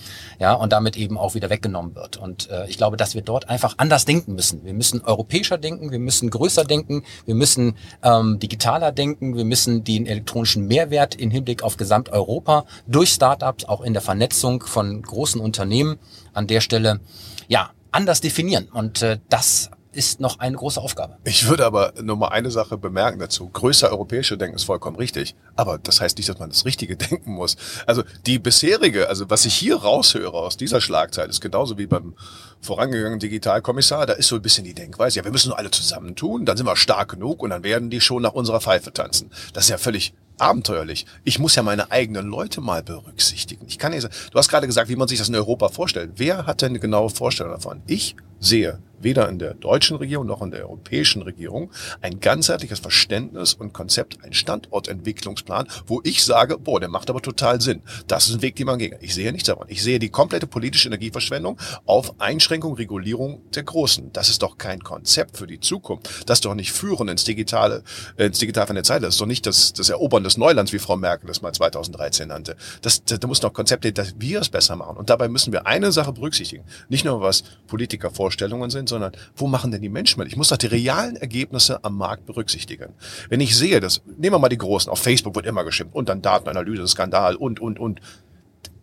Ja, 0.40 0.54
und 0.54 0.72
damit 0.72 0.96
eben 0.96 1.18
auch 1.18 1.34
wieder 1.34 1.50
weggenommen 1.50 1.94
wird. 1.94 2.16
Und 2.16 2.50
äh, 2.50 2.68
ich 2.68 2.76
glaube, 2.76 2.96
dass 2.96 3.14
wir 3.14 3.22
dort 3.22 3.48
einfach 3.48 3.74
anders 3.78 4.04
denken 4.04 4.34
müssen. 4.34 4.64
Wir 4.64 4.74
müssen 4.74 5.02
europäischer 5.04 5.58
denken, 5.58 5.90
wir 5.92 5.98
müssen 5.98 6.30
größer 6.30 6.64
denken, 6.64 7.04
wir 7.26 7.34
müssen 7.34 7.76
ähm, 8.02 8.38
digitaler 8.40 8.92
denken, 8.92 9.36
wir 9.36 9.44
müssen 9.44 9.84
den 9.84 10.06
elektronischen 10.06 10.66
Mehrwert 10.66 11.14
in 11.14 11.30
Hinblick 11.30 11.62
auf 11.62 11.76
Gesamteuropa 11.76 12.64
durch 12.86 13.10
Startups, 13.10 13.64
auch 13.64 13.82
in 13.82 13.92
der 13.92 14.02
Vernetzung 14.02 14.47
von 14.60 15.02
großen 15.02 15.40
Unternehmen 15.40 15.98
an 16.32 16.46
der 16.46 16.60
Stelle, 16.60 17.00
ja, 17.48 17.70
anders 17.92 18.20
definieren. 18.20 18.68
Und 18.72 19.02
äh, 19.02 19.18
das 19.28 19.70
ist 19.92 20.20
noch 20.20 20.38
eine 20.38 20.56
große 20.56 20.80
Aufgabe. 20.80 21.16
Ich 21.24 21.48
würde 21.48 21.64
aber 21.64 21.92
nur 22.00 22.16
mal 22.16 22.28
eine 22.28 22.50
Sache 22.50 22.78
bemerken 22.78 23.18
dazu. 23.18 23.48
Größer 23.48 23.90
europäische 23.90 24.36
Denken 24.38 24.56
ist 24.56 24.64
vollkommen 24.64 24.96
richtig. 24.96 25.34
Aber 25.56 25.78
das 25.78 26.00
heißt 26.00 26.18
nicht, 26.18 26.28
dass 26.28 26.38
man 26.38 26.50
das 26.50 26.64
Richtige 26.64 26.96
denken 26.96 27.32
muss. 27.32 27.56
Also 27.86 28.04
die 28.26 28.38
bisherige, 28.38 29.08
also 29.08 29.28
was 29.28 29.44
ich 29.44 29.54
hier 29.54 29.76
raushöre 29.76 30.34
aus 30.34 30.56
dieser 30.56 30.80
Schlagzeile, 30.80 31.30
ist 31.30 31.40
genauso 31.40 31.78
wie 31.78 31.86
beim 31.86 32.14
vorangegangenen 32.60 33.18
Digitalkommissar. 33.18 34.06
Da 34.06 34.12
ist 34.12 34.28
so 34.28 34.36
ein 34.36 34.42
bisschen 34.42 34.64
die 34.64 34.74
Denkweise, 34.74 35.18
ja, 35.18 35.24
wir 35.24 35.32
müssen 35.32 35.48
nur 35.48 35.58
alle 35.58 35.70
zusammentun, 35.70 36.44
dann 36.44 36.56
sind 36.56 36.66
wir 36.66 36.76
stark 36.76 37.10
genug 37.10 37.42
und 37.42 37.50
dann 37.50 37.64
werden 37.64 37.90
die 37.90 38.00
schon 38.00 38.22
nach 38.22 38.34
unserer 38.34 38.60
Pfeife 38.60 38.92
tanzen. 38.92 39.30
Das 39.52 39.64
ist 39.64 39.70
ja 39.70 39.78
völlig 39.78 40.12
abenteuerlich. 40.40 41.06
Ich 41.24 41.38
muss 41.38 41.54
ja 41.54 41.62
meine 41.62 41.90
eigenen 41.90 42.26
Leute 42.26 42.60
mal 42.60 42.82
berücksichtigen. 42.82 43.66
Ich 43.68 43.78
kann 43.78 43.92
nicht 43.92 44.02
sagen, 44.02 44.14
du 44.30 44.38
hast 44.38 44.48
gerade 44.48 44.66
gesagt, 44.66 44.88
wie 44.88 44.96
man 44.96 45.08
sich 45.08 45.18
das 45.18 45.28
in 45.28 45.34
Europa 45.34 45.68
vorstellt. 45.68 46.12
Wer 46.16 46.46
hat 46.46 46.62
denn 46.62 46.70
eine 46.70 46.80
genaue 46.80 47.10
Vorstellung 47.10 47.52
davon? 47.52 47.82
Ich 47.86 48.16
sehe 48.40 48.78
weder 49.00 49.28
in 49.28 49.38
der 49.38 49.54
deutschen 49.54 49.96
Regierung 49.96 50.26
noch 50.26 50.42
in 50.42 50.50
der 50.50 50.60
europäischen 50.60 51.22
Regierung 51.22 51.70
ein 52.00 52.20
ganzheitliches 52.20 52.80
Verständnis 52.80 53.54
und 53.54 53.72
Konzept, 53.72 54.18
ein 54.24 54.32
Standortentwicklungsplan, 54.32 55.68
wo 55.86 56.00
ich 56.04 56.24
sage, 56.24 56.58
boah, 56.58 56.80
der 56.80 56.88
macht 56.88 57.10
aber 57.10 57.22
total 57.22 57.60
Sinn. 57.60 57.82
Das 58.06 58.28
ist 58.28 58.36
ein 58.36 58.42
Weg, 58.42 58.56
den 58.56 58.66
man 58.66 58.78
geht. 58.78 58.96
Ich 59.00 59.14
sehe 59.14 59.32
nichts 59.32 59.48
davon. 59.48 59.66
Ich 59.68 59.82
sehe 59.82 59.98
die 59.98 60.10
komplette 60.10 60.46
politische 60.46 60.88
Energieverschwendung 60.88 61.58
auf 61.86 62.20
Einschränkung, 62.20 62.74
Regulierung 62.74 63.42
der 63.54 63.62
Großen. 63.62 64.12
Das 64.12 64.28
ist 64.28 64.42
doch 64.42 64.58
kein 64.58 64.80
Konzept 64.80 65.36
für 65.36 65.46
die 65.46 65.60
Zukunft. 65.60 66.28
Das 66.28 66.38
ist 66.38 66.44
doch 66.44 66.54
nicht 66.54 66.72
führen 66.72 67.08
ins 67.08 67.24
Digitale, 67.24 67.82
äh, 68.16 68.26
ins 68.26 68.38
Digital 68.38 68.66
von 68.66 68.74
der 68.74 68.84
Zeit. 68.84 69.02
Das 69.02 69.14
ist 69.14 69.20
doch 69.20 69.26
nicht 69.26 69.46
das, 69.46 69.72
das 69.72 69.88
Erobern 69.88 70.24
des 70.24 70.36
Neulands, 70.36 70.72
wie 70.72 70.78
Frau 70.78 70.96
Merkel 70.96 71.28
das 71.28 71.42
mal 71.42 71.52
2013 71.52 72.28
nannte. 72.28 72.56
Das, 72.82 73.04
da 73.04 73.26
muss 73.26 73.42
noch 73.42 73.52
Konzepte, 73.52 73.92
dass 73.92 74.14
wir 74.18 74.40
es 74.40 74.48
besser 74.48 74.76
machen. 74.76 74.96
Und 74.96 75.10
dabei 75.10 75.28
müssen 75.28 75.52
wir 75.52 75.66
eine 75.66 75.92
Sache 75.92 76.12
berücksichtigen. 76.12 76.64
Nicht 76.88 77.04
nur, 77.04 77.20
was 77.20 77.42
Politiker 77.66 78.10
vorstellen, 78.10 78.27
Vorstellungen 78.28 78.68
sind, 78.68 78.90
sondern 78.90 79.12
wo 79.36 79.46
machen 79.46 79.70
denn 79.70 79.80
die 79.80 79.88
Menschen 79.88 80.20
mit? 80.20 80.28
Ich 80.28 80.36
muss 80.36 80.48
doch 80.48 80.58
die 80.58 80.66
realen 80.66 81.16
Ergebnisse 81.16 81.82
am 81.82 81.96
Markt 81.96 82.26
berücksichtigen. 82.26 82.92
Wenn 83.30 83.40
ich 83.40 83.56
sehe, 83.56 83.80
dass, 83.80 84.02
nehmen 84.04 84.34
wir 84.34 84.38
mal 84.38 84.50
die 84.50 84.58
Großen, 84.58 84.92
auf 84.92 84.98
Facebook 84.98 85.34
wird 85.34 85.46
immer 85.46 85.64
geschimpft 85.64 85.94
und 85.94 86.10
dann 86.10 86.20
Datenanalyse, 86.20 86.86
Skandal 86.86 87.36
und, 87.36 87.58
und, 87.58 87.78
und. 87.78 88.00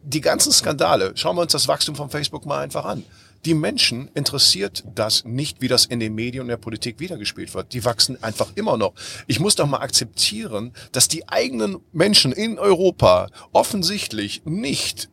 Die 0.02 0.22
ganzen 0.22 0.52
Skandale, 0.52 1.12
schauen 1.16 1.36
wir 1.36 1.44
uns 1.44 1.52
das 1.52 1.68
Wachstum 1.68 1.96
von 1.96 2.10
Facebook 2.10 2.48
mal 2.48 2.60
einfach 2.60 2.86
an. 2.86 3.04
Die 3.46 3.54
Menschen 3.54 4.10
interessiert 4.16 4.84
das 4.96 5.24
nicht, 5.24 5.62
wie 5.62 5.68
das 5.68 5.86
in 5.86 6.00
den 6.00 6.16
Medien 6.16 6.42
und 6.42 6.48
der 6.48 6.58
Politik 6.58 7.00
wiedergespielt 7.00 7.54
wird. 7.54 7.74
Die 7.74 7.86
wachsen 7.86 8.22
einfach 8.24 8.48
immer 8.56 8.76
noch. 8.76 8.94
Ich 9.28 9.40
muss 9.40 9.54
doch 9.54 9.68
mal 9.68 9.82
akzeptieren, 9.82 10.74
dass 10.92 11.08
die 11.08 11.30
eigenen 11.30 11.78
Menschen 11.92 12.32
in 12.32 12.58
Europa 12.58 13.28
offensichtlich 13.54 14.42
nicht, 14.46 15.10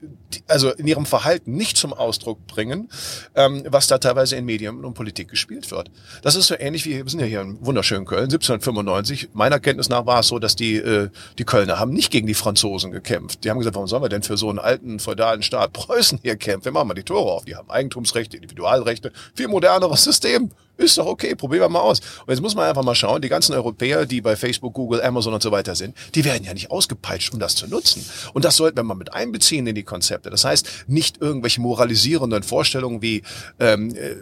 also 0.49 0.71
in 0.71 0.87
ihrem 0.87 1.05
Verhalten 1.05 1.53
nicht 1.53 1.77
zum 1.77 1.93
Ausdruck 1.93 2.47
bringen, 2.47 2.89
ähm, 3.35 3.65
was 3.69 3.87
da 3.87 3.99
teilweise 3.99 4.37
in 4.37 4.47
Medien 4.47 4.83
und 4.83 4.95
Politik 4.95 5.29
gespielt 5.29 5.71
wird. 5.71 5.91
Das 6.23 6.35
ist 6.35 6.47
so 6.47 6.55
ähnlich 6.59 6.87
wie, 6.87 6.97
wir 6.97 7.09
sind 7.11 7.21
ja 7.21 7.27
hier 7.27 7.43
in 7.43 7.59
wunderschönen 7.65 8.07
Köln, 8.07 8.31
1795. 8.31 9.29
Meiner 9.35 9.61
Kenntnis 9.61 9.91
nach 9.91 10.07
war 10.07 10.21
es 10.21 10.29
so, 10.29 10.39
dass 10.39 10.57
die, 10.57 10.77
äh, 10.77 11.11
die 11.39 11.45
Kölner 11.45 11.79
haben 11.79 11.93
nicht 11.93 12.11
gegen 12.11 12.27
die 12.27 12.35
Franzosen 12.35 12.93
gekämpft. 12.93 13.45
Die 13.45 13.51
haben 13.51 13.59
gesagt, 13.59 13.77
warum 13.77 13.89
sollen 13.89 14.03
wir 14.03 14.09
denn 14.09 14.23
für 14.23 14.39
so 14.39 14.49
einen 14.49 14.59
alten 14.59 15.01
feudalen 15.01 15.43
Staat 15.43 15.75
Preußen 15.75 16.21
hier 16.23 16.37
kämpfen? 16.37 16.65
Wir 16.65 16.73
machen 16.73 16.89
mal 16.89 16.95
die 16.95 17.03
Tore 17.03 17.31
auf. 17.31 17.45
Die 17.45 17.57
haben 17.57 17.71
Eigentumsrecht 17.71 18.22
Grundrechte, 18.23 18.37
Individualrechte, 18.37 19.13
viel 19.35 19.49
moderneres 19.49 20.05
System. 20.05 20.51
Ist 20.79 20.97
doch 20.97 21.07
okay, 21.07 21.35
probieren 21.35 21.65
wir 21.65 21.69
mal 21.69 21.81
aus. 21.81 22.01
Und 22.01 22.31
jetzt 22.31 22.41
muss 22.41 22.55
man 22.55 22.67
einfach 22.69 22.83
mal 22.83 22.95
schauen, 22.95 23.21
die 23.21 23.29
ganzen 23.29 23.53
Europäer, 23.53 24.07
die 24.07 24.21
bei 24.21 24.37
Facebook, 24.37 24.73
Google, 24.73 25.03
Amazon 25.03 25.35
und 25.35 25.43
so 25.43 25.53
weiter 25.53 25.75
sind, 25.75 25.95
die 26.15 26.25
werden 26.25 26.45
ja 26.45 26.55
nicht 26.55 26.71
ausgepeitscht, 26.71 27.33
um 27.35 27.39
das 27.39 27.55
zu 27.55 27.69
nutzen. 27.69 28.05
Und 28.33 28.45
das 28.45 28.57
sollten 28.57 28.79
wir 28.79 28.83
mal 28.83 28.95
mit 28.95 29.13
einbeziehen 29.13 29.67
in 29.67 29.75
die 29.75 29.83
Konzepte. 29.83 30.31
Das 30.31 30.45
heißt, 30.45 30.85
nicht 30.87 31.21
irgendwelche 31.21 31.61
moralisierenden 31.61 32.43
Vorstellungen 32.43 33.03
wie 33.03 33.23
ähm, 33.61 33.95
äh, 33.95 34.15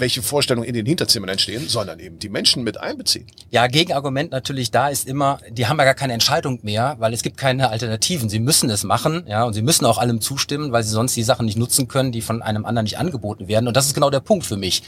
welche 0.00 0.22
Vorstellungen 0.22 0.66
in 0.66 0.74
den 0.74 0.86
Hinterzimmern 0.86 1.30
entstehen, 1.30 1.68
sondern 1.68 1.98
eben 2.00 2.18
die 2.18 2.28
Menschen 2.28 2.64
mit 2.64 2.78
einbeziehen. 2.78 3.26
Ja, 3.50 3.66
Gegenargument 3.66 4.30
natürlich 4.30 4.70
da 4.70 4.88
ist 4.88 5.06
immer, 5.06 5.38
die 5.50 5.66
haben 5.66 5.78
ja 5.78 5.84
gar 5.84 5.94
keine 5.94 6.12
Entscheidung 6.12 6.58
mehr, 6.62 6.96
weil 6.98 7.12
es 7.12 7.22
gibt 7.22 7.36
keine 7.36 7.70
Alternativen. 7.70 8.28
Sie 8.28 8.40
müssen 8.40 8.70
es 8.70 8.84
machen, 8.84 9.24
ja, 9.26 9.44
und 9.44 9.52
sie 9.52 9.62
müssen 9.62 9.84
auch 9.84 9.98
allem 9.98 10.20
zustimmen, 10.20 10.72
weil 10.72 10.82
sie 10.82 10.90
sonst 10.90 11.16
die 11.16 11.22
Sachen 11.22 11.46
nicht 11.46 11.58
nutzen 11.58 11.88
können, 11.88 12.12
die 12.12 12.22
von 12.22 12.42
einem 12.42 12.64
anderen 12.64 12.84
nicht 12.84 12.98
angeboten 12.98 13.48
werden. 13.48 13.68
Und 13.68 13.76
das 13.76 13.86
ist 13.86 13.94
genau 13.94 14.10
der 14.10 14.20
Punkt 14.20 14.46
für 14.46 14.56
mich. 14.56 14.82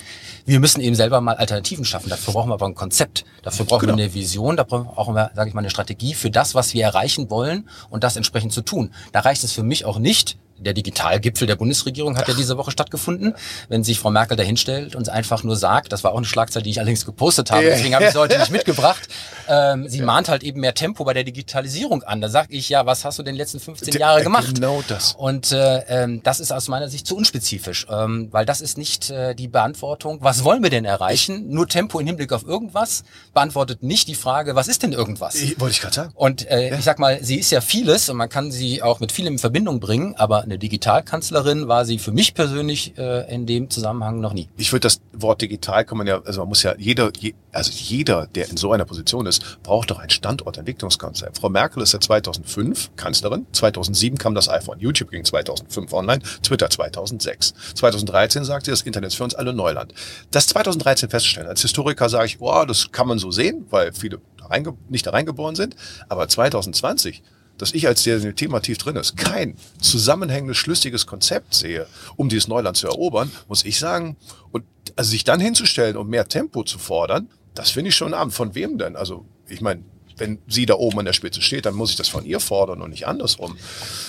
Wir 0.47 0.61
müssen 0.61 0.81
eben 0.81 0.97
selber 0.97 1.21
mal 1.21 1.37
Alternativen 1.37 1.85
schaffen. 1.85 2.11
Dafür 2.11 2.35
brauchen 2.35 2.51
wir 2.51 2.55
aber 2.55 2.67
ein 2.67 2.75
Konzept. 2.75 3.25
Dafür 3.43 3.67
brauchen 3.67 3.87
genau. 3.87 3.97
wir 3.97 4.05
eine 4.05 4.15
Vision, 4.15 4.57
da 4.57 4.65
brauchen 4.65 5.15
wir, 5.15 5.31
sage 5.35 5.49
ich 5.49 5.55
mal, 5.55 5.61
eine 5.61 5.71
Strategie 5.71 6.15
für 6.15 6.31
das, 6.31 6.55
was 6.55 6.75
wir 6.75 6.85
erreichen 6.85 7.31
wollen 7.31 7.69
und 7.91 8.05
das 8.05 8.17
entsprechend 8.17 8.53
zu 8.53 8.63
tun. 8.63 8.93
Da 9.13 9.21
reicht 9.21 9.45
es 9.45 9.53
für 9.53 9.63
mich 9.63 9.85
auch 9.85 9.99
nicht, 9.99 10.37
der 10.63 10.75
Digitalgipfel 10.75 11.47
der 11.47 11.57
Bundesregierung 11.57 12.17
hat 12.17 12.29
ja 12.29 12.35
diese 12.35 12.57
Woche 12.57 12.71
stattgefunden. 12.71 13.35
Wenn 13.69 13.85
sich 13.85 13.99
Frau 13.99 14.11
Merkel 14.11 14.37
dahinstellt 14.37 14.95
und 14.97 15.09
einfach 15.09 15.43
nur 15.43 15.57
sagt, 15.57 15.93
das 15.93 16.05
war 16.05 16.13
auch 16.13 16.17
eine 16.17 16.27
Schlagzeile, 16.27 16.63
die 16.63 16.71
ich 16.71 16.79
allerdings 16.79 17.05
gepostet 17.05 17.51
habe, 17.51 17.65
deswegen 17.65 17.95
habe 17.95 18.05
ich 18.05 18.13
sie 18.13 18.19
heute 18.19 18.39
nicht 18.39 18.51
mitgebracht, 18.51 19.09
ähm, 19.49 19.89
sie 19.89 20.03
mahnt 20.03 20.29
halt 20.29 20.43
eben 20.43 20.61
mehr 20.61 20.75
Tempo 20.75 21.05
bei 21.05 21.15
der 21.15 21.25
Digitalisierung 21.25 22.03
an. 22.03 22.21
Da 22.21 22.29
sage 22.29 22.49
ich, 22.51 22.69
ja, 22.69 22.87
was 22.87 23.05
hast 23.05 23.19
du 23.19 23.23
denn 23.23 23.35
die 23.35 23.41
letzten 23.41 23.61
15 23.61 23.95
Jahre 23.95 24.21
äh, 24.21 24.25
gemacht? 24.25 24.55
Genau 24.55 24.83
das. 24.87 25.15
Und 25.15 25.53
äh, 25.53 25.79
ähm, 25.89 26.23
das 26.23 26.41
ist 26.41 26.53
aus 26.53 26.69
meiner 26.69 26.89
Sicht 26.89 27.07
zu 27.07 27.17
unspezifisch, 27.17 27.87
ähm, 27.91 28.29
weil 28.31 28.47
das 28.47 28.61
ist 28.61 28.79
nicht 28.79 29.11
äh, 29.11 29.35
die 29.35 29.49
Beantwortung, 29.49 30.19
was 30.23 30.45
wollen 30.45 30.63
wir 30.63 30.71
denn 30.71 30.85
erreichen? 30.85 31.49
Nur 31.49 31.69
Tempo 31.69 31.99
im 32.01 32.07
Hinblick 32.07 32.33
auf 32.33 32.45
irgendwas 32.45 33.05
beantwortet 33.35 33.83
nicht 33.83 34.09
die 34.09 34.15
Frage, 34.15 34.55
was 34.55 34.69
ist 34.69 34.83
denn 34.83 34.93
irgendwas? 34.93 35.35
Ich, 35.35 35.61
wollte 35.61 35.73
ich 35.73 35.81
gerade 35.81 35.95
sagen. 35.95 36.13
Und 36.15 36.49
äh, 36.51 36.71
ja. 36.71 36.79
ich 36.79 36.85
sag 36.85 36.99
mal, 36.99 37.23
sie 37.23 37.37
ist 37.37 37.51
ja 37.51 37.61
vieles 37.61 38.09
und 38.09 38.17
man 38.17 38.29
kann 38.29 38.51
sie 38.51 38.83
auch 38.83 39.01
mit 39.01 39.13
vielem 39.13 39.35
in 39.35 39.39
Verbindung 39.39 39.81
bringen, 39.81 40.15
aber 40.17 40.45
eine 40.53 40.59
Digitalkanzlerin 40.59 41.67
war 41.67 41.87
sie 41.87 41.99
für 41.99 42.13
mich 42.13 42.35
persönlich 42.35 42.97
äh, 42.99 43.33
in 43.35 43.47
dem 43.47 43.71
Zusammenhang 43.71 44.21
noch 44.21 44.35
nie. 44.35 44.49
Ich 44.59 44.71
würde 44.73 44.81
das 44.81 45.01
Wort 45.13 45.41
digital 45.41 45.85
kann 45.85 45.99
man 45.99 46.07
ja, 46.07 46.21
also 46.23 46.41
man 46.41 46.49
muss 46.51 46.63
ja 46.63 46.75
jeder, 46.77 47.11
je, 47.19 47.35
also 47.53 47.71
jeder, 47.73 48.27
der 48.27 48.51
in 48.51 48.59
so 48.59 48.73
einer 48.73 48.85
Position 48.85 49.27
ist, 49.27 49.63
braucht 49.63 49.91
doch 49.91 49.99
ein 49.99 50.11
Standortentwicklungskonzept. 50.11 51.39
Frau 51.39 51.49
Merkel 51.49 51.83
ist 51.83 51.93
ja 51.93 52.01
2005 52.01 52.91
Kanzlerin, 52.97 53.47
2007 53.53 54.19
kam 54.19 54.35
das 54.35 54.49
iPhone, 54.49 54.79
YouTube 54.79 55.11
ging 55.11 55.25
2005 55.25 55.91
online, 55.93 56.23
Twitter 56.43 56.69
2006. 56.69 57.55
2013 57.75 58.45
sagte 58.45 58.67
sie, 58.67 58.71
das 58.73 58.83
Internet 58.83 59.09
ist 59.09 59.17
für 59.17 59.25
uns 59.25 59.35
alle 59.35 59.55
Neuland. 59.55 59.95
Das 60.31 60.47
2013 60.49 61.09
feststellen, 61.09 61.49
als 61.49 61.63
Historiker 61.63 62.11
sage 62.11 62.27
ich, 62.27 62.41
oh, 62.41 62.65
das 62.67 62.93
kann 62.93 63.09
man 63.09 63.19
so 63.19 63.31
sehen, 63.31 63.67
weil 63.71 63.93
viele 63.95 64.21
da 64.37 64.73
nicht 64.91 65.07
da 65.07 65.13
reingeboren 65.13 65.55
sind, 65.55 65.77
aber 66.11 66.29
2020 66.29 67.23
dass 67.63 67.75
ich 67.75 67.87
als 67.87 68.03
der 68.03 68.17
in 68.17 68.23
dem 68.23 68.35
Thema 68.35 68.59
tief 68.59 68.79
drin 68.79 68.97
ist, 68.97 69.17
kein 69.17 69.57
zusammenhängendes, 69.81 70.57
schlüssiges 70.57 71.07
Konzept 71.07 71.55
sehe, 71.55 71.87
um 72.17 72.29
dieses 72.29 72.49
Neuland 72.49 72.77
zu 72.77 72.89
erobern, 72.89 73.31
muss 73.47 73.65
ich 73.65 73.79
sagen, 73.79 74.17
und 74.51 74.65
also 74.97 75.11
sich 75.13 75.23
dann 75.23 75.39
hinzustellen 75.39 75.97
und 75.97 76.09
mehr 76.09 76.27
Tempo 76.27 76.65
zu 76.65 76.81
fordern, 76.81 77.29
das 77.55 77.71
finde 77.71 77.91
ich 77.91 77.95
schon 77.95 78.15
abend. 78.15 78.35
Von 78.35 78.57
wem 78.57 78.79
denn? 78.79 78.97
Also, 78.97 79.25
ich 79.47 79.61
meine, 79.61 79.85
wenn 80.17 80.41
sie 80.49 80.67
da 80.67 80.75
oben 80.75 80.99
an 80.99 81.05
der 81.05 81.13
Spitze 81.13 81.41
steht, 81.41 81.65
dann 81.65 81.75
muss 81.75 81.91
ich 81.91 81.97
das 81.97 82.09
von 82.09 82.25
ihr 82.25 82.41
fordern 82.41 82.83
und 82.83 82.91
nicht 82.91 83.07
andersrum. 83.07 83.57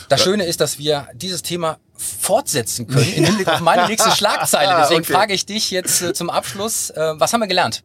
Das 0.09 0.23
Schöne 0.23 0.45
ist, 0.45 0.59
dass 0.59 0.79
wir 0.79 1.07
dieses 1.13 1.43
Thema 1.43 1.77
fortsetzen 1.95 2.87
können 2.87 3.13
in 3.13 3.23
Hinblick 3.27 3.49
auf 3.49 3.59
meine 3.59 3.85
nächste 3.85 4.09
Schlagzeile. 4.09 4.77
Deswegen 4.81 5.01
okay. 5.01 5.13
frage 5.13 5.33
ich 5.35 5.45
dich 5.45 5.69
jetzt 5.69 6.01
äh, 6.01 6.13
zum 6.15 6.31
Abschluss, 6.31 6.89
äh, 6.89 7.13
was 7.19 7.33
haben 7.33 7.41
wir 7.41 7.47
gelernt? 7.47 7.83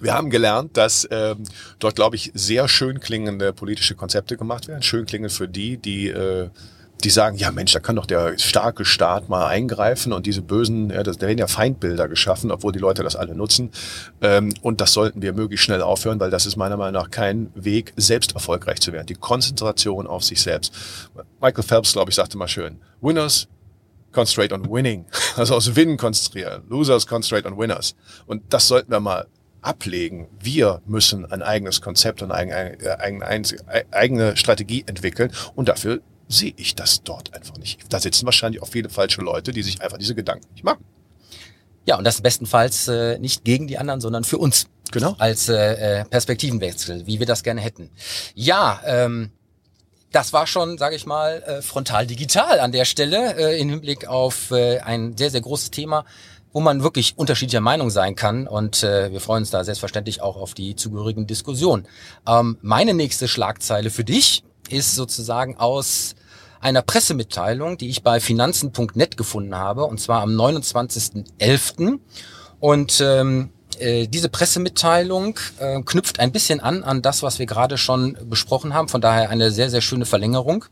Wir 0.00 0.14
haben 0.14 0.30
gelernt, 0.30 0.76
dass 0.76 1.06
ähm, 1.10 1.44
dort, 1.78 1.96
glaube 1.96 2.16
ich, 2.16 2.32
sehr 2.34 2.68
schön 2.68 3.00
klingende 3.00 3.52
politische 3.52 3.94
Konzepte 3.94 4.36
gemacht 4.36 4.68
werden. 4.68 4.82
Schön 4.82 5.06
klingend 5.06 5.32
für 5.32 5.48
die, 5.48 5.76
die 5.76 6.08
äh, 6.08 6.48
die 7.04 7.10
sagen, 7.10 7.36
ja 7.36 7.50
Mensch, 7.50 7.72
da 7.72 7.80
kann 7.80 7.96
doch 7.96 8.06
der 8.06 8.38
starke 8.38 8.84
Staat 8.84 9.28
mal 9.28 9.46
eingreifen 9.46 10.12
und 10.12 10.26
diese 10.26 10.42
bösen, 10.42 10.90
ja, 10.90 11.02
das, 11.02 11.16
da 11.16 11.26
werden 11.26 11.38
ja 11.38 11.46
Feindbilder 11.46 12.08
geschaffen, 12.08 12.50
obwohl 12.50 12.72
die 12.72 12.78
Leute 12.78 13.02
das 13.02 13.16
alle 13.16 13.34
nutzen. 13.34 13.70
Ähm, 14.20 14.52
und 14.62 14.80
das 14.80 14.92
sollten 14.92 15.22
wir 15.22 15.32
möglichst 15.32 15.64
schnell 15.64 15.82
aufhören, 15.82 16.20
weil 16.20 16.30
das 16.30 16.46
ist 16.46 16.56
meiner 16.56 16.76
Meinung 16.76 17.00
nach 17.02 17.10
kein 17.10 17.50
Weg, 17.54 17.92
selbst 17.96 18.34
erfolgreich 18.34 18.80
zu 18.80 18.92
werden. 18.92 19.06
Die 19.06 19.14
Konzentration 19.14 20.06
auf 20.06 20.24
sich 20.24 20.40
selbst. 20.42 20.74
Michael 21.40 21.64
Phelps, 21.64 21.92
glaube 21.92 22.10
ich, 22.10 22.16
sagte 22.16 22.36
mal 22.36 22.48
schön, 22.48 22.78
Winners 23.00 23.48
concentrate 24.12 24.54
on 24.54 24.70
winning. 24.70 25.06
Also 25.36 25.54
aus 25.54 25.74
Winnen 25.76 25.96
konzentrieren. 25.96 26.64
Losers 26.68 27.06
concentrate 27.06 27.46
on 27.46 27.56
winners. 27.56 27.94
Und 28.26 28.42
das 28.52 28.66
sollten 28.66 28.90
wir 28.90 29.00
mal 29.00 29.26
ablegen. 29.62 30.28
Wir 30.38 30.82
müssen 30.86 31.30
ein 31.30 31.42
eigenes 31.42 31.80
Konzept 31.80 32.22
und 32.22 32.32
eine 32.32 32.98
eigene, 32.98 33.54
eigene 33.90 34.36
Strategie 34.36 34.84
entwickeln 34.86 35.32
und 35.54 35.68
dafür 35.68 36.00
sehe 36.28 36.54
ich 36.56 36.74
das 36.74 37.02
dort 37.02 37.34
einfach 37.34 37.56
nicht. 37.58 37.80
Da 37.92 38.00
sitzen 38.00 38.24
wahrscheinlich 38.24 38.62
auch 38.62 38.68
viele 38.68 38.88
falsche 38.88 39.20
Leute, 39.20 39.52
die 39.52 39.62
sich 39.62 39.82
einfach 39.82 39.98
diese 39.98 40.14
Gedanken 40.14 40.46
nicht 40.52 40.64
machen. 40.64 40.84
Ja, 41.86 41.98
und 41.98 42.04
das 42.04 42.20
bestenfalls 42.20 42.88
äh, 42.88 43.18
nicht 43.18 43.44
gegen 43.44 43.66
die 43.66 43.78
anderen, 43.78 44.00
sondern 44.00 44.24
für 44.24 44.38
uns. 44.38 44.66
Genau. 44.92 45.14
Als 45.18 45.48
äh, 45.48 46.00
äh, 46.00 46.04
Perspektivenwechsel, 46.04 47.06
wie 47.06 47.18
wir 47.18 47.26
das 47.26 47.42
gerne 47.42 47.60
hätten. 47.60 47.90
Ja, 48.34 48.80
ähm, 48.84 49.30
das 50.12 50.32
war 50.32 50.46
schon, 50.46 50.78
sage 50.78 50.96
ich 50.96 51.06
mal, 51.06 51.42
äh, 51.42 51.62
frontal 51.62 52.06
digital 52.06 52.60
an 52.60 52.72
der 52.72 52.84
Stelle 52.84 53.36
äh, 53.36 53.60
im 53.60 53.68
Hinblick 53.68 54.06
auf 54.06 54.50
äh, 54.50 54.80
ein 54.80 55.16
sehr, 55.16 55.30
sehr 55.30 55.40
großes 55.40 55.70
Thema, 55.70 56.04
wo 56.52 56.60
man 56.60 56.82
wirklich 56.82 57.14
unterschiedlicher 57.16 57.60
Meinung 57.60 57.90
sein 57.90 58.16
kann. 58.16 58.46
Und 58.46 58.82
äh, 58.82 59.12
wir 59.12 59.20
freuen 59.20 59.42
uns 59.42 59.50
da 59.50 59.64
selbstverständlich 59.64 60.22
auch 60.22 60.36
auf 60.36 60.54
die 60.54 60.76
zugehörigen 60.76 61.26
Diskussionen. 61.26 61.86
Ähm, 62.26 62.58
meine 62.62 62.94
nächste 62.94 63.28
Schlagzeile 63.28 63.90
für 63.90 64.04
dich 64.04 64.42
ist 64.68 64.94
sozusagen 64.94 65.56
aus 65.56 66.14
einer 66.60 66.82
Pressemitteilung, 66.82 67.78
die 67.78 67.88
ich 67.88 68.02
bei 68.02 68.20
finanzen.net 68.20 69.16
gefunden 69.16 69.56
habe, 69.56 69.84
und 69.84 69.98
zwar 70.00 70.22
am 70.22 70.30
29.11. 70.30 71.98
Und 72.58 73.00
ähm, 73.00 73.50
äh, 73.78 74.06
diese 74.06 74.28
Pressemitteilung 74.28 75.38
äh, 75.58 75.80
knüpft 75.82 76.20
ein 76.20 76.32
bisschen 76.32 76.60
an 76.60 76.84
an 76.84 77.00
das, 77.00 77.22
was 77.22 77.38
wir 77.38 77.46
gerade 77.46 77.78
schon 77.78 78.16
besprochen 78.24 78.74
haben. 78.74 78.88
Von 78.88 79.00
daher 79.00 79.30
eine 79.30 79.50
sehr, 79.50 79.70
sehr 79.70 79.80
schöne 79.80 80.04
Verlängerung. 80.04 80.66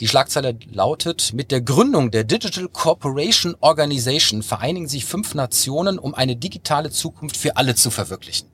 Die 0.00 0.06
Schlagzeile 0.06 0.56
lautet, 0.70 1.32
mit 1.34 1.50
der 1.50 1.60
Gründung 1.60 2.12
der 2.12 2.22
Digital 2.22 2.68
Corporation 2.68 3.56
Organization 3.60 4.42
vereinigen 4.44 4.86
sich 4.86 5.04
fünf 5.04 5.34
Nationen, 5.34 5.98
um 5.98 6.14
eine 6.14 6.36
digitale 6.36 6.90
Zukunft 6.90 7.36
für 7.36 7.56
alle 7.56 7.74
zu 7.74 7.90
verwirklichen. 7.90 8.48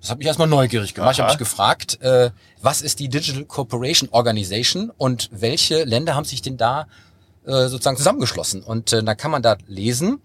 Das 0.00 0.10
hat 0.10 0.18
mich 0.18 0.26
erstmal 0.26 0.46
neugierig 0.48 0.94
gemacht. 0.94 1.06
Aha. 1.06 1.12
Ich 1.12 1.18
habe 1.20 1.30
mich 1.30 1.38
gefragt, 1.38 2.00
äh, 2.02 2.30
was 2.62 2.82
ist 2.82 3.00
die 3.00 3.08
Digital 3.08 3.44
Corporation 3.44 4.08
Organization 4.10 4.92
und 4.96 5.30
welche 5.32 5.84
Länder 5.84 6.14
haben 6.14 6.26
sich 6.26 6.42
denn 6.42 6.56
da 6.56 6.86
äh, 7.44 7.68
sozusagen 7.68 7.96
zusammengeschlossen? 7.96 8.62
Und 8.62 8.92
äh, 8.92 9.02
da 9.02 9.14
kann 9.14 9.30
man 9.30 9.42
da 9.42 9.56
lesen, 9.66 10.20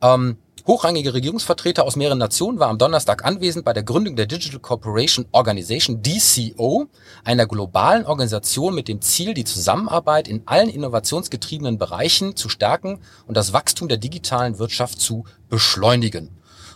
ähm, 0.00 0.38
Hochrangige 0.64 1.12
Regierungsvertreter 1.12 1.82
aus 1.82 1.96
mehreren 1.96 2.18
Nationen 2.18 2.60
war 2.60 2.68
am 2.68 2.78
Donnerstag 2.78 3.24
anwesend 3.24 3.64
bei 3.64 3.72
der 3.72 3.82
Gründung 3.82 4.14
der 4.14 4.26
Digital 4.26 4.60
Corporation 4.60 5.26
Organization 5.32 6.02
DCO, 6.02 6.86
einer 7.24 7.46
globalen 7.46 8.06
Organisation 8.06 8.72
mit 8.72 8.86
dem 8.86 9.00
Ziel, 9.00 9.34
die 9.34 9.42
Zusammenarbeit 9.42 10.28
in 10.28 10.42
allen 10.46 10.68
innovationsgetriebenen 10.68 11.78
Bereichen 11.78 12.36
zu 12.36 12.48
stärken 12.48 13.00
und 13.26 13.36
das 13.36 13.52
Wachstum 13.52 13.88
der 13.88 13.98
digitalen 13.98 14.60
Wirtschaft 14.60 15.00
zu 15.00 15.24
beschleunigen. 15.48 16.30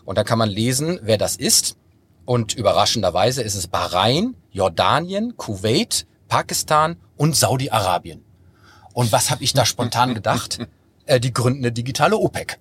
Und 0.04 0.18
da 0.18 0.24
kann 0.24 0.38
man 0.38 0.50
lesen, 0.50 0.98
wer 1.02 1.16
das 1.16 1.36
ist. 1.36 1.76
Und 2.24 2.54
überraschenderweise 2.54 3.42
ist 3.42 3.54
es 3.54 3.68
Bahrain, 3.68 4.34
Jordanien, 4.50 5.36
Kuwait, 5.36 6.08
Pakistan 6.26 6.96
und 7.16 7.36
Saudi-Arabien. 7.36 8.24
Und 8.94 9.12
was 9.12 9.30
habe 9.30 9.44
ich 9.44 9.52
da 9.52 9.64
spontan 9.64 10.14
gedacht? 10.14 10.58
Äh, 11.08 11.20
die 11.20 11.32
gründen 11.32 11.60
eine 11.60 11.70
digitale 11.70 12.16
OPEC. 12.16 12.58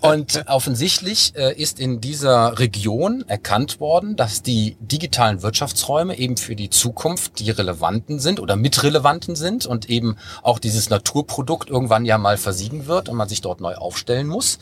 Und 0.00 0.44
offensichtlich 0.48 1.34
äh, 1.36 1.54
ist 1.54 1.80
in 1.80 2.00
dieser 2.00 2.58
Region 2.58 3.24
erkannt 3.26 3.80
worden, 3.80 4.16
dass 4.16 4.42
die 4.42 4.76
digitalen 4.80 5.42
Wirtschaftsräume 5.42 6.18
eben 6.18 6.36
für 6.36 6.56
die 6.56 6.70
Zukunft 6.70 7.38
die 7.40 7.50
relevanten 7.50 8.18
sind 8.18 8.40
oder 8.40 8.56
mitrelevanten 8.56 9.36
sind 9.36 9.66
und 9.66 9.88
eben 9.88 10.16
auch 10.42 10.58
dieses 10.58 10.90
Naturprodukt 10.90 11.70
irgendwann 11.70 12.04
ja 12.04 12.18
mal 12.18 12.36
versiegen 12.36 12.86
wird 12.86 13.08
und 13.08 13.16
man 13.16 13.28
sich 13.28 13.40
dort 13.40 13.60
neu 13.60 13.74
aufstellen 13.74 14.26
muss. 14.26 14.58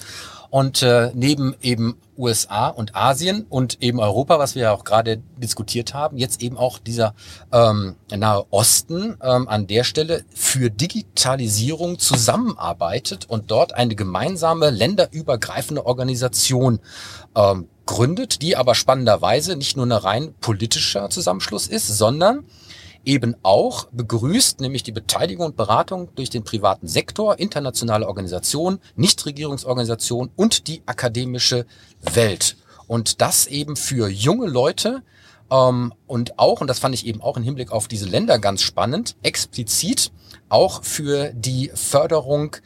Und 0.51 0.82
äh, 0.82 1.11
neben 1.14 1.55
eben 1.62 1.96
USA 2.18 2.68
und 2.68 2.94
Asien 2.94 3.46
und 3.48 3.82
eben 3.82 3.98
Europa, 4.01 4.38
was 4.38 4.55
wir 4.55 4.62
ja 4.62 4.72
auch 4.72 4.84
gerade 4.84 5.22
diskutiert 5.38 5.94
haben, 5.94 6.18
jetzt 6.18 6.42
eben 6.42 6.59
auch 6.59 6.78
dieser 6.78 7.14
ähm, 7.53 7.96
Nahe 8.14 8.44
Osten 8.51 9.16
ähm, 9.22 9.48
an 9.48 9.66
der 9.66 9.84
Stelle 9.84 10.24
für 10.34 10.70
Digitalisierung 10.70 11.98
zusammenarbeitet 11.98 13.26
und 13.28 13.51
dort 13.51 13.74
eine 13.74 13.94
gemeinsame 13.94 14.70
länderübergreifende 14.70 15.86
Organisation 15.86 16.80
ähm, 17.34 17.68
gründet, 17.86 18.42
die 18.42 18.57
aber 18.57 18.74
spannenderweise 18.74 19.57
nicht 19.57 19.76
nur 19.76 19.86
ein 19.86 19.92
rein 19.92 20.34
politischer 20.40 21.11
Zusammenschluss 21.11 21.66
ist, 21.66 21.88
sondern 21.88 22.44
eben 23.05 23.34
auch 23.42 23.86
begrüßt, 23.92 24.61
nämlich 24.61 24.82
die 24.82 24.92
Beteiligung 24.92 25.46
und 25.46 25.57
Beratung 25.57 26.09
durch 26.14 26.30
den 26.30 26.44
privaten 26.44 26.86
Sektor, 26.86 27.38
internationale 27.38 28.07
Organisationen, 28.07 28.80
Nichtregierungsorganisationen 28.96 30.30
und 30.36 30.68
die 30.68 30.82
akademische 30.86 31.66
Welt. 32.03 32.57
Und 32.86 33.20
das 33.20 33.46
eben 33.46 33.76
für 33.76 34.09
junge 34.09 34.48
Leute 34.48 35.03
ähm, 35.51 35.92
und 36.07 36.38
auch, 36.38 36.61
und 36.61 36.68
das 36.68 36.78
fand 36.78 36.94
ich 36.94 37.07
eben 37.07 37.20
auch 37.20 37.36
im 37.36 37.42
Hinblick 37.42 37.72
auf 37.72 37.88
diese 37.88 38.07
Länder 38.07 38.38
ganz 38.38 38.62
spannend, 38.62 39.16
explizit 39.22 40.12
auch 40.48 40.84
für 40.84 41.32
die 41.34 41.70
Förderung 41.74 42.57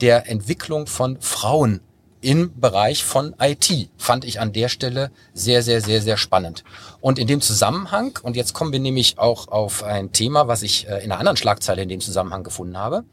der 0.00 0.28
Entwicklung 0.28 0.86
von 0.86 1.20
Frauen 1.20 1.80
im 2.24 2.58
Bereich 2.58 3.04
von 3.04 3.34
IT. 3.38 3.90
Fand 3.98 4.24
ich 4.24 4.40
an 4.40 4.52
der 4.52 4.68
Stelle 4.68 5.10
sehr, 5.34 5.62
sehr, 5.62 5.82
sehr, 5.82 6.00
sehr 6.00 6.16
spannend. 6.16 6.64
Und 7.00 7.18
in 7.18 7.26
dem 7.26 7.42
Zusammenhang, 7.42 8.18
und 8.22 8.34
jetzt 8.34 8.54
kommen 8.54 8.72
wir 8.72 8.80
nämlich 8.80 9.18
auch 9.18 9.48
auf 9.48 9.82
ein 9.82 10.10
Thema, 10.12 10.48
was 10.48 10.62
ich 10.62 10.88
äh, 10.88 11.04
in 11.04 11.12
einer 11.12 11.18
anderen 11.18 11.36
Schlagzeile 11.36 11.82
in 11.82 11.88
dem 11.88 12.00
Zusammenhang 12.00 12.42
gefunden 12.42 12.78
habe. 12.78 13.04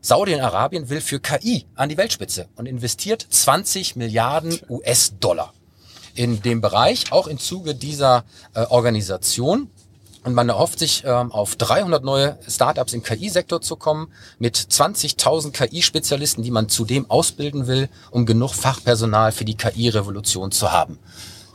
Saudi-Arabien 0.00 0.88
will 0.88 1.00
für 1.00 1.20
KI 1.20 1.66
an 1.74 1.88
die 1.88 1.96
Weltspitze 1.96 2.48
und 2.56 2.66
investiert 2.66 3.26
20 3.28 3.96
Milliarden 3.96 4.58
US-Dollar 4.68 5.52
in 6.14 6.42
dem 6.42 6.60
Bereich, 6.60 7.10
auch 7.10 7.26
im 7.26 7.38
Zuge 7.38 7.74
dieser 7.74 8.24
äh, 8.54 8.62
Organisation. 8.66 9.70
Und 10.24 10.34
man 10.34 10.48
erhofft 10.48 10.78
sich 10.78 11.02
ähm, 11.04 11.32
auf 11.32 11.56
300 11.56 12.04
neue 12.04 12.38
Startups 12.48 12.92
im 12.92 13.02
KI-Sektor 13.02 13.60
zu 13.60 13.76
kommen, 13.76 14.12
mit 14.38 14.56
20.000 14.56 15.50
KI-Spezialisten, 15.50 16.42
die 16.42 16.50
man 16.50 16.68
zudem 16.68 17.10
ausbilden 17.10 17.66
will, 17.66 17.88
um 18.10 18.24
genug 18.24 18.54
Fachpersonal 18.54 19.32
für 19.32 19.44
die 19.44 19.56
KI-Revolution 19.56 20.52
zu 20.52 20.70
haben. 20.70 20.98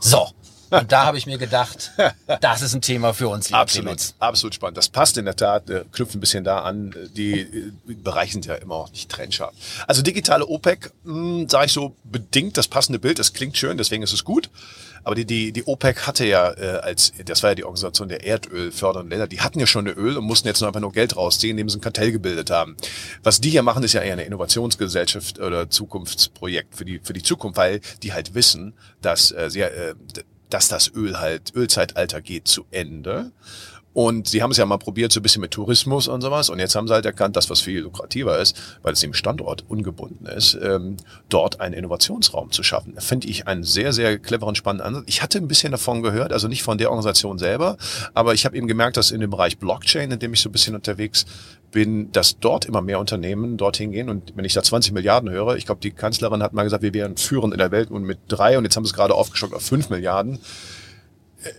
So, 0.00 0.28
und 0.70 0.92
da 0.92 1.04
habe 1.04 1.16
ich 1.16 1.26
mir 1.26 1.38
gedacht, 1.38 1.92
das 2.40 2.62
ist 2.62 2.74
ein 2.74 2.80
Thema 2.80 3.14
für 3.14 3.28
uns. 3.28 3.52
Absolut, 3.52 3.86
Clemens. 3.86 4.14
absolut 4.18 4.54
spannend. 4.54 4.76
Das 4.76 4.88
passt 4.88 5.16
in 5.16 5.24
der 5.24 5.36
Tat, 5.36 5.70
äh, 5.70 5.84
knüpft 5.92 6.14
ein 6.14 6.20
bisschen 6.20 6.44
da 6.44 6.60
an. 6.60 6.94
Die 7.14 7.40
äh, 7.40 7.72
Bereiche 7.86 8.32
sind 8.32 8.46
ja 8.46 8.54
immer 8.56 8.74
auch 8.74 8.90
nicht 8.90 9.10
trennscharf. 9.10 9.54
Also 9.86 10.02
digitale 10.02 10.46
OPEC, 10.46 10.92
hm, 11.04 11.48
sage 11.48 11.66
ich 11.66 11.72
so 11.72 11.96
bedingt 12.04 12.56
das 12.56 12.68
passende 12.68 12.98
Bild. 12.98 13.18
Das 13.18 13.32
klingt 13.32 13.56
schön, 13.56 13.78
deswegen 13.78 14.02
ist 14.02 14.12
es 14.12 14.24
gut. 14.24 14.50
Aber 15.04 15.14
die, 15.14 15.24
die, 15.24 15.52
die 15.52 15.64
OPEC 15.64 16.06
hatte 16.06 16.26
ja 16.26 16.52
äh, 16.52 16.78
als, 16.82 17.12
das 17.24 17.42
war 17.42 17.50
ja 17.50 17.54
die 17.54 17.64
Organisation 17.64 18.08
der 18.08 18.24
Erdöl 18.24 18.72
fördernden 18.72 19.10
Länder, 19.10 19.26
die 19.26 19.40
hatten 19.40 19.60
ja 19.60 19.66
schon 19.66 19.86
eine 19.86 19.96
Öl 19.96 20.16
und 20.16 20.24
mussten 20.24 20.48
jetzt 20.48 20.60
nur 20.60 20.68
einfach 20.68 20.80
nur 20.80 20.92
Geld 20.92 21.16
rausziehen, 21.16 21.52
indem 21.52 21.68
sie 21.68 21.78
ein 21.78 21.80
Kartell 21.80 22.12
gebildet 22.12 22.50
haben. 22.50 22.76
Was 23.22 23.40
die 23.40 23.50
hier 23.50 23.62
machen, 23.62 23.82
ist 23.82 23.92
ja 23.92 24.02
eher 24.02 24.14
eine 24.14 24.24
Innovationsgesellschaft 24.24 25.38
oder 25.38 25.70
Zukunftsprojekt 25.70 26.74
für 26.74 26.84
die, 26.84 27.00
für 27.02 27.12
die 27.12 27.22
Zukunft, 27.22 27.56
weil 27.56 27.80
die 28.02 28.12
halt 28.12 28.34
wissen, 28.34 28.74
dass 29.00 29.30
äh, 29.30 29.50
sie, 29.50 29.60
äh, 29.60 29.94
dass 30.50 30.68
das 30.68 30.92
Öl 30.94 31.18
halt, 31.18 31.54
Ölzeitalter 31.54 32.20
geht 32.20 32.48
zu 32.48 32.66
Ende. 32.70 33.32
Und 33.94 34.28
sie 34.28 34.42
haben 34.42 34.50
es 34.50 34.58
ja 34.58 34.66
mal 34.66 34.76
probiert, 34.76 35.12
so 35.12 35.20
ein 35.20 35.22
bisschen 35.22 35.40
mit 35.40 35.50
Tourismus 35.50 36.08
und 36.08 36.20
sowas. 36.20 36.50
Und 36.50 36.58
jetzt 36.58 36.74
haben 36.76 36.86
sie 36.86 36.94
halt 36.94 37.06
erkannt, 37.06 37.36
dass 37.36 37.50
was 37.50 37.60
viel 37.60 37.80
lukrativer 37.80 38.38
ist, 38.38 38.56
weil 38.82 38.92
es 38.92 39.02
im 39.02 39.12
Standort 39.12 39.64
ungebunden 39.68 40.26
ist, 40.26 40.56
ähm, 40.62 40.98
dort 41.28 41.60
einen 41.60 41.74
Innovationsraum 41.74 42.52
zu 42.52 42.62
schaffen. 42.62 42.94
Finde 42.98 43.28
ich 43.28 43.48
einen 43.48 43.64
sehr, 43.64 43.92
sehr 43.92 44.18
cleveren, 44.18 44.54
spannenden 44.54 44.86
Ansatz. 44.86 45.04
Ich 45.08 45.22
hatte 45.22 45.38
ein 45.38 45.48
bisschen 45.48 45.72
davon 45.72 46.02
gehört, 46.02 46.32
also 46.32 46.48
nicht 46.48 46.62
von 46.62 46.78
der 46.78 46.90
Organisation 46.90 47.38
selber, 47.38 47.76
aber 48.14 48.34
ich 48.34 48.44
habe 48.44 48.56
eben 48.56 48.68
gemerkt, 48.68 48.96
dass 48.96 49.10
in 49.10 49.20
dem 49.20 49.30
Bereich 49.30 49.58
Blockchain, 49.58 50.10
in 50.10 50.18
dem 50.18 50.32
ich 50.32 50.40
so 50.40 50.48
ein 50.48 50.52
bisschen 50.52 50.74
unterwegs 50.74 51.24
bin, 51.70 52.12
dass 52.12 52.38
dort 52.38 52.64
immer 52.64 52.82
mehr 52.82 52.98
Unternehmen 52.98 53.56
dorthin 53.56 53.92
gehen. 53.92 54.08
Und 54.08 54.32
wenn 54.36 54.44
ich 54.44 54.54
da 54.54 54.62
20 54.62 54.92
Milliarden 54.92 55.30
höre, 55.30 55.56
ich 55.56 55.66
glaube, 55.66 55.80
die 55.80 55.90
Kanzlerin 55.90 56.42
hat 56.42 56.52
mal 56.52 56.64
gesagt, 56.64 56.82
wir 56.82 56.94
wären 56.94 57.16
führend 57.16 57.52
in 57.52 57.58
der 57.58 57.70
Welt 57.70 57.90
und 57.90 58.04
mit 58.04 58.18
drei 58.28 58.58
und 58.58 58.64
jetzt 58.64 58.76
haben 58.76 58.84
sie 58.84 58.90
es 58.90 58.94
gerade 58.94 59.14
aufgestockt 59.14 59.54
auf 59.54 59.62
fünf 59.62 59.90
Milliarden. 59.90 60.38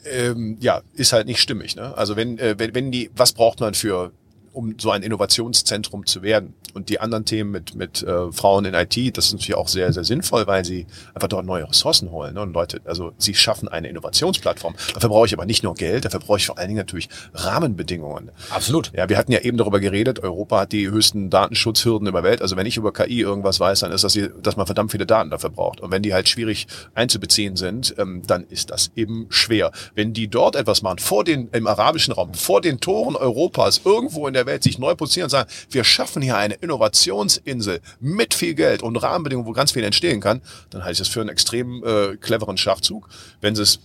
Äh, 0.03 0.27
ähm, 0.27 0.57
ja, 0.59 0.81
ist 0.93 1.13
halt 1.13 1.27
nicht 1.27 1.41
stimmig. 1.41 1.75
Ne? 1.75 1.95
Also 1.97 2.15
wenn, 2.15 2.37
äh, 2.37 2.55
wenn, 2.57 2.75
wenn 2.75 2.91
die, 2.91 3.09
was 3.15 3.33
braucht 3.33 3.59
man 3.59 3.73
für 3.73 4.11
um 4.53 4.75
so 4.79 4.91
ein 4.91 5.03
Innovationszentrum 5.03 6.05
zu 6.05 6.21
werden. 6.21 6.53
Und 6.73 6.89
die 6.89 6.99
anderen 6.99 7.25
Themen 7.25 7.51
mit, 7.51 7.75
mit 7.75 8.03
äh, 8.03 8.31
Frauen 8.31 8.65
in 8.65 8.73
IT, 8.73 9.17
das 9.17 9.27
ist 9.27 9.33
natürlich 9.33 9.55
auch 9.55 9.67
sehr, 9.67 9.91
sehr 9.91 10.03
sinnvoll, 10.03 10.45
weil 10.47 10.65
sie 10.65 10.85
einfach 11.13 11.27
dort 11.27 11.45
neue 11.45 11.67
Ressourcen 11.67 12.11
holen. 12.11 12.35
Ne? 12.35 12.41
Und 12.41 12.53
Leute, 12.53 12.81
also 12.85 13.13
sie 13.17 13.33
schaffen 13.33 13.67
eine 13.67 13.87
Innovationsplattform. 13.87 14.75
Dafür 14.93 15.09
brauche 15.09 15.25
ich 15.25 15.33
aber 15.33 15.45
nicht 15.45 15.63
nur 15.63 15.73
Geld, 15.73 16.05
dafür 16.05 16.19
brauche 16.19 16.37
ich 16.37 16.45
vor 16.45 16.57
allen 16.57 16.67
Dingen 16.67 16.77
natürlich 16.77 17.09
Rahmenbedingungen. 17.33 18.31
Absolut. 18.49 18.91
Ja, 18.95 19.09
wir 19.09 19.17
hatten 19.17 19.31
ja 19.31 19.39
eben 19.39 19.57
darüber 19.57 19.79
geredet, 19.79 20.19
Europa 20.19 20.61
hat 20.61 20.71
die 20.71 20.89
höchsten 20.89 21.29
Datenschutzhürden 21.29 22.05
der 22.11 22.23
Welt. 22.23 22.41
Also 22.41 22.55
wenn 22.55 22.65
ich 22.65 22.77
über 22.77 22.93
KI 22.93 23.21
irgendwas 23.21 23.59
weiß, 23.59 23.81
dann 23.81 23.91
ist 23.91 24.03
das, 24.03 24.17
dass 24.41 24.55
man 24.55 24.65
verdammt 24.65 24.91
viele 24.91 25.05
Daten 25.05 25.29
dafür 25.29 25.49
braucht. 25.49 25.81
Und 25.81 25.91
wenn 25.91 26.03
die 26.03 26.13
halt 26.13 26.29
schwierig 26.29 26.67
einzubeziehen 26.93 27.55
sind, 27.55 27.95
ähm, 27.97 28.23
dann 28.27 28.45
ist 28.49 28.69
das 28.69 28.91
eben 28.95 29.27
schwer. 29.29 29.71
Wenn 29.95 30.13
die 30.13 30.27
dort 30.27 30.55
etwas 30.55 30.81
machen, 30.81 30.99
vor 30.99 31.23
den, 31.23 31.49
im 31.51 31.67
arabischen 31.67 32.13
Raum, 32.13 32.33
vor 32.33 32.61
den 32.61 32.79
Toren 32.79 33.15
Europas, 33.15 33.81
irgendwo 33.83 34.27
in 34.27 34.33
der 34.33 34.38
Welt 34.45 34.63
sich 34.63 34.79
neu 34.79 34.95
positionieren 34.95 35.27
und 35.27 35.31
sagen, 35.31 35.49
wir 35.69 35.83
schaffen 35.83 36.21
hier 36.21 36.37
eine 36.37 36.55
Innovationsinsel 36.55 37.81
mit 37.99 38.33
viel 38.33 38.53
Geld 38.53 38.81
und 38.81 38.95
Rahmenbedingungen, 38.97 39.47
wo 39.47 39.53
ganz 39.53 39.71
viel 39.71 39.83
entstehen 39.83 40.21
kann, 40.21 40.41
dann 40.69 40.83
halte 40.83 40.93
ich 40.93 40.97
das 40.99 41.07
für 41.07 41.21
einen 41.21 41.29
extrem 41.29 41.83
äh, 41.83 42.17
cleveren 42.17 42.57
Schachzug. 42.57 43.09
Wenn 43.41 43.55
sie 43.55 43.63
es 43.63 43.79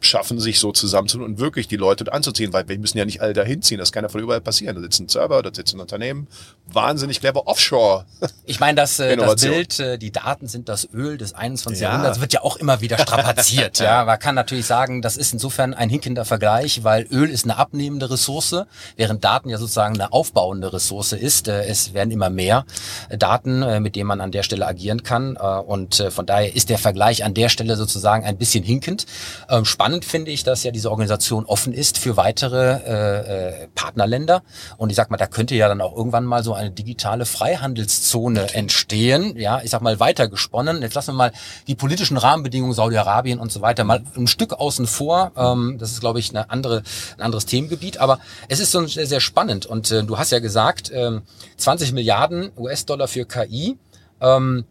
schaffen, 0.00 0.40
sich 0.40 0.58
so 0.60 0.72
zusammenzutun 0.72 1.24
und 1.24 1.38
wirklich 1.38 1.68
die 1.68 1.76
Leute 1.76 2.12
anzuziehen, 2.12 2.52
weil 2.52 2.68
wir 2.68 2.78
müssen 2.78 2.98
ja 2.98 3.04
nicht 3.04 3.20
alle 3.20 3.32
dahin 3.32 3.62
ziehen. 3.62 3.78
Das 3.78 3.92
kann 3.92 4.04
ja 4.04 4.08
von 4.08 4.20
überall 4.20 4.40
passieren. 4.40 4.76
Da 4.76 4.82
sitzen 4.82 5.08
Server, 5.08 5.42
da 5.42 5.50
sitzen 5.52 5.80
Unternehmen. 5.80 6.28
Wahnsinnig 6.66 7.20
clever 7.20 7.46
Offshore. 7.46 8.04
Ich 8.44 8.60
meine, 8.60 8.76
das, 8.76 8.98
äh, 8.98 9.16
das 9.16 9.40
Bild, 9.40 9.80
äh, 9.80 9.98
die 9.98 10.12
Daten 10.12 10.48
sind 10.48 10.68
das 10.68 10.88
Öl 10.92 11.18
des 11.18 11.34
21. 11.34 11.82
Ja. 11.82 11.90
Jahrhunderts, 11.90 12.20
wird 12.20 12.32
ja 12.32 12.42
auch 12.42 12.56
immer 12.56 12.80
wieder 12.80 12.98
strapaziert. 12.98 13.78
ja, 13.80 14.04
man 14.04 14.18
kann 14.18 14.34
natürlich 14.34 14.66
sagen, 14.66 15.02
das 15.02 15.16
ist 15.16 15.32
insofern 15.32 15.74
ein 15.74 15.88
hinkender 15.88 16.24
Vergleich, 16.24 16.84
weil 16.84 17.06
Öl 17.10 17.30
ist 17.30 17.44
eine 17.44 17.56
abnehmende 17.56 18.10
Ressource, 18.10 18.54
während 18.96 19.24
Daten 19.24 19.48
ja 19.48 19.58
sozusagen 19.58 19.94
eine 19.94 20.12
aufbauende 20.12 20.72
Ressource 20.72 21.12
ist. 21.12 21.48
Äh, 21.48 21.64
es 21.64 21.94
werden 21.94 22.10
immer 22.10 22.30
mehr 22.30 22.64
Daten, 23.10 23.82
mit 23.82 23.96
denen 23.96 24.06
man 24.06 24.20
an 24.20 24.30
der 24.30 24.42
Stelle 24.42 24.66
agieren 24.66 25.02
kann. 25.02 25.36
Und 25.36 26.02
von 26.10 26.26
daher 26.26 26.54
ist 26.54 26.68
der 26.68 26.78
Vergleich 26.78 27.24
an 27.24 27.34
der 27.34 27.48
Stelle 27.48 27.76
sozusagen 27.76 28.24
ein 28.24 28.36
bisschen 28.36 28.64
hinkend. 28.64 29.06
Ähm, 29.48 29.64
spannend 29.88 30.04
finde 30.04 30.30
ich, 30.30 30.44
dass 30.44 30.64
ja 30.64 30.70
diese 30.70 30.90
Organisation 30.90 31.46
offen 31.46 31.72
ist 31.72 31.96
für 31.96 32.18
weitere 32.18 32.74
äh, 32.84 33.62
äh, 33.62 33.68
Partnerländer. 33.74 34.42
Und 34.76 34.90
ich 34.90 34.96
sag 34.96 35.10
mal, 35.10 35.16
da 35.16 35.26
könnte 35.26 35.54
ja 35.54 35.66
dann 35.66 35.80
auch 35.80 35.96
irgendwann 35.96 36.26
mal 36.26 36.44
so 36.44 36.52
eine 36.52 36.70
digitale 36.70 37.24
Freihandelszone 37.24 38.52
entstehen. 38.52 39.34
Ja, 39.38 39.62
ich 39.62 39.70
sag 39.70 39.80
mal 39.80 39.98
weitergesponnen. 39.98 40.82
Jetzt 40.82 40.92
lassen 40.92 41.12
wir 41.12 41.16
mal 41.16 41.32
die 41.68 41.74
politischen 41.74 42.18
Rahmenbedingungen 42.18 42.74
Saudi-Arabien 42.74 43.38
und 43.38 43.50
so 43.50 43.62
weiter 43.62 43.84
mal 43.84 44.02
ein 44.14 44.26
Stück 44.26 44.52
außen 44.52 44.86
vor. 44.86 45.32
Ähm, 45.36 45.78
das 45.78 45.92
ist, 45.92 46.00
glaube 46.00 46.18
ich, 46.18 46.28
eine 46.28 46.50
andere, 46.50 46.82
ein 47.16 47.22
anderes 47.22 47.46
Themengebiet. 47.46 47.96
Aber 47.96 48.18
es 48.48 48.60
ist 48.60 48.72
so 48.72 48.86
sehr, 48.86 49.06
sehr 49.06 49.20
spannend. 49.20 49.64
Und 49.64 49.90
äh, 49.90 50.04
du 50.04 50.18
hast 50.18 50.32
ja 50.32 50.40
gesagt, 50.40 50.90
äh, 50.90 51.18
20 51.56 51.92
Milliarden 51.92 52.50
US-Dollar 52.58 53.08
für 53.08 53.24
KI. 53.24 53.78
Ähm, 54.20 54.66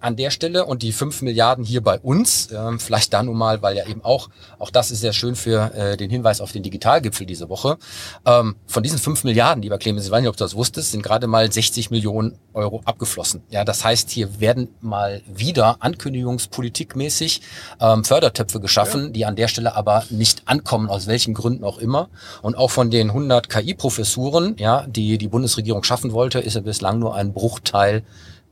an 0.00 0.16
der 0.16 0.30
Stelle 0.30 0.64
und 0.64 0.82
die 0.82 0.92
fünf 0.92 1.22
Milliarden 1.22 1.64
hier 1.64 1.82
bei 1.82 1.98
uns, 1.98 2.50
ähm, 2.52 2.78
vielleicht 2.78 3.12
da 3.12 3.22
nun 3.22 3.36
mal, 3.36 3.62
weil 3.62 3.76
ja 3.76 3.86
eben 3.86 4.04
auch, 4.04 4.28
auch 4.58 4.70
das 4.70 4.90
ist 4.90 5.00
sehr 5.00 5.12
schön 5.12 5.34
für 5.34 5.74
äh, 5.74 5.96
den 5.96 6.10
Hinweis 6.10 6.40
auf 6.40 6.52
den 6.52 6.62
Digitalgipfel 6.62 7.26
diese 7.26 7.48
Woche, 7.48 7.78
ähm, 8.24 8.56
von 8.66 8.82
diesen 8.82 8.98
fünf 8.98 9.24
Milliarden, 9.24 9.62
lieber 9.62 9.78
Clemens, 9.78 10.04
ich 10.04 10.10
weiß 10.10 10.20
nicht, 10.20 10.28
ob 10.28 10.36
du 10.36 10.44
das 10.44 10.54
wusstest, 10.54 10.92
sind 10.92 11.02
gerade 11.02 11.26
mal 11.26 11.50
60 11.50 11.90
Millionen 11.90 12.38
Euro 12.54 12.82
abgeflossen. 12.84 13.42
Ja, 13.50 13.64
das 13.64 13.84
heißt, 13.84 14.10
hier 14.10 14.40
werden 14.40 14.68
mal 14.80 15.22
wieder 15.26 15.76
ankündigungspolitikmäßig 15.80 17.42
ähm, 17.80 18.04
Fördertöpfe 18.04 18.60
geschaffen, 18.60 19.06
ja. 19.06 19.10
die 19.10 19.26
an 19.26 19.36
der 19.36 19.48
Stelle 19.48 19.74
aber 19.74 20.04
nicht 20.10 20.42
ankommen, 20.46 20.88
aus 20.88 21.06
welchen 21.06 21.34
Gründen 21.34 21.64
auch 21.64 21.78
immer. 21.78 22.08
Und 22.42 22.56
auch 22.56 22.70
von 22.70 22.90
den 22.90 23.08
100 23.08 23.48
KI-Professuren, 23.48 24.56
ja, 24.58 24.86
die 24.86 25.18
die 25.18 25.28
Bundesregierung 25.28 25.82
schaffen 25.82 26.12
wollte, 26.12 26.38
ist 26.38 26.54
ja 26.54 26.60
bislang 26.60 26.98
nur 26.98 27.14
ein 27.14 27.32
Bruchteil 27.32 28.02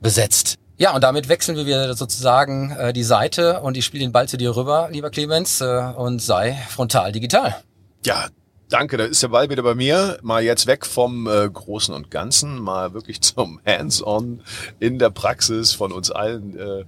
besetzt. 0.01 0.59
Ja, 0.79 0.95
und 0.95 1.03
damit 1.03 1.31
wechseln 1.31 1.57
wir 1.57 1.65
wieder 1.65 1.95
sozusagen 1.95 2.71
äh, 2.73 2.93
die 2.93 3.03
Seite 3.03 3.61
und 3.63 3.79
ich 3.79 3.85
spiele 3.87 4.05
den 4.05 4.13
Ball 4.13 4.29
zu 4.29 4.37
dir 4.37 4.55
rüber, 4.55 4.89
lieber 4.93 5.09
Clemens, 5.09 5.63
äh, 5.63 5.93
und 5.97 6.21
sei 6.21 6.53
frontal 6.69 7.13
digital. 7.13 7.57
Ja, 8.05 8.27
danke, 8.69 8.99
da 8.99 9.05
ist 9.05 9.23
der 9.23 9.29
Ball 9.29 9.49
wieder 9.49 9.63
bei 9.63 9.75
mir. 9.75 10.19
Mal 10.21 10.43
jetzt 10.43 10.67
weg 10.67 10.85
vom 10.85 11.27
äh, 11.29 11.49
Großen 11.49 11.95
und 11.95 12.11
Ganzen, 12.11 12.61
mal 12.61 12.93
wirklich 12.93 13.23
zum 13.23 13.59
Hands-on 13.67 14.43
in 14.79 14.99
der 14.99 15.09
Praxis 15.09 15.73
von 15.73 15.93
uns 15.93 16.11
allen 16.11 16.59
äh, 16.59 16.85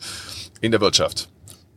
in 0.61 0.71
der 0.71 0.83
Wirtschaft. 0.83 1.31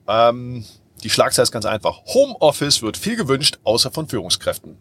Ähm, 0.06 0.66
die 1.04 1.10
Schlagzeile 1.10 1.44
ist 1.44 1.52
ganz 1.52 1.66
einfach. 1.66 2.02
Homeoffice 2.06 2.82
wird 2.82 2.98
viel 2.98 3.16
gewünscht, 3.16 3.60
außer 3.64 3.92
von 3.92 4.08
Führungskräften. 4.08 4.78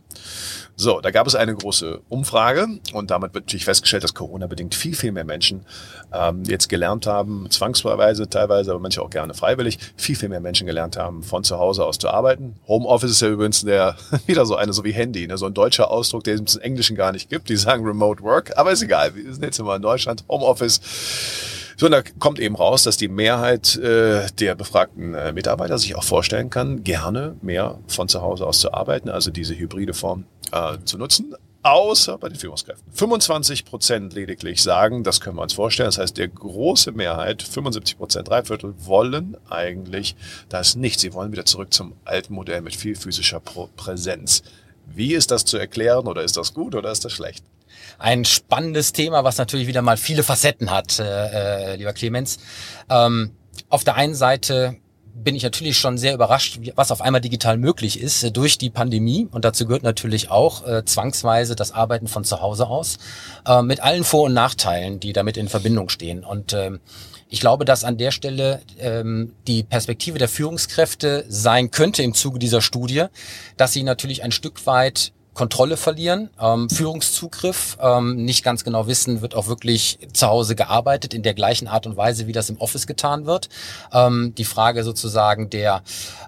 So, 0.76 1.00
da 1.00 1.10
gab 1.10 1.26
es 1.26 1.34
eine 1.34 1.54
große 1.54 2.00
Umfrage 2.08 2.66
und 2.92 3.10
damit 3.10 3.34
wird 3.34 3.46
natürlich 3.46 3.66
festgestellt, 3.66 4.02
dass 4.02 4.14
Corona 4.14 4.46
bedingt 4.46 4.74
viel, 4.74 4.94
viel 4.94 5.12
mehr 5.12 5.24
Menschen 5.24 5.66
ähm, 6.12 6.42
jetzt 6.44 6.68
gelernt 6.68 7.06
haben, 7.06 7.50
zwangsweise 7.50 8.28
teilweise, 8.28 8.70
aber 8.70 8.80
manche 8.80 9.02
auch 9.02 9.10
gerne 9.10 9.34
freiwillig, 9.34 9.78
viel, 9.96 10.16
viel 10.16 10.28
mehr 10.28 10.40
Menschen 10.40 10.66
gelernt 10.66 10.96
haben, 10.96 11.22
von 11.22 11.44
zu 11.44 11.58
Hause 11.58 11.84
aus 11.84 11.98
zu 11.98 12.08
arbeiten. 12.08 12.56
Homeoffice 12.66 13.10
ist 13.10 13.20
ja 13.20 13.28
übrigens 13.28 13.62
der, 13.62 13.96
wieder 14.26 14.46
so 14.46 14.56
eine, 14.56 14.72
so 14.72 14.84
wie 14.84 14.92
Handy, 14.92 15.26
ne, 15.26 15.36
so 15.36 15.46
ein 15.46 15.54
deutscher 15.54 15.90
Ausdruck, 15.90 16.24
der 16.24 16.34
es 16.36 16.56
im 16.56 16.62
Englischen 16.62 16.96
gar 16.96 17.12
nicht 17.12 17.28
gibt. 17.28 17.48
Die 17.50 17.56
sagen 17.56 17.84
Remote 17.84 18.22
Work, 18.22 18.56
aber 18.56 18.72
ist 18.72 18.82
egal. 18.82 19.14
Wir 19.14 19.32
sind 19.34 19.44
jetzt 19.44 19.58
immer 19.58 19.76
in 19.76 19.82
Deutschland. 19.82 20.24
Homeoffice 20.28 20.80
so, 21.81 21.87
und 21.87 21.93
da 21.93 22.03
kommt 22.18 22.39
eben 22.41 22.57
raus, 22.57 22.83
dass 22.83 22.99
die 22.99 23.09
Mehrheit 23.09 23.74
äh, 23.76 24.26
der 24.39 24.55
befragten 24.55 25.14
äh, 25.14 25.33
Mitarbeiter 25.33 25.78
sich 25.78 25.95
auch 25.95 26.05
vorstellen 26.05 26.51
kann, 26.51 26.85
gerne 26.85 27.37
mehr 27.41 27.78
von 27.87 28.07
zu 28.07 28.20
Hause 28.20 28.47
aus 28.47 28.61
zu 28.61 28.74
arbeiten, 28.74 29.09
also 29.09 29.31
diese 29.31 29.57
hybride 29.57 29.95
Form 29.95 30.26
äh, 30.53 30.76
zu 30.85 30.99
nutzen. 30.99 31.35
Außer 31.62 32.18
bei 32.18 32.28
den 32.28 32.37
Führungskräften. 32.37 32.93
25 32.93 33.64
Prozent 33.64 34.12
lediglich 34.12 34.62
sagen, 34.62 35.05
das 35.05 35.22
können 35.22 35.37
wir 35.37 35.43
uns 35.43 35.55
vorstellen. 35.55 35.87
Das 35.87 35.97
heißt, 35.97 36.18
der 36.18 36.28
große 36.28 36.93
Mehrheit, 36.93 37.43
75 37.43 37.97
Prozent, 37.97 38.28
drei 38.28 38.43
Viertel, 38.43 38.74
wollen 38.85 39.39
eigentlich 39.49 40.16
das 40.51 40.76
nicht. 40.76 41.01
Sie 41.01 41.14
wollen 41.14 41.33
wieder 41.33 41.47
zurück 41.47 41.72
zum 41.72 41.95
alten 42.05 42.35
Modell 42.35 42.61
mit 42.61 42.76
viel 42.76 42.95
physischer 42.95 43.41
Präsenz. 43.41 44.43
Wie 44.85 45.14
ist 45.14 45.31
das 45.31 45.47
zu 45.47 45.57
erklären 45.57 46.09
oder 46.09 46.24
ist 46.24 46.37
das 46.37 46.53
gut 46.53 46.74
oder 46.74 46.93
ist 46.93 47.07
das 47.07 47.12
schlecht? 47.12 47.43
Ein 48.01 48.24
spannendes 48.24 48.92
Thema, 48.92 49.24
was 49.24 49.38
natürlich 49.38 49.66
wieder 49.66 49.82
mal 49.82 49.96
viele 49.96 50.22
Facetten 50.22 50.70
hat, 50.70 50.98
äh, 50.98 51.72
äh, 51.72 51.76
lieber 51.76 51.92
Clemens. 51.92 52.38
Ähm, 52.88 53.32
auf 53.68 53.84
der 53.84 53.94
einen 53.94 54.14
Seite 54.14 54.76
bin 55.12 55.34
ich 55.34 55.42
natürlich 55.42 55.76
schon 55.76 55.98
sehr 55.98 56.14
überrascht, 56.14 56.61
was 56.76 56.90
auf 56.90 57.03
einmal 57.03 57.20
digital 57.20 57.59
möglich 57.59 58.01
ist 58.01 58.22
äh, 58.22 58.32
durch 58.32 58.57
die 58.57 58.70
Pandemie. 58.70 59.28
Und 59.30 59.44
dazu 59.44 59.66
gehört 59.66 59.82
natürlich 59.82 60.30
auch 60.30 60.66
äh, 60.66 60.84
zwangsweise 60.84 61.55
das 61.55 61.72
Arbeiten 61.72 62.09
von 62.09 62.24
zu 62.24 62.40
Hause 62.40 62.68
aus, 62.68 62.96
äh, 63.46 63.61
mit 63.62 63.80
allen 63.80 64.05
Vor- 64.05 64.24
und 64.24 64.34
Nachteilen, 64.34 64.98
die 64.98 65.12
damit 65.12 65.36
in 65.36 65.48
Verbindung 65.48 65.90
stehen. 65.90 66.24
Und 66.24 66.55
ähm, 66.55 66.80
ich 67.28 67.40
glaube, 67.40 67.66
dass 67.66 67.84
an 67.84 67.98
der 67.98 68.12
Stelle 68.12 68.62
ähm, 68.78 69.34
die 69.46 69.62
Perspektive 69.62 70.18
der 70.18 70.28
Führungskräfte 70.28 71.26
sein 71.28 71.70
könnte 71.70 72.03
im 72.03 72.14
Zuge 72.14 72.38
dieser 72.38 72.62
Studie, 72.62 73.05
dass 73.59 73.72
sie 73.74 73.82
natürlich 73.82 74.22
ein 74.22 74.32
Stück 74.32 74.66
weit 74.66 75.12
Kontrolle 75.35 75.76
verlieren, 75.76 76.31
ähm, 76.41 76.68
Führungszugriff, 76.68 77.78
ähm, 77.81 78.24
nicht 78.24 78.45
ganz 78.45 78.64
genau 78.64 78.87
wissen, 78.87 79.22
wird 79.22 79.35
auch 79.35 79.47
wirklich 79.47 79.99
zu 80.12 80.26
Hause 80.26 80.55
gearbeitet 80.55 81.14
in 81.14 81.22
der 81.22 81.35
gleichen 81.35 81.68
Art 81.68 81.87
und 81.87 81.97
Weise, 81.97 82.26
wie 82.26 82.33
das 82.33 82.51
im 82.51 82.59
Office 82.59 82.87
getan 82.87 83.26
wird. 83.26 83.49
Ähm, 83.93 84.35
die 84.37 84.45
Frage 84.45 84.83
sozusagen 84.85 85.49
der 85.51 85.83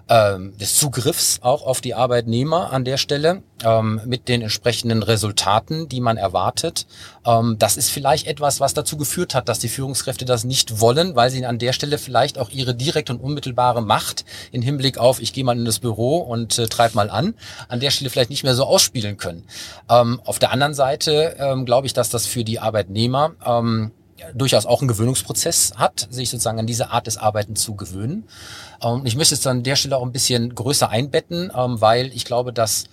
ähm, 0.09 0.57
des 0.57 0.75
Zugriffs 0.75 1.39
auch 1.41 1.65
auf 1.65 1.81
die 1.81 1.93
Arbeitnehmer 1.93 2.71
an 2.71 2.85
der 2.85 2.97
Stelle 2.97 3.41
ähm, 3.63 4.01
mit 4.05 4.27
den 4.27 4.41
entsprechenden 4.41 5.03
Resultaten, 5.03 5.87
die 5.89 6.01
man 6.01 6.17
erwartet. 6.17 6.85
Ähm, 7.25 7.57
das 7.59 7.77
ist 7.77 7.89
vielleicht 7.89 8.27
etwas, 8.27 8.59
was 8.59 8.73
dazu 8.73 8.97
geführt 8.97 9.35
hat, 9.35 9.49
dass 9.49 9.59
die 9.59 9.69
Führungskräfte 9.69 10.25
das 10.25 10.43
nicht 10.43 10.79
wollen, 10.79 11.15
weil 11.15 11.29
sie 11.29 11.45
an 11.45 11.59
der 11.59 11.73
Stelle 11.73 11.97
vielleicht 11.97 12.37
auch 12.37 12.49
ihre 12.49 12.75
direkte 12.75 13.13
und 13.13 13.19
unmittelbare 13.19 13.81
Macht 13.81 14.25
in 14.51 14.61
Hinblick 14.61 14.97
auf, 14.97 15.21
ich 15.21 15.33
gehe 15.33 15.43
mal 15.43 15.57
in 15.57 15.65
das 15.65 15.79
Büro 15.79 16.17
und 16.17 16.57
äh, 16.57 16.67
treibe 16.67 16.95
mal 16.95 17.09
an, 17.09 17.33
an 17.67 17.79
der 17.79 17.91
Stelle 17.91 18.09
vielleicht 18.09 18.29
nicht 18.29 18.43
mehr 18.43 18.55
so 18.55 18.65
ausspielen 18.65 19.17
können. 19.17 19.43
Ähm, 19.89 20.21
auf 20.25 20.39
der 20.39 20.51
anderen 20.51 20.73
Seite 20.73 21.35
ähm, 21.39 21.65
glaube 21.65 21.87
ich, 21.87 21.93
dass 21.93 22.09
das 22.09 22.25
für 22.25 22.43
die 22.43 22.59
Arbeitnehmer 22.59 23.33
ähm, 23.45 23.91
durchaus 24.33 24.65
auch 24.65 24.81
einen 24.81 24.87
Gewöhnungsprozess 24.87 25.73
hat, 25.75 26.07
sich 26.09 26.29
sozusagen 26.29 26.59
an 26.59 26.67
diese 26.67 26.91
Art 26.91 27.07
des 27.07 27.17
Arbeiten 27.17 27.55
zu 27.55 27.75
gewöhnen. 27.75 28.25
Ähm, 28.81 29.01
ich 29.05 29.15
möchte 29.15 29.35
es 29.35 29.45
an 29.47 29.63
der 29.63 29.75
Stelle 29.75 29.97
auch 29.97 30.03
ein 30.03 30.11
bisschen 30.11 30.53
größer 30.53 30.89
einbetten, 30.89 31.51
ähm, 31.55 31.81
weil 31.81 32.07
ich 32.13 32.25
glaube, 32.25 32.53
dass 32.53 32.85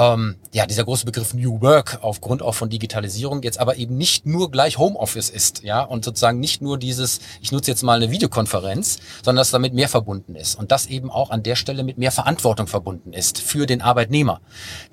ähm, 0.00 0.36
ja, 0.52 0.64
dieser 0.66 0.84
große 0.84 1.04
Begriff 1.04 1.34
New 1.34 1.60
Work 1.60 1.98
aufgrund 2.00 2.42
auch 2.42 2.54
von 2.54 2.70
Digitalisierung 2.70 3.42
jetzt 3.42 3.60
aber 3.60 3.76
eben 3.76 3.98
nicht 3.98 4.24
nur 4.24 4.50
gleich 4.50 4.78
Homeoffice 4.78 5.28
ist, 5.28 5.62
ja, 5.62 5.82
und 5.82 6.04
sozusagen 6.04 6.40
nicht 6.40 6.62
nur 6.62 6.78
dieses, 6.78 7.20
ich 7.42 7.52
nutze 7.52 7.70
jetzt 7.70 7.82
mal 7.82 7.96
eine 7.96 8.10
Videokonferenz, 8.10 8.98
sondern 9.22 9.42
dass 9.42 9.50
damit 9.50 9.74
mehr 9.74 9.88
verbunden 9.88 10.36
ist 10.36 10.58
und 10.58 10.72
das 10.72 10.86
eben 10.86 11.10
auch 11.10 11.30
an 11.30 11.42
der 11.42 11.54
Stelle 11.54 11.84
mit 11.84 11.98
mehr 11.98 12.12
Verantwortung 12.12 12.66
verbunden 12.66 13.12
ist 13.12 13.38
für 13.38 13.66
den 13.66 13.82
Arbeitnehmer. 13.82 14.40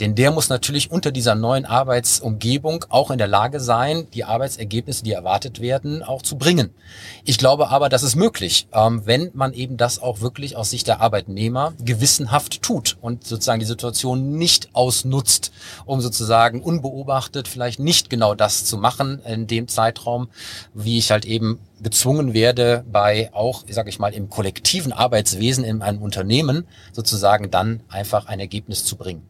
Denn 0.01 0.13
der 0.13 0.31
muss 0.31 0.49
natürlich 0.49 0.91
unter 0.91 1.11
dieser 1.11 1.35
neuen 1.35 1.65
Arbeitsumgebung 1.65 2.85
auch 2.89 3.09
in 3.09 3.17
der 3.17 3.27
Lage 3.27 3.61
sein, 3.61 4.07
die 4.13 4.25
Arbeitsergebnisse, 4.25 5.05
die 5.05 5.13
erwartet 5.13 5.61
werden, 5.61 6.03
auch 6.03 6.21
zu 6.21 6.37
bringen. 6.37 6.71
Ich 7.23 7.37
glaube 7.37 7.69
aber, 7.69 7.87
das 7.87 8.03
ist 8.03 8.17
möglich, 8.17 8.67
ähm, 8.73 9.03
wenn 9.05 9.31
man 9.33 9.53
eben 9.53 9.77
das 9.77 9.99
auch 9.99 10.19
wirklich 10.19 10.57
aus 10.57 10.69
Sicht 10.71 10.87
der 10.87 10.99
Arbeitnehmer 10.99 11.73
gewissenhaft 11.79 12.61
tut 12.61 12.97
und 12.99 13.25
sozusagen 13.25 13.61
die 13.61 13.65
Situation 13.65 14.37
nicht 14.37 14.69
aus 14.73 14.96
ausnutzt, 14.97 15.51
um 15.85 16.01
sozusagen 16.01 16.61
unbeobachtet 16.61 17.47
vielleicht 17.47 17.79
nicht 17.79 18.09
genau 18.09 18.35
das 18.35 18.65
zu 18.65 18.77
machen 18.77 19.21
in 19.25 19.47
dem 19.47 19.67
Zeitraum, 19.67 20.29
wie 20.73 20.97
ich 20.97 21.11
halt 21.11 21.25
eben 21.25 21.59
gezwungen 21.81 22.33
werde, 22.33 22.83
bei 22.91 23.29
auch, 23.33 23.63
sage 23.69 23.89
ich 23.89 23.99
mal, 23.99 24.13
im 24.13 24.29
kollektiven 24.29 24.91
Arbeitswesen 24.91 25.63
in 25.63 25.81
einem 25.81 26.01
Unternehmen 26.01 26.67
sozusagen 26.91 27.51
dann 27.51 27.81
einfach 27.89 28.25
ein 28.25 28.39
Ergebnis 28.39 28.85
zu 28.85 28.95
bringen. 28.95 29.27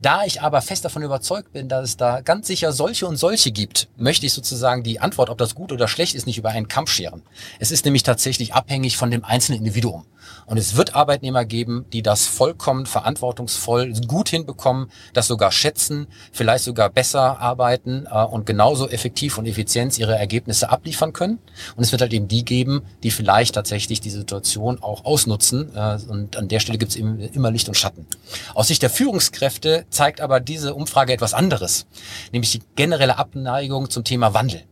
Da 0.00 0.24
ich 0.24 0.42
aber 0.42 0.62
fest 0.62 0.84
davon 0.84 1.02
überzeugt 1.02 1.52
bin, 1.52 1.68
dass 1.68 1.84
es 1.84 1.96
da 1.96 2.20
ganz 2.20 2.46
sicher 2.46 2.72
solche 2.72 3.06
und 3.06 3.16
solche 3.16 3.50
gibt, 3.50 3.88
möchte 3.96 4.26
ich 4.26 4.32
sozusagen 4.32 4.84
die 4.84 5.00
Antwort, 5.00 5.28
ob 5.28 5.38
das 5.38 5.56
gut 5.56 5.72
oder 5.72 5.88
schlecht 5.88 6.14
ist, 6.14 6.26
nicht 6.26 6.38
über 6.38 6.50
einen 6.50 6.68
Kampf 6.68 6.90
scheren. 6.90 7.22
Es 7.58 7.72
ist 7.72 7.84
nämlich 7.84 8.04
tatsächlich 8.04 8.54
abhängig 8.54 8.96
von 8.96 9.10
dem 9.10 9.24
einzelnen 9.24 9.58
Individuum. 9.58 10.04
Und 10.46 10.56
es 10.56 10.76
wird 10.76 10.94
Arbeitnehmer 10.94 11.44
geben, 11.44 11.84
die 11.92 12.02
das 12.02 12.26
vollkommen 12.26 12.86
verantwortungsvoll 12.86 13.92
gut 14.06 14.30
hinbekommen, 14.30 14.90
das 15.12 15.26
sogar 15.26 15.52
schätzen, 15.52 16.06
vielleicht 16.32 16.64
sogar 16.64 16.88
besser 16.90 17.40
arbeiten 17.40 18.06
äh, 18.10 18.24
und 18.24 18.46
genauso 18.46 18.88
effektiv 18.88 19.38
und 19.38 19.46
effizient 19.46 19.98
ihre 19.98 20.16
Ergebnisse 20.16 20.70
abliefern 20.70 21.12
können. 21.12 21.38
Und 21.76 21.84
es 21.84 21.92
wird 21.92 22.00
halt 22.00 22.12
eben 22.12 22.28
die 22.28 22.44
geben, 22.44 22.82
die 23.02 23.10
vielleicht 23.10 23.54
tatsächlich 23.54 24.00
die 24.00 24.10
Situation 24.10 24.82
auch 24.82 25.04
ausnutzen. 25.04 25.74
Äh, 25.74 25.98
und 26.08 26.36
an 26.36 26.48
der 26.48 26.60
Stelle 26.60 26.78
gibt 26.78 26.92
es 26.92 26.96
eben 26.96 27.18
immer 27.20 27.50
Licht 27.50 27.68
und 27.68 27.74
Schatten. 27.74 28.06
Aus 28.54 28.68
Sicht 28.68 28.82
der 28.82 28.90
Führungskräfte 28.90 29.86
zeigt 29.90 30.20
aber 30.20 30.40
diese 30.40 30.74
Umfrage 30.74 31.12
etwas 31.12 31.34
anderes, 31.34 31.86
nämlich 32.32 32.52
die 32.52 32.62
generelle 32.76 33.18
Abneigung 33.18 33.90
zum 33.90 34.04
Thema 34.04 34.34
Wandel. 34.34 34.62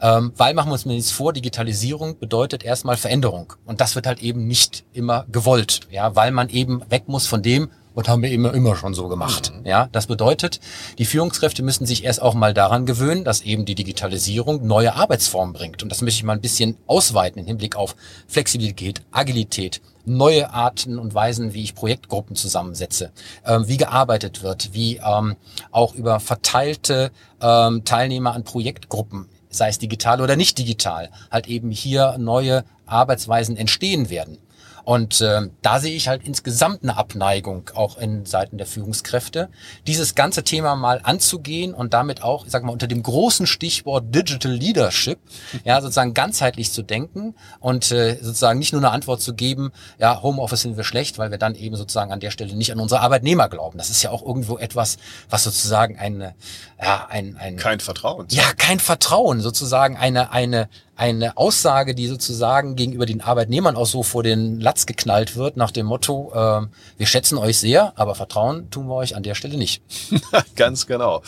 Ähm, 0.00 0.32
weil 0.36 0.54
machen 0.54 0.68
wir 0.68 0.74
uns 0.74 0.86
nichts 0.86 1.10
vor, 1.10 1.32
Digitalisierung 1.32 2.18
bedeutet 2.18 2.64
erstmal 2.64 2.96
Veränderung. 2.96 3.52
Und 3.64 3.80
das 3.80 3.94
wird 3.94 4.06
halt 4.06 4.22
eben 4.22 4.46
nicht 4.46 4.84
immer 4.92 5.24
gewollt, 5.30 5.80
ja, 5.90 6.14
weil 6.16 6.30
man 6.30 6.48
eben 6.48 6.82
weg 6.90 7.04
muss 7.06 7.26
von 7.26 7.42
dem, 7.42 7.70
was 7.94 8.08
haben 8.08 8.22
wir 8.22 8.30
immer, 8.30 8.52
immer 8.52 8.76
schon 8.76 8.94
so 8.94 9.08
gemacht. 9.08 9.52
Mhm. 9.54 9.66
Ja, 9.66 9.88
das 9.92 10.06
bedeutet, 10.06 10.60
die 10.98 11.04
Führungskräfte 11.04 11.62
müssen 11.62 11.86
sich 11.86 12.04
erst 12.04 12.20
auch 12.20 12.34
mal 12.34 12.52
daran 12.52 12.86
gewöhnen, 12.86 13.24
dass 13.24 13.42
eben 13.42 13.64
die 13.64 13.74
Digitalisierung 13.74 14.66
neue 14.66 14.94
Arbeitsformen 14.94 15.54
bringt. 15.54 15.82
Und 15.82 15.90
das 15.90 16.02
möchte 16.02 16.18
ich 16.18 16.24
mal 16.24 16.32
ein 16.32 16.40
bisschen 16.40 16.76
ausweiten 16.86 17.40
im 17.40 17.46
Hinblick 17.46 17.76
auf 17.76 17.94
Flexibilität, 18.26 19.02
Agilität, 19.12 19.80
neue 20.04 20.52
Arten 20.52 20.98
und 20.98 21.14
Weisen, 21.14 21.54
wie 21.54 21.62
ich 21.62 21.74
Projektgruppen 21.74 22.36
zusammensetze, 22.36 23.12
ähm, 23.46 23.68
wie 23.68 23.76
gearbeitet 23.76 24.42
wird, 24.42 24.74
wie 24.74 25.00
ähm, 25.04 25.36
auch 25.70 25.94
über 25.94 26.20
verteilte 26.20 27.10
ähm, 27.40 27.84
Teilnehmer 27.84 28.34
an 28.34 28.44
Projektgruppen 28.44 29.28
sei 29.56 29.68
es 29.68 29.78
digital 29.78 30.20
oder 30.20 30.36
nicht 30.36 30.58
digital, 30.58 31.10
halt 31.30 31.46
eben 31.46 31.70
hier 31.70 32.16
neue 32.18 32.64
Arbeitsweisen 32.86 33.56
entstehen 33.56 34.10
werden. 34.10 34.38
Und 34.84 35.20
äh, 35.20 35.48
da 35.62 35.80
sehe 35.80 35.94
ich 35.94 36.08
halt 36.08 36.22
insgesamt 36.24 36.82
eine 36.82 36.96
Abneigung 36.96 37.70
auch 37.74 37.96
in 37.98 38.26
Seiten 38.26 38.58
der 38.58 38.66
Führungskräfte, 38.66 39.48
dieses 39.86 40.14
ganze 40.14 40.44
Thema 40.44 40.76
mal 40.76 41.00
anzugehen 41.02 41.74
und 41.74 41.94
damit 41.94 42.22
auch, 42.22 42.44
ich 42.44 42.52
sag 42.52 42.62
mal, 42.64 42.72
unter 42.72 42.86
dem 42.86 43.02
großen 43.02 43.46
Stichwort 43.46 44.14
Digital 44.14 44.52
Leadership, 44.52 45.18
ja, 45.64 45.80
sozusagen 45.80 46.12
ganzheitlich 46.12 46.70
zu 46.70 46.82
denken 46.82 47.34
und 47.60 47.90
äh, 47.92 48.18
sozusagen 48.20 48.58
nicht 48.58 48.72
nur 48.72 48.82
eine 48.82 48.90
Antwort 48.90 49.22
zu 49.22 49.34
geben, 49.34 49.72
ja, 49.98 50.22
Homeoffice 50.22 50.62
sind 50.62 50.76
wir 50.76 50.84
schlecht, 50.84 51.18
weil 51.18 51.30
wir 51.30 51.38
dann 51.38 51.54
eben 51.54 51.76
sozusagen 51.76 52.12
an 52.12 52.20
der 52.20 52.30
Stelle 52.30 52.54
nicht 52.54 52.72
an 52.72 52.80
unsere 52.80 53.00
Arbeitnehmer 53.00 53.48
glauben. 53.48 53.78
Das 53.78 53.90
ist 53.90 54.02
ja 54.02 54.10
auch 54.10 54.24
irgendwo 54.24 54.58
etwas, 54.58 54.98
was 55.30 55.44
sozusagen 55.44 55.98
eine, 55.98 56.34
ja, 56.80 57.06
ein, 57.08 57.36
ein 57.38 57.56
kein 57.56 57.80
Vertrauen. 57.80 58.26
Ja, 58.30 58.52
kein 58.56 58.80
Vertrauen, 58.80 59.40
sozusagen 59.40 59.96
eine, 59.96 60.30
eine, 60.32 60.68
eine 60.96 61.36
Aussage, 61.36 61.94
die 61.94 62.06
sozusagen 62.06 62.76
gegenüber 62.76 63.06
den 63.06 63.20
Arbeitnehmern 63.20 63.76
auch 63.76 63.86
so 63.86 64.02
vor 64.02 64.22
den 64.22 64.60
Latz 64.60 64.86
geknallt 64.86 65.36
wird, 65.36 65.56
nach 65.56 65.70
dem 65.70 65.86
Motto, 65.86 66.32
äh, 66.34 66.66
wir 66.96 67.06
schätzen 67.06 67.38
euch 67.38 67.58
sehr, 67.58 67.92
aber 67.96 68.14
Vertrauen 68.14 68.70
tun 68.70 68.86
wir 68.86 68.94
euch 68.94 69.16
an 69.16 69.22
der 69.22 69.34
Stelle 69.34 69.56
nicht. 69.56 69.82
Ganz 70.56 70.86
genau. 70.86 71.22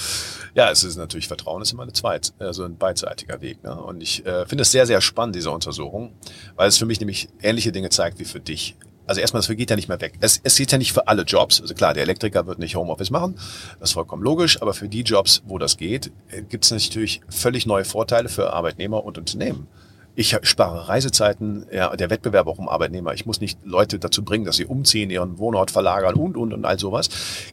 Ja, 0.55 0.71
es 0.71 0.85
ist 0.85 0.97
natürlich, 0.97 1.29
Vertrauen 1.29 1.63
ist 1.63 1.73
immer 1.73 1.83
eine 1.83 1.93
zweit, 1.93 2.33
also 2.39 2.65
ein 2.65 2.77
beidseitiger 2.77 3.41
Weg. 3.41 3.63
Ne? 3.65 3.75
Und 3.75 4.03
ich 4.03 4.25
äh, 4.25 4.47
finde 4.47 4.63
es 4.63 4.71
sehr, 4.71 4.87
sehr 4.87 5.01
spannend, 5.01 5.37
diese 5.37 5.51
Untersuchung, 5.51 6.13
weil 6.55 6.69
es 6.69 6.79
für 6.79 6.87
mich 6.87 7.01
nämlich 7.01 7.29
ähnliche 7.43 7.73
Dinge 7.73 7.91
zeigt 7.91 8.19
wie 8.19 8.25
für 8.25 8.41
dich 8.41 8.77
also 9.07 9.21
erstmal, 9.21 9.41
das 9.41 9.49
geht 9.49 9.71
ja 9.71 9.77
nicht 9.77 9.89
mehr 9.89 10.01
weg. 10.01 10.15
Es, 10.21 10.41
es 10.43 10.57
geht 10.57 10.73
ja 10.73 10.79
nicht 10.79 10.93
für 10.93 11.09
alle 11.09 11.23
Jobs. 11.23 11.61
Also 11.61 11.75
klar, 11.75 11.95
der 11.95 12.03
Elektriker 12.03 12.47
wird 12.47 12.59
nicht 12.59 12.77
Homeoffice 12.77 13.11
machen, 13.11 13.37
das 13.81 13.91
ist 13.91 13.95
vollkommen 13.95 14.23
logisch, 14.23 14.61
aber 14.61 14.75
für 14.75 14.89
die 14.89 15.03
Jobs, 15.03 15.43
wo 15.47 15.59
das 15.59 15.77
geht, 15.77 16.11
äh, 16.31 16.43
gibt 16.43 16.65
es 16.65 16.71
natürlich 16.71 17.21
völlig 17.29 17.67
neue 17.67 17.85
Vorteile 17.85 18.29
für 18.29 18.53
Arbeitnehmer 18.53 19.05
und 19.05 19.19
Unternehmen. 19.19 19.69
Ich 20.19 20.35
spare 20.45 20.89
Reisezeiten, 20.89 21.67
ja, 21.71 21.95
der 21.95 22.09
Wettbewerb 22.09 22.47
auch 22.47 22.57
um 22.57 22.71
Arbeitnehmer. 22.71 23.13
Ich 23.13 23.27
muss 23.27 23.43
nicht 23.43 23.59
Leute 23.65 23.99
dazu 23.99 24.25
bringen, 24.25 24.47
dass 24.47 24.57
sie 24.57 24.65
umziehen, 24.65 25.11
ihren 25.11 25.39
Wohnort 25.39 25.71
verlagern 25.71 26.15
und, 26.15 26.39
und, 26.39 26.55
und 26.55 26.65
all 26.65 26.79
sowas. 26.79 27.11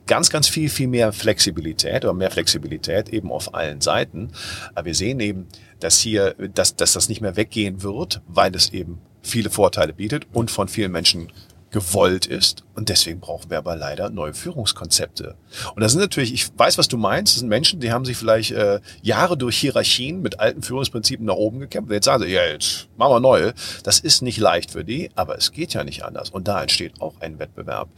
Ganz, 0.08 0.30
ganz 0.30 0.48
viel, 0.48 0.70
viel 0.70 0.88
mehr 0.88 1.12
Flexibilität 1.12 2.06
oder 2.06 2.14
mehr 2.14 2.32
Flexibilität 2.32 3.10
eben 3.10 3.34
auf 3.34 3.54
allen 3.54 3.82
Seiten. 3.82 4.32
Aber 4.76 4.86
wir 4.86 4.96
sehen 4.96 5.20
eben, 5.20 5.48
dass 5.82 6.00
hier, 6.00 6.36
dass, 6.54 6.78
dass 6.78 6.94
das 6.94 7.10
nicht 7.10 7.20
mehr 7.20 7.36
weggehen 7.36 7.84
wird, 7.84 8.22
weil 8.28 8.56
es 8.56 8.72
eben 8.72 9.02
viele 9.24 9.50
Vorteile 9.50 9.94
bietet 9.94 10.28
und 10.34 10.52
von 10.52 10.68
vielen 10.68 10.92
Menschen 10.92 11.32
gewollt 11.74 12.28
ist. 12.28 12.64
Und 12.76 12.88
deswegen 12.88 13.20
brauchen 13.20 13.50
wir 13.50 13.58
aber 13.58 13.76
leider 13.76 14.10
neue 14.10 14.34
Führungskonzepte. 14.34 15.36
Und 15.76 15.82
das 15.82 15.92
sind 15.92 16.02
natürlich, 16.02 16.34
ich 16.34 16.48
weiß, 16.56 16.78
was 16.78 16.88
du 16.88 16.98
meinst, 16.98 17.34
das 17.34 17.40
sind 17.40 17.50
Menschen, 17.50 17.80
die 17.80 17.92
haben 17.92 18.06
sich 18.06 18.16
vielleicht 18.16 18.52
äh, 18.52 18.80
Jahre 19.02 19.36
durch 19.36 19.58
Hierarchien 19.58 20.22
mit 20.22 20.40
alten 20.40 20.62
Führungsprinzipien 20.62 21.26
nach 21.26 21.36
oben 21.36 21.60
gekämpft. 21.60 21.92
Jetzt 21.92 22.06
sagen 22.06 22.24
sie, 22.24 22.30
ja, 22.30 22.46
jetzt 22.46 22.88
machen 22.96 23.14
wir 23.14 23.20
neue. 23.20 23.54
Das 23.84 24.00
ist 24.00 24.22
nicht 24.22 24.38
leicht 24.38 24.72
für 24.72 24.86
die, 24.86 25.10
aber 25.16 25.36
es 25.38 25.52
geht 25.52 25.74
ja 25.74 25.84
nicht 25.84 26.06
anders. 26.06 26.30
Und 26.30 26.48
da 26.48 26.62
entsteht 26.62 27.02
auch 27.02 27.20
ein 27.20 27.40
Wettbewerb 27.40 27.90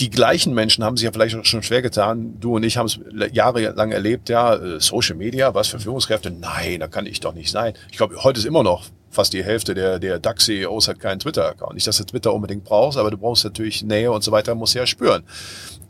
die 0.00 0.10
gleichen 0.10 0.54
Menschen 0.54 0.82
haben 0.82 0.96
sich 0.96 1.04
ja 1.04 1.12
vielleicht 1.12 1.46
schon 1.46 1.62
schwer 1.62 1.80
getan. 1.80 2.34
Du 2.40 2.56
und 2.56 2.64
ich 2.64 2.76
haben 2.76 2.86
es 2.86 2.98
jahrelang 3.32 3.92
erlebt, 3.92 4.28
ja, 4.28 4.54
äh, 4.54 4.80
Social 4.80 5.14
Media, 5.14 5.54
was 5.54 5.68
für 5.68 5.78
Führungskräfte? 5.78 6.30
Nein, 6.32 6.80
da 6.80 6.88
kann 6.88 7.06
ich 7.06 7.20
doch 7.20 7.32
nicht 7.32 7.50
sein. 7.50 7.74
Ich 7.90 7.96
glaube, 7.96 8.16
heute 8.24 8.40
ist 8.40 8.46
immer 8.46 8.64
noch 8.64 8.86
fast 9.14 9.32
die 9.32 9.44
Hälfte 9.44 9.74
der, 9.74 9.98
der 9.98 10.18
DAX-CEOs 10.18 10.88
hat 10.88 11.00
keinen 11.00 11.20
Twitter-Account. 11.20 11.74
Nicht, 11.74 11.86
dass 11.86 11.96
du 11.96 12.04
Twitter 12.04 12.34
unbedingt 12.34 12.64
brauchst, 12.64 12.98
aber 12.98 13.10
du 13.10 13.16
brauchst 13.16 13.44
natürlich 13.44 13.82
Nähe 13.82 14.10
und 14.10 14.22
so 14.22 14.32
weiter, 14.32 14.54
musst 14.54 14.74
ja 14.74 14.86
spüren. 14.86 15.22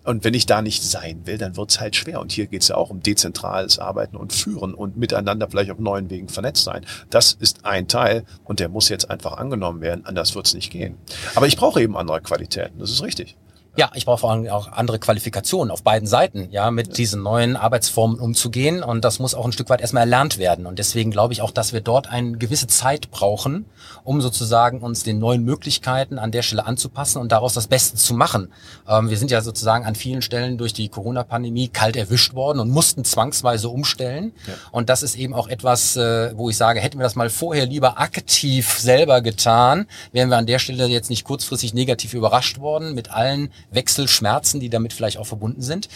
Und 0.05 0.23
wenn 0.23 0.35
ich 0.35 0.45
da 0.45 0.61
nicht 0.61 0.83
sein 0.83 1.23
will, 1.25 1.39
dann 1.39 1.57
wird's 1.57 1.81
halt 1.81 1.97
schwer. 1.97 2.21
Und 2.21 2.31
hier 2.31 2.47
geht's 2.47 2.69
ja 2.69 2.77
auch 2.77 2.91
um 2.91 3.01
dezentrales 3.01 3.79
Arbeiten 3.79 4.17
und 4.17 4.35
Führen 4.35 4.75
und 4.75 4.99
miteinander 4.99 5.49
vielleicht 5.49 5.71
auf 5.71 5.79
neuen 5.79 6.11
Wegen 6.11 6.29
vernetzt 6.29 6.65
sein. 6.65 6.85
Das 7.09 7.33
ist 7.33 7.65
ein 7.65 7.89
Teil 7.89 8.25
und 8.45 8.61
der 8.61 8.69
muss 8.69 8.91
jetzt 8.91 9.11
einfach 9.11 9.39
angenommen 9.39 9.81
werden. 9.81 10.05
Anders 10.05 10.35
wird's 10.35 10.53
nicht 10.53 10.71
gehen. 10.71 10.97
Aber 11.35 11.47
ich 11.47 11.57
brauche 11.57 11.81
eben 11.81 11.97
andere 11.97 12.21
Qualitäten. 12.21 12.79
Das 12.79 12.91
ist 12.91 13.03
richtig. 13.03 13.37
Ja, 13.77 13.91
ich 13.95 14.05
brauche 14.05 14.19
vor 14.19 14.31
allem 14.31 14.49
auch 14.49 14.71
andere 14.71 15.01
Qualifikationen 15.01 15.73
auf 15.73 15.83
beiden 15.83 16.07
Seiten, 16.07 16.49
ja, 16.51 16.71
mit 16.71 16.97
diesen 16.97 17.23
neuen 17.23 17.57
Arbeitsformen 17.57 18.21
umzugehen. 18.21 18.85
Und 18.85 19.05
das 19.05 19.19
muss 19.19 19.35
auch 19.35 19.45
ein 19.45 19.53
Stück 19.53 19.69
weit 19.69 19.81
erstmal 19.81 20.03
erlernt 20.03 20.39
werden. 20.39 20.67
Und 20.67 20.79
deswegen 20.79 21.11
glaube 21.11 21.33
ich 21.33 21.43
auch, 21.43 21.51
dass 21.51 21.73
wir 21.73 21.81
dort 21.81 22.09
eine 22.09 22.39
gewisse 22.39 22.69
Zeit 22.69 23.11
brauchen, 23.11 23.67
um 24.05 24.21
sozusagen 24.21 24.81
uns 24.81 25.03
den 25.03 25.19
neuen 25.19 25.45
Möglichkeiten 25.45 26.21
an 26.21 26.31
der 26.31 26.43
Stelle 26.43 26.67
anzupassen 26.67 27.19
und 27.19 27.33
daraus 27.33 27.55
das 27.55 27.67
Beste 27.67 27.97
zu 27.97 28.15
machen. 28.15 28.53
Ähm, 28.89 29.11
wir 29.11 29.17
sind 29.17 29.33
ja 29.33 29.41
sozusagen 29.41 29.85
an 29.85 29.97
vielen 29.97 30.23
Stellen 30.23 30.57
durch 30.57 30.73
die 30.73 30.89
Corona-Pandemie 30.89 31.67
kalt 31.69 31.97
erwischt 31.97 32.35
worden 32.35 32.61
und 32.61 32.71
mussten 32.71 33.05
zwangsweise 33.05 33.69
umstellen. 33.69 34.33
Ja. 34.47 34.55
Und 34.71 34.89
das 34.89 35.03
ist 35.03 35.17
eben 35.17 35.35
auch 35.35 35.49
etwas, 35.49 35.97
äh, 35.97 36.33
wo 36.37 36.49
ich 36.49 36.57
sage, 36.57 36.79
hätten 36.79 36.99
wir 36.99 37.03
das 37.03 37.17
mal 37.17 37.29
vorher 37.29 37.67
lieber 37.67 37.99
aktiv 37.99 38.79
selber 38.79 39.21
getan, 39.21 39.87
wären 40.13 40.31
wir 40.31 40.37
an 40.37 40.47
der 40.47 40.61
Stelle 40.61 40.87
jetzt 40.87 41.11
nicht 41.11 41.25
kurzfristig 41.25 41.75
negativ 41.75 42.15
überrascht 42.15 42.61
worden 42.61 42.95
mit 42.95 43.11
allen 43.11 43.51
Wechselschmerzen, 43.71 44.61
die 44.61 44.71
damit 44.71 44.93
vielleicht 44.93 45.19
auch 45.19 45.27
verbunden 45.27 45.63
sind. 45.63 45.89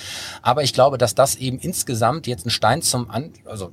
Aber 0.42 0.62
ich 0.62 0.72
glaube, 0.72 0.98
dass 0.98 1.14
das 1.14 1.36
eben 1.36 1.58
insgesamt 1.58 2.26
jetzt 2.26 2.46
ein 2.46 2.50
Stein 2.50 2.82
zum 2.82 3.10
An 3.10 3.32
also 3.44 3.72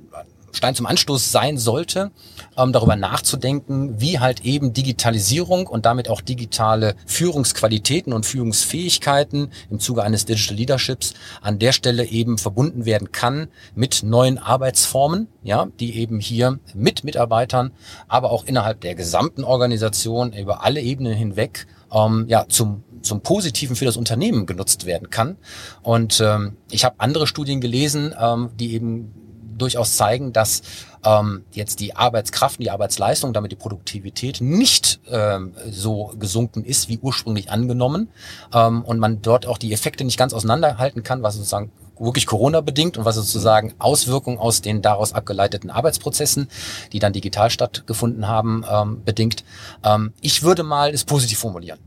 Stein 0.56 0.74
zum 0.74 0.86
Anstoß 0.86 1.30
sein 1.30 1.58
sollte, 1.58 2.10
ähm, 2.56 2.72
darüber 2.72 2.96
nachzudenken, 2.96 4.00
wie 4.00 4.18
halt 4.18 4.44
eben 4.44 4.72
Digitalisierung 4.72 5.66
und 5.66 5.84
damit 5.84 6.08
auch 6.08 6.22
digitale 6.22 6.96
Führungsqualitäten 7.04 8.12
und 8.14 8.24
Führungsfähigkeiten 8.24 9.52
im 9.70 9.80
Zuge 9.80 10.02
eines 10.02 10.24
Digital 10.24 10.56
Leaderships 10.56 11.12
an 11.42 11.58
der 11.58 11.72
Stelle 11.72 12.06
eben 12.06 12.38
verbunden 12.38 12.86
werden 12.86 13.12
kann 13.12 13.48
mit 13.74 14.02
neuen 14.02 14.38
Arbeitsformen, 14.38 15.28
ja, 15.42 15.68
die 15.78 15.98
eben 15.98 16.20
hier 16.20 16.58
mit 16.74 17.04
Mitarbeitern, 17.04 17.72
aber 18.08 18.30
auch 18.30 18.44
innerhalb 18.44 18.80
der 18.80 18.94
gesamten 18.94 19.44
Organisation 19.44 20.32
über 20.32 20.64
alle 20.64 20.80
Ebenen 20.80 21.12
hinweg 21.12 21.66
ähm, 21.92 22.24
ja, 22.28 22.46
zum 22.48 22.82
zum 23.06 23.22
Positiven 23.22 23.76
für 23.76 23.84
das 23.84 23.96
Unternehmen 23.96 24.46
genutzt 24.46 24.86
werden 24.86 25.10
kann. 25.10 25.36
Und 25.82 26.20
ähm, 26.24 26.56
ich 26.70 26.84
habe 26.84 26.96
andere 26.98 27.26
Studien 27.26 27.60
gelesen, 27.60 28.14
ähm, 28.18 28.50
die 28.58 28.74
eben 28.74 29.12
durchaus 29.58 29.96
zeigen, 29.96 30.32
dass 30.32 30.62
ähm, 31.04 31.44
jetzt 31.52 31.80
die 31.80 31.96
Arbeitskraft, 31.96 32.60
die 32.60 32.70
Arbeitsleistung, 32.70 33.32
damit 33.32 33.52
die 33.52 33.56
Produktivität 33.56 34.40
nicht 34.40 35.00
ähm, 35.08 35.54
so 35.70 36.12
gesunken 36.18 36.64
ist 36.64 36.88
wie 36.88 36.98
ursprünglich 36.98 37.50
angenommen 37.50 38.08
ähm, 38.52 38.84
und 38.84 38.98
man 38.98 39.22
dort 39.22 39.46
auch 39.46 39.58
die 39.58 39.72
Effekte 39.72 40.04
nicht 40.04 40.18
ganz 40.18 40.32
auseinanderhalten 40.34 41.02
kann, 41.02 41.22
was 41.22 41.34
sozusagen 41.36 41.70
wirklich 41.98 42.26
Corona 42.26 42.60
bedingt 42.60 42.98
und 42.98 43.04
was 43.04 43.14
sozusagen 43.14 43.72
Auswirkungen 43.78 44.38
aus 44.38 44.60
den 44.60 44.82
daraus 44.82 45.14
abgeleiteten 45.14 45.70
Arbeitsprozessen, 45.70 46.48
die 46.92 46.98
dann 46.98 47.14
digital 47.14 47.50
stattgefunden 47.50 48.28
haben, 48.28 48.64
ähm, 48.70 49.02
bedingt. 49.04 49.44
Ähm, 49.82 50.12
ich 50.20 50.42
würde 50.42 50.62
mal 50.62 50.92
es 50.92 51.04
positiv 51.04 51.38
formulieren. 51.38 51.78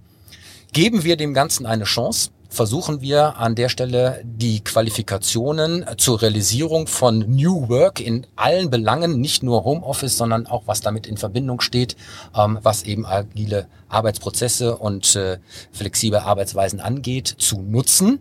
Geben 0.71 1.03
wir 1.03 1.17
dem 1.17 1.33
Ganzen 1.33 1.65
eine 1.65 1.85
Chance, 1.85 2.29
versuchen 2.47 3.01
wir 3.01 3.37
an 3.37 3.55
der 3.55 3.69
Stelle 3.69 4.21
die 4.23 4.63
Qualifikationen 4.63 5.83
zur 5.97 6.21
Realisierung 6.21 6.85
von 6.85 7.19
New 7.27 7.69
Work 7.69 7.99
in 7.99 8.27
allen 8.35 8.69
Belangen, 8.69 9.19
nicht 9.19 9.41
nur 9.41 9.63
Homeoffice, 9.63 10.15
sondern 10.15 10.45
auch 10.45 10.63
was 10.67 10.81
damit 10.81 11.07
in 11.07 11.17
Verbindung 11.17 11.59
steht, 11.61 11.95
ähm, 12.35 12.59
was 12.61 12.83
eben 12.83 13.07
agile 13.07 13.67
Arbeitsprozesse 13.87 14.77
und 14.77 15.15
äh, 15.15 15.39
flexible 15.71 16.19
Arbeitsweisen 16.19 16.79
angeht, 16.79 17.27
zu 17.27 17.61
nutzen 17.61 18.19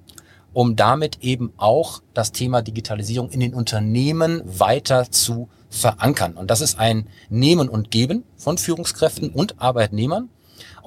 um 0.54 0.74
damit 0.74 1.18
eben 1.20 1.52
auch 1.56 2.02
das 2.14 2.32
Thema 2.32 2.62
Digitalisierung 2.62 3.30
in 3.30 3.38
den 3.38 3.54
Unternehmen 3.54 4.42
weiter 4.44 5.08
zu 5.08 5.48
verankern. 5.70 6.32
Und 6.32 6.50
das 6.50 6.60
ist 6.62 6.80
ein 6.80 7.06
Nehmen 7.28 7.68
und 7.68 7.92
Geben 7.92 8.24
von 8.36 8.58
Führungskräften 8.58 9.30
und 9.30 9.60
Arbeitnehmern. 9.60 10.30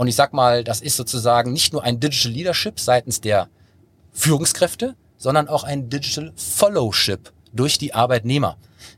Und 0.01 0.07
ich 0.07 0.15
sag 0.15 0.33
mal, 0.33 0.63
das 0.63 0.81
ist 0.81 0.97
sozusagen 0.97 1.53
nicht 1.53 1.73
nur 1.73 1.83
ein 1.83 1.99
Digital 1.99 2.31
Leadership 2.31 2.79
seitens 2.79 3.21
der 3.21 3.49
Führungskräfte, 4.11 4.95
sondern 5.15 5.47
auch 5.47 5.63
ein 5.63 5.91
Digital 5.91 6.33
Followship 6.35 7.31
durch 7.53 7.77
die 7.77 7.93
Arbeitnehmer. 7.93 8.57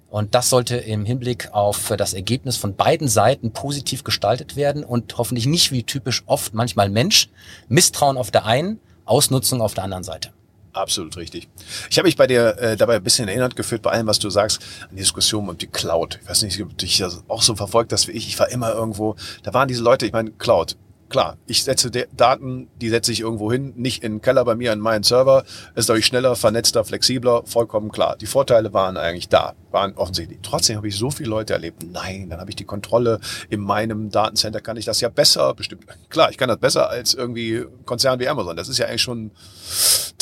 Und 0.10 0.34
das 0.34 0.50
sollte 0.50 0.78
im 0.78 1.04
Hinblick 1.04 1.50
auf 1.52 1.94
das 1.98 2.14
Ergebnis 2.14 2.56
von 2.56 2.78
beiden 2.78 3.10
Seiten 3.10 3.52
positiv 3.52 4.06
gestaltet 4.06 4.56
werden 4.56 4.86
und 4.86 5.18
hoffentlich 5.18 5.46
nicht 5.46 5.74
wie 5.74 5.84
typisch 5.84 6.24
oft 6.26 6.54
manchmal 6.54 6.88
Mensch, 6.88 7.28
Misstrauen 7.68 8.16
auf 8.16 8.32
der 8.32 8.46
einen, 8.46 8.80
Ausnutzung 9.04 9.62
auf 9.62 9.74
der 9.74 9.84
anderen 9.84 10.06
Seite. 10.06 10.32
Absolut 10.72 11.18
richtig. 11.18 11.50
Ich 11.90 11.98
habe 11.98 12.08
mich 12.08 12.16
bei 12.16 12.28
dir 12.28 12.58
äh, 12.60 12.78
dabei 12.78 12.96
ein 12.96 13.04
bisschen 13.04 13.28
erinnert 13.28 13.58
gefühlt, 13.58 13.82
bei 13.82 13.92
allem, 13.92 14.08
was 14.08 14.20
du 14.20 14.30
sagst, 14.30 14.62
an 14.84 14.96
die 14.96 15.02
Diskussion 15.02 15.50
um 15.50 15.58
die 15.58 15.68
Cloud. 15.68 16.20
Ich 16.24 16.30
weiß 16.30 16.44
nicht, 16.44 16.62
ob 16.62 16.70
du 16.70 16.76
dich 16.76 16.98
das 16.98 17.26
auch 17.28 17.42
so 17.42 17.56
verfolgt 17.56 17.92
hast 17.92 18.08
wie 18.08 18.14
ich. 18.14 18.30
Ich 18.30 18.40
war 18.40 18.50
immer 18.50 18.74
irgendwo, 18.74 19.18
da 19.44 19.54
waren 19.54 19.68
diese 19.68 19.84
Leute, 19.84 20.06
ich 20.06 20.14
meine, 20.14 20.32
Cloud. 20.32 20.78
Klar, 21.14 21.38
ich 21.46 21.64
setze 21.64 21.92
Daten, 21.92 22.70
die 22.82 22.90
setze 22.90 23.12
ich 23.12 23.20
irgendwo 23.20 23.52
hin, 23.52 23.74
nicht 23.76 24.04
in 24.04 24.14
den 24.14 24.22
Keller 24.24 24.44
bei 24.46 24.56
mir 24.56 24.74
in 24.74 24.80
meinen 24.80 25.04
Server. 25.04 25.44
Ist 25.76 25.88
dadurch 25.88 26.08
schneller, 26.08 26.36
vernetzter, 26.36 26.84
flexibler, 26.84 27.44
vollkommen 27.46 27.92
klar. 27.92 28.18
Die 28.18 28.26
Vorteile 28.26 28.74
waren 28.74 28.98
eigentlich 28.98 29.30
da, 29.30 29.54
waren 29.70 29.94
offensichtlich. 29.94 30.40
Trotzdem 30.42 30.76
habe 30.78 30.88
ich 30.88 30.98
so 30.98 31.12
viele 31.12 31.30
Leute 31.30 31.54
erlebt. 31.54 31.84
Nein, 31.84 32.32
dann 32.32 32.40
habe 32.40 32.50
ich 32.50 32.56
die 32.56 32.64
Kontrolle. 32.64 33.20
In 33.52 33.60
meinem 33.60 34.10
Datencenter 34.10 34.60
kann 34.60 34.76
ich 34.76 34.86
das 34.86 35.02
ja 35.02 35.10
besser. 35.10 35.54
Bestimmt, 35.54 35.86
klar, 36.10 36.32
ich 36.32 36.38
kann 36.38 36.50
das 36.50 36.58
besser 36.58 36.90
als 36.90 37.14
irgendwie 37.14 37.64
Konzern 37.86 38.20
wie 38.20 38.28
Amazon. 38.28 38.56
Das 38.56 38.68
ist 38.68 38.80
ja 38.80 38.88
eigentlich 38.88 39.04
schon 39.04 39.30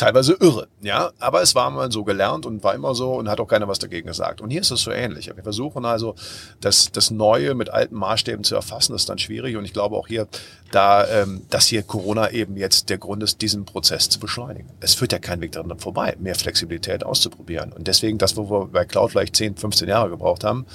teilweise 0.01 0.35
irre, 0.39 0.67
ja. 0.81 1.11
Aber 1.19 1.43
es 1.43 1.53
war 1.53 1.69
mal 1.69 1.91
so 1.91 2.03
gelernt 2.03 2.47
und 2.47 2.63
war 2.63 2.73
immer 2.73 2.95
so 2.95 3.13
und 3.13 3.29
hat 3.29 3.39
auch 3.39 3.45
keiner 3.47 3.67
was 3.67 3.77
dagegen 3.77 4.07
gesagt. 4.07 4.41
Und 4.41 4.49
hier 4.49 4.61
ist 4.61 4.71
es 4.71 4.81
so 4.81 4.91
ähnlich. 4.91 5.31
Wir 5.33 5.43
versuchen 5.43 5.85
also, 5.85 6.15
das, 6.59 6.91
das 6.91 7.11
Neue 7.11 7.53
mit 7.53 7.69
alten 7.69 7.95
Maßstäben 7.95 8.43
zu 8.43 8.55
erfassen. 8.55 8.93
Das 8.93 9.03
ist 9.03 9.09
dann 9.09 9.19
schwierig. 9.19 9.57
Und 9.57 9.65
ich 9.65 9.73
glaube 9.73 9.95
auch 9.95 10.07
hier, 10.07 10.27
da, 10.71 11.07
ähm, 11.07 11.43
dass 11.51 11.67
hier 11.67 11.83
Corona 11.83 12.31
eben 12.31 12.57
jetzt 12.57 12.89
der 12.89 12.97
Grund 12.97 13.21
ist, 13.21 13.41
diesen 13.41 13.65
Prozess 13.65 14.09
zu 14.09 14.19
beschleunigen. 14.19 14.69
Es 14.79 14.95
führt 14.95 15.11
ja 15.11 15.19
kein 15.19 15.39
Weg 15.39 15.51
daran 15.51 15.77
vorbei, 15.77 16.15
mehr 16.19 16.35
Flexibilität 16.35 17.05
auszuprobieren. 17.05 17.71
Und 17.71 17.87
deswegen 17.87 18.17
das, 18.17 18.35
wo 18.37 18.49
wir 18.49 18.65
bei 18.67 18.85
Cloud 18.85 19.11
vielleicht 19.11 19.35
10, 19.35 19.57
15 19.57 19.87
Jahre 19.87 20.09
gebraucht 20.09 20.43
haben, 20.43 20.65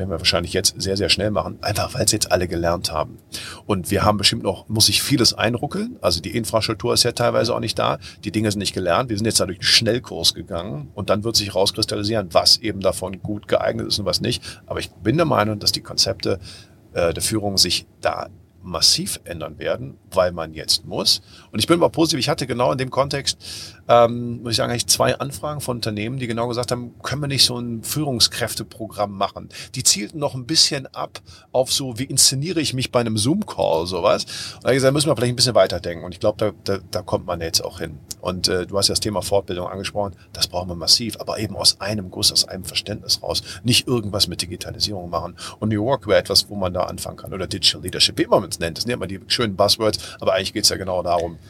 werden 0.00 0.10
wir 0.10 0.18
wahrscheinlich 0.18 0.52
jetzt 0.54 0.80
sehr, 0.80 0.96
sehr 0.96 1.10
schnell 1.10 1.30
machen, 1.30 1.58
einfach 1.60 1.94
weil 1.94 2.04
es 2.06 2.12
jetzt 2.12 2.32
alle 2.32 2.48
gelernt 2.48 2.90
haben. 2.90 3.18
Und 3.66 3.90
wir 3.90 4.02
haben 4.02 4.18
bestimmt 4.18 4.42
noch, 4.42 4.68
muss 4.68 4.86
sich 4.86 5.02
vieles 5.02 5.34
einruckeln. 5.34 5.96
Also 6.00 6.20
die 6.20 6.36
Infrastruktur 6.36 6.94
ist 6.94 7.02
ja 7.02 7.12
teilweise 7.12 7.54
auch 7.54 7.60
nicht 7.60 7.78
da. 7.78 7.98
Die 8.24 8.32
Dinge 8.32 8.50
sind 8.50 8.60
nicht 8.60 8.72
gelernt. 8.72 9.10
Wir 9.10 9.16
sind 9.16 9.26
jetzt 9.26 9.40
dadurch 9.40 9.58
einen 9.58 9.64
Schnellkurs 9.64 10.34
gegangen 10.34 10.90
und 10.94 11.10
dann 11.10 11.22
wird 11.22 11.36
sich 11.36 11.54
rauskristallisieren, 11.54 12.32
was 12.32 12.56
eben 12.58 12.80
davon 12.80 13.22
gut 13.22 13.46
geeignet 13.46 13.88
ist 13.88 13.98
und 13.98 14.06
was 14.06 14.20
nicht. 14.20 14.42
Aber 14.66 14.80
ich 14.80 14.90
bin 14.90 15.16
der 15.16 15.26
Meinung, 15.26 15.58
dass 15.58 15.70
die 15.70 15.82
Konzepte 15.82 16.40
äh, 16.94 17.12
der 17.12 17.22
Führung 17.22 17.58
sich 17.58 17.86
da 18.00 18.28
massiv 18.62 19.20
ändern 19.24 19.58
werden, 19.58 19.96
weil 20.10 20.32
man 20.32 20.54
jetzt 20.54 20.86
muss. 20.86 21.22
Und 21.50 21.58
ich 21.58 21.66
bin 21.66 21.78
mal 21.78 21.88
positiv. 21.88 22.18
Ich 22.18 22.28
hatte 22.28 22.46
genau 22.46 22.72
in 22.72 22.78
dem 22.78 22.90
Kontext, 22.90 23.38
ähm, 23.90 24.40
muss 24.42 24.52
ich 24.52 24.56
sagen, 24.58 24.70
eigentlich 24.70 24.86
zwei 24.86 25.18
Anfragen 25.18 25.60
von 25.60 25.78
Unternehmen, 25.78 26.20
die 26.20 26.28
genau 26.28 26.46
gesagt 26.46 26.70
haben, 26.70 26.94
können 27.02 27.22
wir 27.22 27.26
nicht 27.26 27.44
so 27.44 27.58
ein 27.58 27.82
Führungskräfteprogramm 27.82 29.10
machen? 29.10 29.48
Die 29.74 29.82
zielten 29.82 30.20
noch 30.20 30.36
ein 30.36 30.46
bisschen 30.46 30.86
ab 30.94 31.20
auf 31.50 31.72
so, 31.72 31.98
wie 31.98 32.04
inszeniere 32.04 32.60
ich 32.60 32.72
mich 32.72 32.92
bei 32.92 33.00
einem 33.00 33.18
Zoom-Call, 33.18 33.86
sowas. 33.86 34.26
Und 34.54 34.64
da 34.64 34.72
gesagt, 34.72 34.94
müssen 34.94 35.08
wir 35.08 35.16
vielleicht 35.16 35.32
ein 35.32 35.36
bisschen 35.36 35.56
weiterdenken. 35.56 36.04
Und 36.04 36.12
ich 36.12 36.20
glaube, 36.20 36.38
da, 36.38 36.76
da, 36.76 36.80
da 36.88 37.02
kommt 37.02 37.26
man 37.26 37.40
jetzt 37.40 37.64
auch 37.64 37.80
hin. 37.80 37.98
Und 38.20 38.46
äh, 38.46 38.64
du 38.64 38.78
hast 38.78 38.86
ja 38.86 38.92
das 38.92 39.00
Thema 39.00 39.22
Fortbildung 39.22 39.66
angesprochen. 39.66 40.14
Das 40.32 40.46
brauchen 40.46 40.68
wir 40.68 40.76
massiv, 40.76 41.18
aber 41.18 41.40
eben 41.40 41.56
aus 41.56 41.80
einem 41.80 42.12
Guss, 42.12 42.30
aus 42.30 42.46
einem 42.46 42.62
Verständnis 42.62 43.24
raus. 43.24 43.42
Nicht 43.64 43.88
irgendwas 43.88 44.28
mit 44.28 44.40
Digitalisierung 44.40 45.10
machen. 45.10 45.34
Und 45.58 45.70
New 45.70 45.82
York 45.82 46.06
wäre 46.06 46.20
etwas, 46.20 46.48
wo 46.48 46.54
man 46.54 46.72
da 46.72 46.84
anfangen 46.84 47.16
kann. 47.16 47.34
Oder 47.34 47.48
Digital 47.48 47.82
Leadership, 47.82 48.18
wie 48.18 48.26
man 48.26 48.44
es 48.44 48.60
nennt. 48.60 48.78
Das 48.78 48.84
ja 48.84 48.94
immer 48.94 49.08
die 49.08 49.18
schönen 49.26 49.56
Buzzwords, 49.56 49.98
aber 50.20 50.34
eigentlich 50.34 50.52
geht 50.52 50.62
es 50.62 50.70
ja 50.70 50.76
genau 50.76 51.02
darum. 51.02 51.40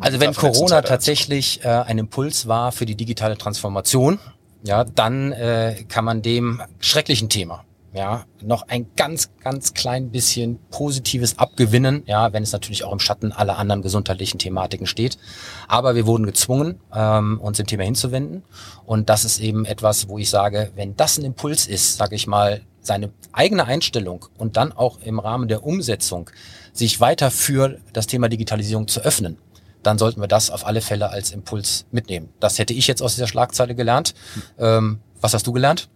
Also 0.00 0.20
wenn 0.20 0.34
Corona 0.34 0.82
tatsächlich 0.82 1.64
äh, 1.64 1.68
ein 1.68 1.98
Impuls 1.98 2.48
war 2.48 2.72
für 2.72 2.86
die 2.86 2.96
digitale 2.96 3.36
Transformation, 3.38 4.18
ja, 4.62 4.84
dann 4.84 5.32
äh, 5.32 5.84
kann 5.88 6.04
man 6.04 6.22
dem 6.22 6.62
schrecklichen 6.80 7.28
Thema 7.28 7.64
ja, 7.92 8.24
noch 8.40 8.68
ein 8.68 8.86
ganz, 8.94 9.30
ganz 9.42 9.74
klein 9.74 10.10
bisschen 10.10 10.60
Positives 10.70 11.38
abgewinnen, 11.38 12.04
ja, 12.06 12.32
wenn 12.32 12.42
es 12.42 12.52
natürlich 12.52 12.84
auch 12.84 12.92
im 12.92 13.00
Schatten 13.00 13.32
aller 13.32 13.58
anderen 13.58 13.82
gesundheitlichen 13.82 14.38
Thematiken 14.38 14.86
steht. 14.86 15.18
Aber 15.66 15.94
wir 15.94 16.06
wurden 16.06 16.24
gezwungen, 16.24 16.80
ähm, 16.94 17.40
uns 17.40 17.56
dem 17.56 17.66
Thema 17.66 17.82
hinzuwenden. 17.84 18.44
Und 18.86 19.08
das 19.08 19.24
ist 19.24 19.40
eben 19.40 19.64
etwas, 19.64 20.08
wo 20.08 20.18
ich 20.18 20.30
sage, 20.30 20.70
wenn 20.76 20.96
das 20.96 21.18
ein 21.18 21.24
Impuls 21.24 21.66
ist, 21.66 21.96
sage 21.96 22.14
ich 22.14 22.26
mal, 22.26 22.60
seine 22.80 23.10
eigene 23.32 23.64
Einstellung 23.64 24.26
und 24.38 24.56
dann 24.56 24.72
auch 24.72 25.00
im 25.00 25.18
Rahmen 25.18 25.48
der 25.48 25.64
Umsetzung 25.64 26.30
sich 26.72 27.00
weiter 27.00 27.30
für 27.30 27.78
das 27.92 28.06
Thema 28.06 28.28
Digitalisierung 28.28 28.86
zu 28.86 29.00
öffnen, 29.00 29.36
dann 29.82 29.98
sollten 29.98 30.20
wir 30.20 30.28
das 30.28 30.50
auf 30.50 30.66
alle 30.66 30.80
Fälle 30.80 31.10
als 31.10 31.30
Impuls 31.30 31.86
mitnehmen. 31.90 32.28
Das 32.40 32.58
hätte 32.58 32.74
ich 32.74 32.86
jetzt 32.86 33.02
aus 33.02 33.14
dieser 33.14 33.28
Schlagzeile 33.28 33.74
gelernt. 33.74 34.14
Ähm, 34.58 35.00
was 35.20 35.34
hast 35.34 35.46
du 35.46 35.52
gelernt? 35.52 35.88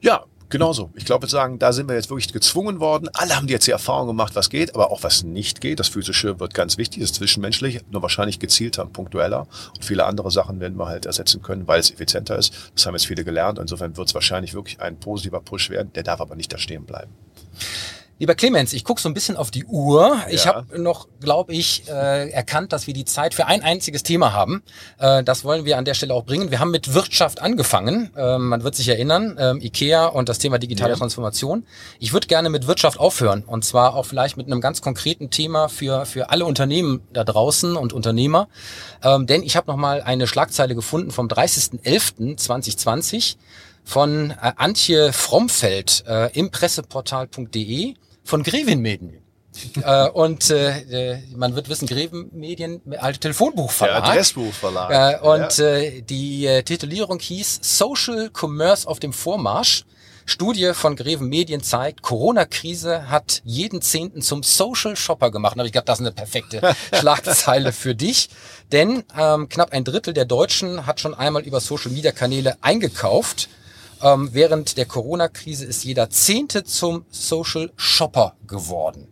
Ja, 0.00 0.24
Genauso. 0.50 0.90
Ich 0.96 1.04
glaube, 1.04 1.28
sagen, 1.28 1.60
da 1.60 1.72
sind 1.72 1.88
wir 1.88 1.94
jetzt 1.94 2.10
wirklich 2.10 2.32
gezwungen 2.32 2.80
worden. 2.80 3.08
Alle 3.12 3.36
haben 3.36 3.46
jetzt 3.46 3.68
die 3.68 3.70
Erfahrung 3.70 4.08
gemacht, 4.08 4.34
was 4.34 4.50
geht, 4.50 4.74
aber 4.74 4.90
auch 4.90 5.04
was 5.04 5.22
nicht 5.22 5.60
geht. 5.60 5.78
Das 5.78 5.86
Physische 5.86 6.40
wird 6.40 6.54
ganz 6.54 6.76
wichtig, 6.76 7.02
das 7.02 7.12
Zwischenmenschliche, 7.12 7.82
nur 7.88 8.02
wahrscheinlich 8.02 8.40
gezielter 8.40 8.82
und 8.82 8.92
punktueller. 8.92 9.46
Und 9.76 9.84
viele 9.84 10.06
andere 10.06 10.32
Sachen 10.32 10.58
werden 10.58 10.76
wir 10.76 10.86
halt 10.86 11.06
ersetzen 11.06 11.40
können, 11.40 11.68
weil 11.68 11.78
es 11.78 11.92
effizienter 11.92 12.36
ist. 12.36 12.52
Das 12.74 12.84
haben 12.84 12.94
jetzt 12.94 13.06
viele 13.06 13.22
gelernt. 13.22 13.60
Insofern 13.60 13.96
wird 13.96 14.08
es 14.08 14.14
wahrscheinlich 14.14 14.52
wirklich 14.52 14.80
ein 14.80 14.98
positiver 14.98 15.40
Push 15.40 15.70
werden. 15.70 15.92
Der 15.92 16.02
darf 16.02 16.20
aber 16.20 16.34
nicht 16.34 16.52
da 16.52 16.58
stehen 16.58 16.84
bleiben. 16.84 17.12
Lieber 18.20 18.34
Clemens, 18.34 18.74
ich 18.74 18.84
gucke 18.84 19.00
so 19.00 19.08
ein 19.08 19.14
bisschen 19.14 19.38
auf 19.38 19.50
die 19.50 19.64
Uhr. 19.64 20.08
Ja. 20.08 20.26
Ich 20.28 20.46
habe 20.46 20.78
noch, 20.78 21.08
glaube 21.20 21.54
ich, 21.54 21.88
äh, 21.88 22.28
erkannt, 22.28 22.74
dass 22.74 22.86
wir 22.86 22.92
die 22.92 23.06
Zeit 23.06 23.32
für 23.32 23.46
ein 23.46 23.62
einziges 23.62 24.02
Thema 24.02 24.34
haben. 24.34 24.62
Äh, 24.98 25.24
das 25.24 25.42
wollen 25.42 25.64
wir 25.64 25.78
an 25.78 25.86
der 25.86 25.94
Stelle 25.94 26.12
auch 26.12 26.26
bringen. 26.26 26.50
Wir 26.50 26.60
haben 26.60 26.70
mit 26.70 26.92
Wirtschaft 26.92 27.40
angefangen. 27.40 28.10
Ähm, 28.18 28.48
man 28.48 28.62
wird 28.62 28.74
sich 28.74 28.88
erinnern, 28.88 29.38
ähm, 29.40 29.62
IKEA 29.62 30.04
und 30.04 30.28
das 30.28 30.38
Thema 30.38 30.58
digitale 30.58 30.90
ja. 30.90 30.98
Transformation. 30.98 31.64
Ich 31.98 32.12
würde 32.12 32.26
gerne 32.26 32.50
mit 32.50 32.66
Wirtschaft 32.66 33.00
aufhören 33.00 33.42
und 33.42 33.64
zwar 33.64 33.94
auch 33.94 34.04
vielleicht 34.04 34.36
mit 34.36 34.48
einem 34.48 34.60
ganz 34.60 34.82
konkreten 34.82 35.30
Thema 35.30 35.70
für, 35.70 36.04
für 36.04 36.28
alle 36.28 36.44
Unternehmen 36.44 37.00
da 37.14 37.24
draußen 37.24 37.74
und 37.74 37.94
Unternehmer. 37.94 38.48
Ähm, 39.02 39.26
denn 39.26 39.42
ich 39.42 39.56
habe 39.56 39.70
noch 39.70 39.78
mal 39.78 40.02
eine 40.02 40.26
Schlagzeile 40.26 40.74
gefunden 40.74 41.10
vom 41.10 41.26
30.11.2020 41.26 43.36
von 43.82 44.32
äh, 44.32 44.52
Antje 44.56 45.14
Frommfeld 45.14 46.04
äh, 46.06 46.30
im 46.38 46.50
Presseportal.de 46.50 47.94
von 48.24 48.42
Grevin 48.42 48.80
Medien. 48.80 49.18
äh, 49.82 50.08
und 50.08 50.50
äh, 50.50 51.18
man 51.34 51.56
wird 51.56 51.68
wissen, 51.68 51.88
Greven 51.88 52.30
Medien, 52.32 52.80
alte 52.98 53.18
Telefonbuchverlag. 53.18 54.04
Der 54.04 54.12
Adressbuchverlag. 54.12 54.90
Äh, 54.90 55.26
und 55.26 55.58
ja. 55.58 55.66
äh, 55.66 56.02
die 56.02 56.46
äh, 56.46 56.62
Titulierung 56.62 57.18
hieß 57.18 57.58
Social 57.62 58.30
Commerce 58.32 58.86
auf 58.86 59.00
dem 59.00 59.12
Vormarsch. 59.12 59.84
Studie 60.26 60.74
von 60.74 60.94
Greven 60.94 61.28
Medien 61.28 61.60
zeigt, 61.60 62.02
Corona-Krise 62.02 63.10
hat 63.10 63.42
jeden 63.44 63.82
Zehnten 63.82 64.22
zum 64.22 64.44
Social 64.44 64.94
Shopper 64.94 65.32
gemacht. 65.32 65.56
Und 65.56 65.66
ich 65.66 65.72
glaube, 65.72 65.86
das 65.86 65.98
ist 65.98 66.06
eine 66.06 66.14
perfekte 66.14 66.60
Schlagzeile 66.92 67.72
für 67.72 67.96
dich. 67.96 68.28
Denn 68.70 69.02
ähm, 69.18 69.48
knapp 69.48 69.72
ein 69.72 69.82
Drittel 69.82 70.14
der 70.14 70.26
Deutschen 70.26 70.86
hat 70.86 71.00
schon 71.00 71.14
einmal 71.14 71.42
über 71.42 71.58
Social-Media-Kanäle 71.58 72.58
eingekauft. 72.60 73.48
Ähm, 74.02 74.30
während 74.32 74.76
der 74.76 74.86
Corona-Krise 74.86 75.66
ist 75.66 75.84
jeder 75.84 76.10
Zehnte 76.10 76.64
zum 76.64 77.04
Social 77.10 77.70
Shopper 77.76 78.34
geworden. 78.46 79.08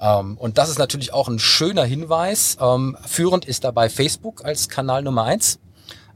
Ähm, 0.00 0.36
und 0.38 0.58
das 0.58 0.68
ist 0.70 0.78
natürlich 0.78 1.12
auch 1.12 1.28
ein 1.28 1.38
schöner 1.38 1.84
Hinweis. 1.84 2.56
Ähm, 2.60 2.96
führend 3.06 3.44
ist 3.44 3.64
dabei 3.64 3.88
Facebook 3.88 4.44
als 4.44 4.68
Kanal 4.68 5.02
Nummer 5.02 5.24
eins 5.24 5.58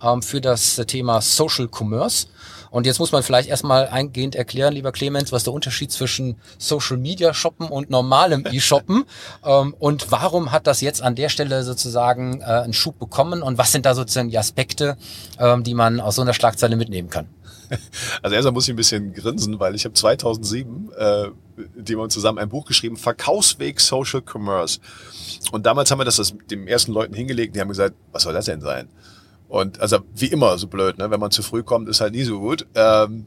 ähm, 0.03 0.23
für 0.23 0.41
das 0.41 0.77
Thema 0.87 1.21
Social 1.21 1.69
Commerce. 1.69 2.29
Und 2.71 2.87
jetzt 2.87 2.99
muss 2.99 3.13
man 3.13 3.23
vielleicht 3.23 3.49
erstmal 3.49 3.87
eingehend 3.87 4.35
erklären, 4.35 4.75
lieber 4.75 4.91
Clemens, 4.91 5.31
was 5.31 5.45
der 5.45 5.53
Unterschied 5.53 5.93
zwischen 5.93 6.41
Social 6.59 6.97
Media 6.97 7.33
Shoppen 7.33 7.69
und 7.69 7.89
normalem 7.89 8.45
E-Shoppen 8.51 9.05
ähm, 9.45 9.77
und 9.79 10.11
warum 10.11 10.51
hat 10.51 10.67
das 10.67 10.81
jetzt 10.81 11.01
an 11.01 11.15
der 11.15 11.29
Stelle 11.29 11.63
sozusagen 11.63 12.41
äh, 12.41 12.45
einen 12.45 12.73
Schub 12.73 12.99
bekommen 12.99 13.43
und 13.43 13.59
was 13.59 13.71
sind 13.71 13.87
da 13.87 13.95
sozusagen 13.95 14.29
die 14.29 14.39
Aspekte, 14.39 14.97
ähm, 15.39 15.63
die 15.63 15.75
man 15.75 16.01
aus 16.01 16.17
so 16.17 16.23
einer 16.23 16.35
Schlagzeile 16.35 16.75
mitnehmen 16.75 17.11
kann? 17.11 17.29
Also 18.23 18.35
erstmal 18.35 18.53
muss 18.53 18.65
ich 18.65 18.71
ein 18.71 18.77
bisschen 18.77 19.13
grinsen, 19.13 19.59
weil 19.61 19.75
ich 19.75 19.85
habe 19.85 19.95
2007, 19.95 20.91
äh, 20.97 21.29
die 21.77 21.97
wir 21.97 22.09
zusammen 22.09 22.39
ein 22.39 22.49
Buch 22.49 22.65
geschrieben, 22.65 22.97
Verkaufsweg 22.97 23.81
Social 23.81 24.23
Commerce. 24.23 24.81
Und 25.53 25.67
damals 25.67 25.91
haben 25.91 25.99
wir 25.99 26.05
das, 26.05 26.17
das 26.17 26.35
den 26.51 26.67
ersten 26.67 26.93
Leuten 26.93 27.15
hingelegt, 27.15 27.55
die 27.55 27.61
haben 27.61 27.69
gesagt, 27.69 27.95
was 28.13 28.23
soll 28.23 28.33
das 28.33 28.47
denn 28.47 28.61
sein? 28.61 28.89
Und 29.49 29.81
also 29.81 29.99
wie 30.15 30.27
immer 30.27 30.59
so 30.59 30.67
blöd, 30.67 30.99
ne? 30.99 31.11
wenn 31.11 31.21
man 31.21 31.31
zu 31.31 31.43
früh 31.43 31.63
kommt, 31.63 31.89
ist 31.89 32.01
halt 32.01 32.15
nie 32.15 32.25
so 32.25 32.41
gut. 32.41 32.67
Ähm, 32.75 33.27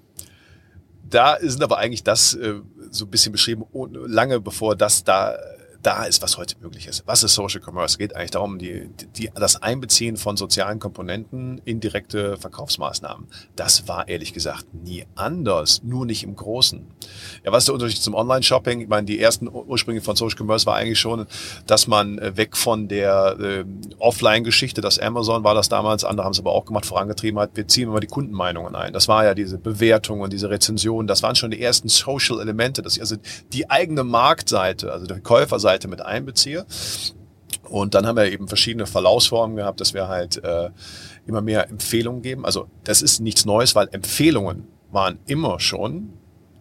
da 1.09 1.37
sind 1.41 1.63
aber 1.63 1.77
eigentlich 1.77 2.03
das 2.03 2.33
äh, 2.33 2.55
so 2.91 3.05
ein 3.05 3.11
bisschen 3.11 3.31
beschrieben, 3.31 3.65
lange 4.07 4.39
bevor 4.39 4.75
das 4.75 5.03
da 5.03 5.37
da 5.83 6.03
ist, 6.03 6.21
was 6.21 6.37
heute 6.37 6.55
möglich 6.61 6.87
ist. 6.87 7.03
Was 7.05 7.23
ist 7.23 7.33
Social 7.33 7.61
Commerce? 7.61 7.93
Es 7.93 7.97
geht 7.97 8.15
eigentlich 8.15 8.31
darum, 8.31 8.57
die, 8.57 8.89
die, 9.15 9.29
das 9.35 9.61
Einbeziehen 9.61 10.17
von 10.17 10.37
sozialen 10.37 10.79
Komponenten 10.79 11.61
in 11.65 11.79
direkte 11.79 12.37
Verkaufsmaßnahmen. 12.37 13.27
Das 13.55 13.87
war 13.87 14.07
ehrlich 14.07 14.33
gesagt 14.33 14.73
nie 14.73 15.05
anders, 15.15 15.83
nur 15.83 16.05
nicht 16.05 16.23
im 16.23 16.35
Großen. 16.35 16.85
Ja, 17.43 17.51
was 17.51 17.63
ist 17.63 17.67
der 17.67 17.75
Unterschied 17.75 18.01
zum 18.01 18.15
Online-Shopping? 18.15 18.81
Ich 18.81 18.87
meine, 18.87 19.05
die 19.05 19.19
ersten 19.19 19.47
Ursprünge 19.47 20.01
von 20.01 20.15
Social 20.15 20.37
Commerce 20.37 20.65
war 20.65 20.75
eigentlich 20.75 20.99
schon, 20.99 21.27
dass 21.65 21.87
man 21.87 22.17
äh, 22.17 22.35
weg 22.35 22.57
von 22.57 22.87
der 22.87 23.37
äh, 23.39 23.65
Offline-Geschichte, 23.99 24.81
das 24.81 24.99
Amazon 24.99 25.43
war 25.43 25.53
das 25.53 25.69
damals, 25.69 26.03
andere 26.03 26.25
haben 26.25 26.33
es 26.33 26.39
aber 26.39 26.51
auch 26.51 26.65
gemacht, 26.65 26.85
vorangetrieben 26.85 27.39
hat, 27.39 27.51
wir 27.55 27.67
ziehen 27.67 27.89
immer 27.89 27.99
die 27.99 28.07
Kundenmeinungen 28.07 28.75
ein. 28.75 28.93
Das 28.93 29.07
war 29.07 29.23
ja 29.23 29.33
diese 29.33 29.57
Bewertung 29.57 30.21
und 30.21 30.33
diese 30.33 30.49
Rezension, 30.49 31.07
das 31.07 31.23
waren 31.23 31.35
schon 31.35 31.51
die 31.51 31.61
ersten 31.61 31.87
Social-Elemente, 31.87 32.83
ich 32.87 32.99
also 32.99 33.15
die 33.53 33.69
eigene 33.69 34.03
Marktseite, 34.03 34.91
also 34.91 35.05
die 35.05 35.19
Käuferseite 35.21 35.66
mit 35.87 36.01
einbeziehe. 36.01 36.65
Und 37.63 37.93
dann 37.93 38.07
haben 38.07 38.15
wir 38.15 38.31
eben 38.31 38.47
verschiedene 38.47 38.85
Verlaufsformen 38.85 39.57
gehabt, 39.57 39.81
dass 39.81 39.93
wir 39.93 40.07
halt 40.07 40.43
äh, 40.43 40.69
immer 41.25 41.41
mehr 41.41 41.69
Empfehlungen 41.69 42.21
geben. 42.21 42.45
Also 42.45 42.67
das 42.83 43.01
ist 43.01 43.19
nichts 43.19 43.45
Neues, 43.45 43.75
weil 43.75 43.89
Empfehlungen 43.91 44.67
waren 44.91 45.19
immer 45.25 45.59
schon 45.59 46.13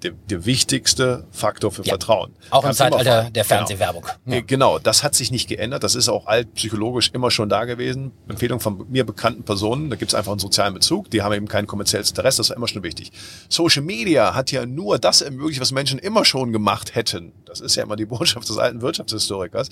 der, 0.03 0.12
der 0.12 0.44
wichtigste 0.44 1.26
Faktor 1.30 1.72
für 1.72 1.82
ja. 1.82 1.90
Vertrauen. 1.90 2.32
Auch 2.51 2.64
im 2.64 2.72
Zeitalter 2.72 3.30
der 3.30 3.30
genau. 3.30 3.44
Fernsehwerbung. 3.44 4.03
Genau. 4.24 4.36
Ja. 4.36 4.42
genau, 4.47 4.78
das 4.78 5.03
hat 5.03 5.14
sich 5.14 5.30
nicht 5.30 5.49
geändert. 5.49 5.82
Das 5.84 5.94
ist 5.94 6.09
auch 6.09 6.26
altpsychologisch 6.26 7.11
immer 7.12 7.30
schon 7.30 7.49
da 7.49 7.64
gewesen. 7.64 8.12
Empfehlung 8.28 8.61
von 8.61 8.86
mir 8.90 9.05
bekannten 9.05 9.42
Personen, 9.44 9.90
da 9.90 9.97
gibt 9.97 10.11
es 10.11 10.14
einfach 10.14 10.32
einen 10.32 10.38
sozialen 10.38 10.74
Bezug, 10.74 11.11
die 11.11 11.22
haben 11.22 11.32
eben 11.32 11.49
kein 11.49 11.66
kommerzielles 11.66 12.11
Interesse, 12.11 12.38
das 12.38 12.51
war 12.51 12.57
immer 12.57 12.68
schon 12.68 12.82
wichtig. 12.82 13.12
Social 13.49 13.82
Media 13.82 14.34
hat 14.34 14.53
ja 14.53 14.66
nur 14.66 14.99
das 14.99 15.22
ermöglicht, 15.22 15.61
was 15.61 15.72
Menschen 15.72 15.99
immer 15.99 16.24
schon 16.24 16.53
gemacht 16.53 16.94
hätten. 16.94 17.32
Das 17.47 17.61
ist 17.61 17.76
ja 17.76 17.82
immer 17.82 17.97
die 17.97 18.07
Botschaft 18.16 18.49
des 18.49 18.59
alten 18.59 18.82
Wirtschaftshistorikers. 18.82 19.68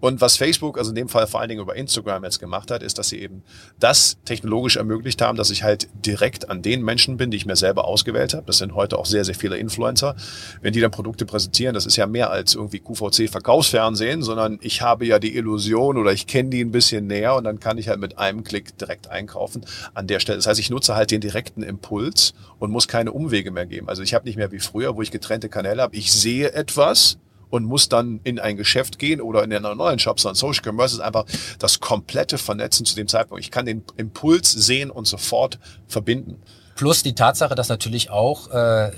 Und 0.00 0.20
was 0.20 0.36
Facebook, 0.36 0.78
also 0.78 0.90
in 0.90 0.96
dem 0.96 1.08
Fall 1.08 1.26
vor 1.26 1.40
allen 1.40 1.48
Dingen 1.48 1.60
über 1.60 1.76
Instagram 1.76 2.24
jetzt 2.24 2.40
gemacht 2.40 2.70
hat, 2.70 2.82
ist, 2.82 2.98
dass 2.98 3.08
sie 3.08 3.20
eben 3.20 3.42
das 3.78 4.18
technologisch 4.24 4.76
ermöglicht 4.76 5.22
haben, 5.22 5.38
dass 5.38 5.50
ich 5.50 5.62
halt 5.62 5.88
direkt 6.04 6.50
an 6.50 6.62
den 6.62 6.82
Menschen 6.82 7.16
bin, 7.16 7.30
die 7.30 7.36
ich 7.36 7.46
mir 7.46 7.56
selber 7.56 7.84
ausgewählt 7.86 8.34
habe. 8.34 8.44
Das 8.46 8.58
sind 8.58 8.74
heute 8.74 8.98
auch 8.98 9.06
sehr, 9.06 9.24
sehr 9.24 9.34
viele 9.34 9.51
Influencer. 9.56 10.16
Wenn 10.60 10.72
die 10.72 10.80
dann 10.80 10.90
Produkte 10.90 11.26
präsentieren, 11.26 11.74
das 11.74 11.86
ist 11.86 11.96
ja 11.96 12.06
mehr 12.06 12.30
als 12.30 12.54
irgendwie 12.54 12.80
QVC-Verkaufsfernsehen, 12.80 14.22
sondern 14.22 14.58
ich 14.62 14.82
habe 14.82 15.06
ja 15.06 15.18
die 15.18 15.36
Illusion 15.36 15.98
oder 15.98 16.12
ich 16.12 16.26
kenne 16.26 16.50
die 16.50 16.60
ein 16.60 16.72
bisschen 16.72 17.06
näher 17.06 17.34
und 17.34 17.44
dann 17.44 17.60
kann 17.60 17.78
ich 17.78 17.88
halt 17.88 18.00
mit 18.00 18.18
einem 18.18 18.44
Klick 18.44 18.76
direkt 18.78 19.08
einkaufen 19.08 19.64
an 19.94 20.06
der 20.06 20.20
Stelle. 20.20 20.38
Das 20.38 20.46
heißt, 20.46 20.60
ich 20.60 20.70
nutze 20.70 20.94
halt 20.94 21.10
den 21.10 21.20
direkten 21.20 21.62
Impuls 21.62 22.34
und 22.58 22.70
muss 22.70 22.88
keine 22.88 23.12
Umwege 23.12 23.50
mehr 23.50 23.66
geben. 23.66 23.88
Also 23.88 24.02
ich 24.02 24.14
habe 24.14 24.24
nicht 24.26 24.36
mehr 24.36 24.52
wie 24.52 24.60
früher, 24.60 24.96
wo 24.96 25.02
ich 25.02 25.10
getrennte 25.10 25.48
Kanäle 25.48 25.82
habe. 25.82 25.96
Ich 25.96 26.12
sehe 26.12 26.52
etwas, 26.52 27.18
und 27.52 27.64
muss 27.64 27.90
dann 27.90 28.20
in 28.24 28.38
ein 28.38 28.56
Geschäft 28.56 28.98
gehen 28.98 29.20
oder 29.20 29.44
in 29.44 29.52
einen 29.52 29.76
neuen 29.76 29.98
Shop, 29.98 30.18
sondern 30.18 30.36
Social 30.36 30.64
Commerce 30.64 30.96
ist 30.96 31.00
einfach 31.00 31.26
das 31.58 31.80
komplette 31.80 32.38
Vernetzen 32.38 32.86
zu 32.86 32.96
dem 32.96 33.08
Zeitpunkt. 33.08 33.44
Ich 33.44 33.50
kann 33.50 33.66
den 33.66 33.84
Impuls 33.98 34.50
sehen 34.50 34.90
und 34.90 35.06
sofort 35.06 35.58
verbinden. 35.86 36.40
Plus 36.76 37.02
die 37.02 37.14
Tatsache, 37.14 37.54
dass 37.54 37.68
natürlich 37.68 38.08
auch 38.08 38.50
äh, 38.50 38.92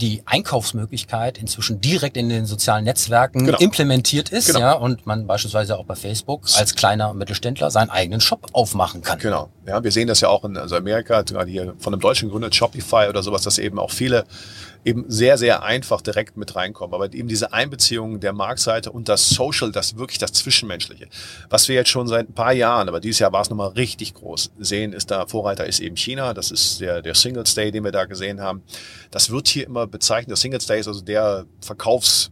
die 0.00 0.22
Einkaufsmöglichkeit 0.26 1.38
inzwischen 1.38 1.80
direkt 1.80 2.16
in 2.16 2.28
den 2.28 2.46
sozialen 2.46 2.84
Netzwerken 2.84 3.46
genau. 3.46 3.58
implementiert 3.58 4.28
ist, 4.28 4.48
genau. 4.48 4.60
ja, 4.60 4.72
und 4.72 5.06
man 5.06 5.26
beispielsweise 5.26 5.78
auch 5.78 5.84
bei 5.84 5.94
Facebook 5.94 6.46
als 6.56 6.74
kleiner 6.74 7.14
Mittelständler 7.14 7.70
seinen 7.70 7.90
eigenen 7.90 8.20
Shop 8.20 8.46
aufmachen 8.52 9.02
kann. 9.02 9.18
Genau. 9.18 9.48
Ja, 9.66 9.82
wir 9.82 9.90
sehen 9.90 10.08
das 10.08 10.20
ja 10.20 10.28
auch 10.28 10.44
in 10.44 10.56
also 10.56 10.76
Amerika, 10.76 11.22
gerade 11.22 11.50
hier 11.50 11.74
von 11.78 11.94
einem 11.94 12.00
deutschen 12.00 12.30
Gründer 12.30 12.52
Shopify 12.52 13.08
oder 13.08 13.22
sowas, 13.22 13.42
dass 13.42 13.58
eben 13.58 13.78
auch 13.78 13.90
viele 13.90 14.24
eben 14.86 15.04
sehr, 15.08 15.36
sehr 15.36 15.64
einfach 15.64 16.00
direkt 16.00 16.36
mit 16.36 16.54
reinkommen. 16.54 16.94
Aber 16.94 17.12
eben 17.12 17.26
diese 17.26 17.52
Einbeziehung 17.52 18.20
der 18.20 18.32
Marktseite 18.32 18.92
und 18.92 19.08
das 19.08 19.28
Social, 19.28 19.72
das 19.72 19.96
wirklich 19.96 20.18
das 20.18 20.32
Zwischenmenschliche. 20.32 21.08
Was 21.50 21.66
wir 21.68 21.74
jetzt 21.74 21.90
schon 21.90 22.06
seit 22.06 22.28
ein 22.28 22.34
paar 22.34 22.52
Jahren, 22.52 22.88
aber 22.88 23.00
dieses 23.00 23.18
Jahr 23.18 23.32
war 23.32 23.42
es 23.42 23.50
nochmal 23.50 23.70
richtig 23.70 24.14
groß, 24.14 24.52
sehen, 24.58 24.92
ist 24.92 25.10
da 25.10 25.26
Vorreiter 25.26 25.66
ist 25.66 25.80
eben 25.80 25.96
China. 25.96 26.34
Das 26.34 26.52
ist 26.52 26.80
der, 26.80 27.02
der 27.02 27.16
Singles 27.16 27.54
Day, 27.54 27.72
den 27.72 27.82
wir 27.82 27.90
da 27.90 28.04
gesehen 28.04 28.40
haben. 28.40 28.62
Das 29.10 29.30
wird 29.30 29.48
hier 29.48 29.66
immer 29.66 29.88
bezeichnet. 29.88 30.30
Der 30.30 30.36
Singles 30.36 30.66
Day 30.66 30.78
ist 30.78 30.86
also 30.86 31.00
der 31.00 31.46
Verkaufs 31.60 32.30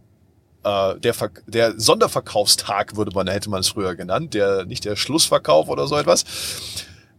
äh, 0.63 0.97
der, 0.97 1.13
Ver 1.13 1.31
der 1.47 1.77
Sonderverkaufstag 1.77 2.95
würde 2.95 3.11
man, 3.13 3.27
hätte 3.27 3.49
man 3.49 3.59
es 3.59 3.67
früher 3.67 3.95
genannt, 3.95 4.33
der 4.33 4.63
nicht 4.63 4.85
der 4.85 4.95
Schlussverkauf 4.95 5.67
oder 5.67 5.87
so 5.87 5.97
etwas. 5.97 6.23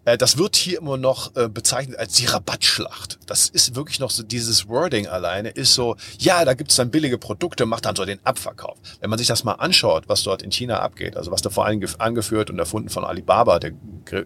Äh, 0.06 0.16
das 0.16 0.38
wird 0.38 0.56
hier 0.56 0.78
immer 0.78 0.96
noch 0.96 1.36
äh, 1.36 1.48
bezeichnet 1.48 1.98
als 1.98 2.14
die 2.14 2.24
Rabattschlacht. 2.24 3.18
Das 3.26 3.48
ist 3.50 3.74
wirklich 3.74 4.00
noch 4.00 4.10
so, 4.10 4.22
dieses 4.22 4.68
Wording 4.68 5.06
alleine 5.06 5.50
ist 5.50 5.74
so, 5.74 5.96
ja, 6.18 6.44
da 6.46 6.54
gibt's 6.54 6.76
dann 6.76 6.90
billige 6.90 7.18
Produkte, 7.18 7.66
macht 7.66 7.84
dann 7.84 7.96
so 7.96 8.06
den 8.06 8.24
Abverkauf. 8.24 8.78
Wenn 9.00 9.10
man 9.10 9.18
sich 9.18 9.28
das 9.28 9.44
mal 9.44 9.54
anschaut, 9.54 10.08
was 10.08 10.22
dort 10.22 10.42
in 10.42 10.50
China 10.50 10.78
abgeht, 10.78 11.16
also 11.16 11.30
was 11.30 11.42
da 11.42 11.50
vor 11.50 11.66
allem 11.66 11.84
angeführt 11.98 12.48
und 12.48 12.58
erfunden 12.58 12.88
von 12.88 13.04
Alibaba, 13.04 13.58
der, 13.58 13.72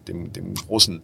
dem, 0.06 0.32
dem 0.32 0.54
großen 0.54 1.02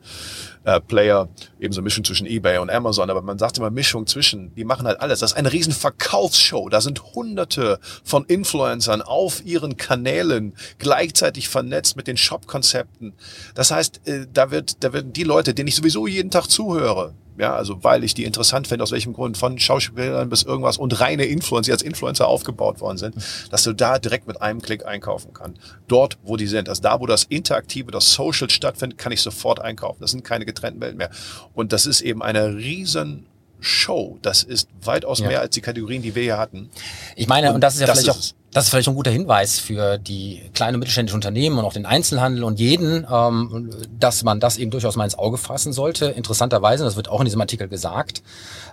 äh, 0.67 0.81
Player, 0.81 1.29
ebenso 1.61 1.81
Mischung 1.81 2.05
zwischen 2.05 2.27
eBay 2.27 2.59
und 2.59 2.71
Amazon, 2.71 3.09
aber 3.09 3.23
man 3.23 3.39
sagt 3.39 3.57
immer 3.57 3.71
Mischung 3.71 4.07
zwischen, 4.07 4.53
die 4.57 4.64
machen 4.64 4.87
halt 4.87 5.01
alles. 5.01 5.21
Das 5.21 5.31
ist 5.31 5.37
eine 5.37 5.53
riesen 5.53 5.73
Verkaufsshow. 5.73 6.69
Da 6.69 6.81
sind 6.81 7.14
hunderte 7.14 7.79
von 8.05 8.25
Influencern 8.25 9.01
auf 9.01 9.47
ihren 9.47 9.77
Kanälen 9.77 10.55
gleichzeitig 10.79 11.49
vernetzt 11.49 11.97
mit 11.97 12.09
den 12.09 12.17
Shop-Konzepten. 12.17 13.14
Das 13.55 13.71
heißt, 13.71 14.09
äh, 14.09 14.27
da 14.33 14.51
wird 14.51 14.83
da 14.83 14.93
werden 14.93 15.12
die 15.12 15.23
Leute, 15.23 15.55
denen 15.55 15.69
ich 15.69 15.77
sowieso 15.77 16.09
jeden 16.09 16.33
Tag 16.33 16.49
zuhöre, 16.51 17.14
ja, 17.39 17.55
also 17.55 17.82
weil 17.82 18.05
ich 18.05 18.14
die 18.14 18.24
interessant 18.24 18.66
finde, 18.66 18.82
aus 18.82 18.93
welchem 18.93 19.12
Grund, 19.12 19.37
von 19.37 19.59
Schauspielern 19.59 20.28
bis 20.28 20.43
irgendwas 20.43 20.78
und 20.78 21.01
reine 21.01 21.24
Influencer, 21.24 21.68
die 21.68 21.72
als 21.72 21.82
Influencer 21.82 22.28
aufgebaut 22.28 22.80
worden 22.80 22.99
sind, 22.99 23.16
dass 23.51 23.62
du 23.62 23.72
da 23.72 23.99
direkt 23.99 24.26
mit 24.26 24.41
einem 24.41 24.62
Klick 24.62 24.87
einkaufen 24.87 25.32
kannst. 25.34 25.61
Dort, 25.89 26.18
wo 26.22 26.37
die 26.37 26.47
sind. 26.47 26.68
Also 26.68 26.82
da, 26.82 27.01
wo 27.01 27.07
das 27.07 27.24
Interaktive, 27.24 27.91
das 27.91 28.12
Social 28.12 28.51
stattfindet, 28.51 28.99
kann 28.99 29.12
ich 29.12 29.22
sofort 29.22 29.61
einkaufen. 29.61 29.99
Das 30.01 30.11
sind 30.11 30.24
keine 30.24 30.45
getrennten 30.45 30.80
Welten 30.80 30.99
mehr. 30.99 31.11
Und 31.55 31.72
das 31.72 31.87
ist 31.87 32.01
eben 32.01 32.22
eine 32.22 32.55
riesen 32.57 33.26
Show. 33.61 34.18
Das 34.22 34.43
ist 34.43 34.68
weitaus 34.82 35.20
ja. 35.20 35.28
mehr 35.28 35.41
als 35.41 35.55
die 35.55 35.61
Kategorien, 35.61 36.03
die 36.03 36.14
wir 36.14 36.22
hier 36.22 36.39
hatten. 36.39 36.70
Ich 37.16 37.26
meine, 37.26 37.49
und, 37.49 37.57
und 37.57 37.61
das 37.61 37.74
ist 37.74 37.80
ja 37.80 37.87
das 37.87 38.01
vielleicht 38.01 38.18
ist 38.18 38.32
auch 38.32 38.46
das 38.57 38.65
ist 38.65 38.71
vielleicht 38.71 38.89
ein 38.89 38.95
guter 38.95 39.11
Hinweis 39.11 39.59
für 39.59 39.99
die 39.99 40.41
kleinen 40.55 40.77
und 40.77 40.79
mittelständischen 40.79 41.19
Unternehmen 41.19 41.59
und 41.59 41.67
auch 41.67 41.75
den 41.75 41.85
Einzelhandel 41.85 42.43
und 42.43 42.59
jeden, 42.59 43.07
ähm, 43.13 43.69
dass 44.01 44.23
man 44.23 44.41
das 44.41 44.57
eben 44.57 44.71
durchaus 44.71 44.97
mal 44.97 45.05
ins 45.05 45.19
Auge 45.19 45.37
fassen 45.37 45.75
sollte. 45.75 46.07
Interessanterweise, 46.07 46.83
das 46.83 46.97
wird 46.97 47.11
auch 47.11 47.21
in 47.21 47.27
diesem 47.27 47.43
Artikel 47.43 47.69
gesagt, 47.69 48.23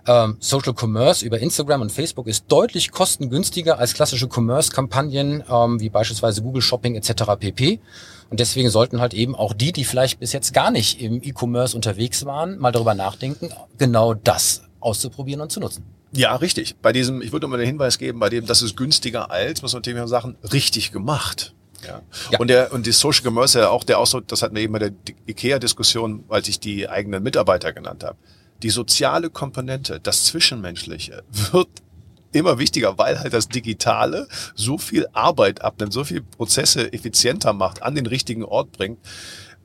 ähm, 0.08 0.38
Social 0.40 0.74
Commerce 0.74 1.26
über 1.26 1.38
Instagram 1.38 1.82
und 1.82 1.92
Facebook 1.92 2.28
ist 2.28 2.46
deutlich 2.48 2.92
kostengünstiger 2.92 3.78
als 3.78 3.94
klassische 3.94 4.30
Commerce-Kampagnen 4.34 5.44
ähm, 5.52 5.82
wie 5.82 5.90
beispielsweise 5.90 6.42
Google 6.42 6.62
Shopping 6.62 6.96
etc. 6.96 7.36
pp. 7.38 7.82
Und 8.30 8.40
deswegen 8.40 8.70
sollten 8.70 9.02
halt 9.02 9.14
eben 9.14 9.36
auch 9.36 9.52
die, 9.52 9.74
die 9.74 9.84
vielleicht 9.84 10.18
bis 10.22 10.32
jetzt 10.32 10.54
gar 10.54 10.72
nicht 10.72 11.02
im 11.02 11.22
E-Commerce 11.22 11.76
unterwegs 11.76 12.26
waren, 12.26 12.58
mal 12.58 12.72
darüber 12.72 12.94
nachdenken, 12.94 13.50
genau 13.78 14.14
das 14.14 14.62
auszuprobieren 14.80 15.42
und 15.42 15.52
zu 15.52 15.60
nutzen. 15.60 15.84
Ja, 16.16 16.36
richtig. 16.36 16.76
Bei 16.82 16.94
diesem, 16.94 17.22
ich 17.22 17.32
würde 17.32 17.48
mal 17.48 17.58
den 17.58 17.66
Hinweis 17.66 17.98
geben, 17.98 18.20
bei 18.20 18.30
dem, 18.30 18.46
das 18.46 18.62
ist 18.62 18.78
günstiger 18.78 19.32
als, 19.32 19.62
muss 19.62 19.74
man 19.74 19.82
natürlich 19.82 20.10
sagen, 20.10 20.36
richtig 20.52 20.92
gemacht. 20.92 21.54
Ja. 21.86 22.02
ja. 22.32 22.40
Und 22.40 22.48
der 22.48 22.72
und 22.72 22.86
die 22.86 22.92
Social 22.92 23.24
Commerce 23.26 23.60
ja 23.60 23.70
auch 23.70 23.84
der 23.84 24.00
Ausdruck, 24.00 24.28
das 24.28 24.42
hatten 24.42 24.56
wir 24.56 24.62
eben 24.62 24.74
bei 24.74 24.80
der 24.80 24.92
IKEA-Diskussion, 25.28 26.24
als 26.30 26.48
ich 26.48 26.60
die 26.60 26.88
eigenen 26.88 27.24
Mitarbeiter 27.24 27.74
genannt 27.74 28.04
habe. 28.04 28.18
Die 28.62 28.70
soziale 28.70 29.30
Komponente, 29.30 30.00
das 30.00 30.26
Zwischenmenschliche, 30.26 31.24
wird 31.52 31.68
immer 32.32 32.58
wichtiger, 32.58 32.98
weil 32.98 33.20
halt 33.20 33.34
das 33.34 33.50
Digitale 33.50 34.28
so 34.56 34.78
viel 34.78 35.08
Arbeit 35.14 35.62
abnimmt, 35.62 35.94
so 35.94 36.04
viel 36.04 36.22
Prozesse 36.22 36.94
effizienter 36.94 37.54
macht, 37.54 37.84
an 37.84 37.96
den 37.96 38.06
richtigen 38.06 38.44
Ort 38.44 38.72
bringt. 38.72 39.00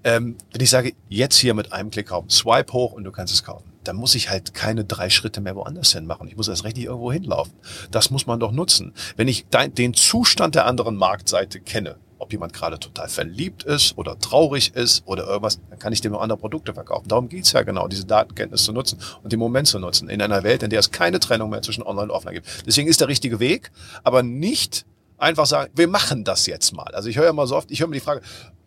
Ähm, 0.04 0.36
wenn 0.52 0.60
ich 0.60 0.70
sage, 0.70 0.92
jetzt 1.08 1.36
hier 1.36 1.54
mit 1.54 1.72
einem 1.72 1.90
Klick 1.90 2.08
kaufen, 2.08 2.30
swipe 2.30 2.72
hoch 2.72 2.92
und 2.92 3.04
du 3.04 3.12
kannst 3.12 3.34
es 3.34 3.44
kaufen 3.44 3.68
dann 3.88 3.96
muss 3.96 4.14
ich 4.14 4.28
halt 4.28 4.52
keine 4.52 4.84
drei 4.84 5.08
Schritte 5.08 5.40
mehr 5.40 5.56
woanders 5.56 5.92
hin 5.92 6.06
machen. 6.06 6.28
Ich 6.28 6.36
muss 6.36 6.46
erst 6.46 6.64
recht 6.64 6.76
nicht 6.76 6.86
irgendwo 6.86 7.10
hinlaufen. 7.10 7.54
Das 7.90 8.10
muss 8.10 8.26
man 8.26 8.38
doch 8.38 8.52
nutzen. 8.52 8.92
Wenn 9.16 9.28
ich 9.28 9.46
den 9.48 9.94
Zustand 9.94 10.54
der 10.54 10.66
anderen 10.66 10.94
Marktseite 10.94 11.58
kenne, 11.58 11.96
ob 12.18 12.30
jemand 12.32 12.52
gerade 12.52 12.78
total 12.78 13.08
verliebt 13.08 13.62
ist 13.62 13.96
oder 13.96 14.18
traurig 14.18 14.74
ist 14.74 15.06
oder 15.06 15.26
irgendwas, 15.26 15.58
dann 15.70 15.78
kann 15.78 15.94
ich 15.94 16.02
dem 16.02 16.12
noch 16.12 16.20
andere 16.20 16.38
Produkte 16.38 16.74
verkaufen. 16.74 17.08
Darum 17.08 17.30
geht's 17.30 17.52
ja 17.52 17.62
genau, 17.62 17.88
diese 17.88 18.04
Datenkenntnis 18.04 18.64
zu 18.64 18.72
nutzen 18.72 18.98
und 19.22 19.32
den 19.32 19.38
Moment 19.38 19.68
zu 19.68 19.78
nutzen. 19.78 20.10
In 20.10 20.20
einer 20.20 20.42
Welt, 20.42 20.62
in 20.62 20.68
der 20.68 20.80
es 20.80 20.90
keine 20.90 21.18
Trennung 21.18 21.48
mehr 21.48 21.62
zwischen 21.62 21.82
Online 21.82 22.04
und 22.04 22.10
Offline 22.10 22.34
gibt. 22.34 22.66
Deswegen 22.66 22.88
ist 22.88 23.00
der 23.00 23.08
richtige 23.08 23.40
Weg, 23.40 23.70
aber 24.04 24.22
nicht 24.22 24.84
einfach 25.16 25.46
sagen, 25.46 25.72
wir 25.74 25.88
machen 25.88 26.24
das 26.24 26.46
jetzt 26.46 26.72
mal. 26.72 26.94
Also 26.94 27.08
ich 27.08 27.16
höre 27.16 27.30
immer 27.30 27.46
so 27.46 27.56
oft, 27.56 27.70
ich 27.70 27.80
höre 27.80 27.88
mir 27.88 27.94
die 27.94 28.00
Frage, 28.00 28.20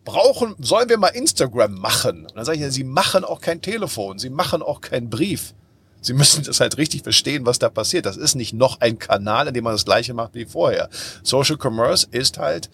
brauchen, 0.04 0.54
sollen 0.58 0.88
wir 0.88 0.98
mal 0.98 1.08
Instagram 1.08 1.74
machen? 1.74 2.26
Und 2.26 2.36
dann 2.36 2.44
sage 2.44 2.56
ich, 2.56 2.62
ja, 2.62 2.70
Sie 2.70 2.84
machen 2.84 3.24
auch 3.24 3.40
kein 3.40 3.60
Telefon, 3.60 4.18
Sie 4.18 4.30
machen 4.30 4.62
auch 4.62 4.80
keinen 4.80 5.10
Brief. 5.10 5.54
Sie 6.00 6.14
müssen 6.14 6.42
das 6.42 6.58
halt 6.58 6.78
richtig 6.78 7.02
verstehen, 7.02 7.46
was 7.46 7.60
da 7.60 7.68
passiert. 7.68 8.06
Das 8.06 8.16
ist 8.16 8.34
nicht 8.34 8.52
noch 8.52 8.80
ein 8.80 8.98
Kanal, 8.98 9.46
in 9.46 9.54
dem 9.54 9.64
man 9.64 9.74
das 9.74 9.84
gleiche 9.84 10.14
macht 10.14 10.34
wie 10.34 10.46
vorher. 10.46 10.88
Social 11.22 11.56
Commerce 11.56 12.08
ist 12.10 12.38
halt 12.38 12.70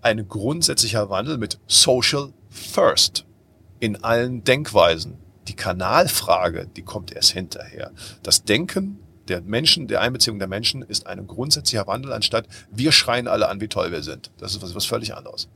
ein 0.00 0.28
grundsätzlicher 0.28 1.10
Wandel 1.10 1.38
mit 1.38 1.58
Social 1.66 2.32
First 2.50 3.24
in 3.80 4.02
allen 4.04 4.44
Denkweisen. 4.44 5.18
Die 5.48 5.56
Kanalfrage, 5.56 6.68
die 6.76 6.82
kommt 6.82 7.12
erst 7.12 7.32
hinterher. 7.32 7.90
Das 8.22 8.44
Denken 8.44 9.00
der 9.28 9.42
Menschen, 9.42 9.88
der 9.88 10.00
Einbeziehung 10.00 10.38
der 10.38 10.48
Menschen 10.48 10.82
ist 10.82 11.06
ein 11.06 11.26
grundsätzlicher 11.26 11.86
Wandel, 11.86 12.12
anstatt 12.12 12.46
wir 12.70 12.92
schreien 12.92 13.28
alle 13.28 13.48
an, 13.48 13.60
wie 13.60 13.68
toll 13.68 13.92
wir 13.92 14.02
sind. 14.02 14.30
Das 14.38 14.52
ist 14.52 14.62
was, 14.62 14.74
was 14.74 14.86
völlig 14.86 15.14
anderes. 15.14 15.48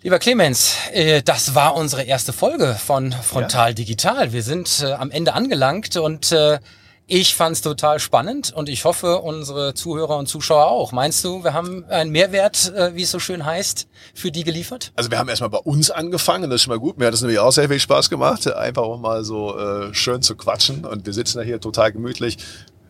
Lieber 0.00 0.20
Clemens, 0.20 0.76
äh, 0.92 1.22
das 1.22 1.56
war 1.56 1.74
unsere 1.74 2.04
erste 2.04 2.32
Folge 2.32 2.76
von 2.78 3.10
Frontal 3.10 3.74
Digital. 3.74 4.32
Wir 4.32 4.44
sind 4.44 4.84
äh, 4.84 4.92
am 4.92 5.10
Ende 5.10 5.34
angelangt 5.34 5.96
und 5.96 6.30
äh, 6.30 6.60
ich 7.08 7.34
fand 7.34 7.56
es 7.56 7.62
total 7.62 7.98
spannend 7.98 8.52
und 8.54 8.68
ich 8.68 8.84
hoffe, 8.84 9.18
unsere 9.18 9.74
Zuhörer 9.74 10.16
und 10.16 10.28
Zuschauer 10.28 10.68
auch. 10.68 10.92
Meinst 10.92 11.24
du, 11.24 11.42
wir 11.42 11.52
haben 11.52 11.84
einen 11.88 12.12
Mehrwert, 12.12 12.72
wie 12.92 13.02
es 13.02 13.10
so 13.10 13.18
schön 13.18 13.44
heißt, 13.46 13.88
für 14.14 14.30
die 14.30 14.44
geliefert? 14.44 14.92
Also 14.94 15.10
wir 15.10 15.18
haben 15.18 15.28
erstmal 15.28 15.50
bei 15.50 15.58
uns 15.58 15.90
angefangen, 15.90 16.48
das 16.50 16.56
ist 16.56 16.62
schon 16.64 16.74
mal 16.74 16.78
gut. 16.78 16.98
Mir 16.98 17.06
hat 17.06 17.14
es 17.14 17.22
nämlich 17.22 17.38
auch 17.38 17.50
sehr 17.50 17.68
viel 17.68 17.80
Spaß 17.80 18.10
gemacht, 18.10 18.46
einfach 18.52 18.82
auch 18.82 18.98
mal 18.98 19.24
so 19.24 19.58
äh, 19.58 19.94
schön 19.94 20.20
zu 20.20 20.36
quatschen. 20.36 20.84
Und 20.84 21.06
wir 21.06 21.14
sitzen 21.14 21.38
da 21.38 21.44
hier 21.44 21.60
total 21.60 21.92
gemütlich 21.92 22.36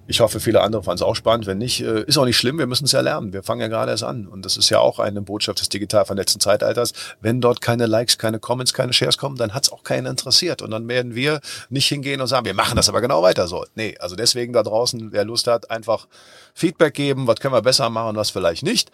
ich 0.08 0.20
hoffe, 0.20 0.40
viele 0.40 0.62
andere 0.62 0.82
fanden 0.82 0.96
es 0.96 1.02
auch 1.02 1.14
spannend. 1.14 1.46
Wenn 1.46 1.58
nicht, 1.58 1.82
äh, 1.82 2.02
ist 2.04 2.16
auch 2.16 2.24
nicht 2.24 2.38
schlimm, 2.38 2.58
wir 2.58 2.66
müssen 2.66 2.86
es 2.86 2.92
ja 2.92 3.02
lernen. 3.02 3.34
Wir 3.34 3.42
fangen 3.42 3.60
ja 3.60 3.68
gerade 3.68 3.90
erst 3.90 4.04
an. 4.04 4.26
Und 4.26 4.42
das 4.46 4.56
ist 4.56 4.70
ja 4.70 4.80
auch 4.80 4.98
eine 4.98 5.20
Botschaft 5.20 5.60
des 5.60 5.68
digital 5.68 6.06
vernetzten 6.06 6.40
Zeitalters. 6.40 6.94
Wenn 7.20 7.42
dort 7.42 7.60
keine 7.60 7.84
Likes, 7.84 8.16
keine 8.16 8.40
Comments, 8.40 8.72
keine 8.72 8.94
Shares 8.94 9.18
kommen, 9.18 9.36
dann 9.36 9.52
hat 9.52 9.64
es 9.64 9.72
auch 9.72 9.82
keinen 9.82 10.06
interessiert. 10.06 10.62
Und 10.62 10.70
dann 10.70 10.88
werden 10.88 11.14
wir 11.14 11.40
nicht 11.68 11.88
hingehen 11.88 12.22
und 12.22 12.26
sagen, 12.26 12.46
wir 12.46 12.54
machen 12.54 12.76
das 12.76 12.88
aber 12.88 13.02
genau 13.02 13.22
weiter 13.22 13.48
so. 13.48 13.66
Nee, 13.74 13.96
also 14.00 14.16
deswegen 14.16 14.54
da 14.54 14.62
draußen, 14.62 15.12
wer 15.12 15.26
Lust 15.26 15.46
hat, 15.46 15.70
einfach 15.70 16.08
Feedback 16.54 16.94
geben, 16.94 17.26
was 17.26 17.38
können 17.38 17.52
wir 17.52 17.62
besser 17.62 17.90
machen, 17.90 18.16
was 18.16 18.30
vielleicht 18.30 18.62
nicht. 18.62 18.90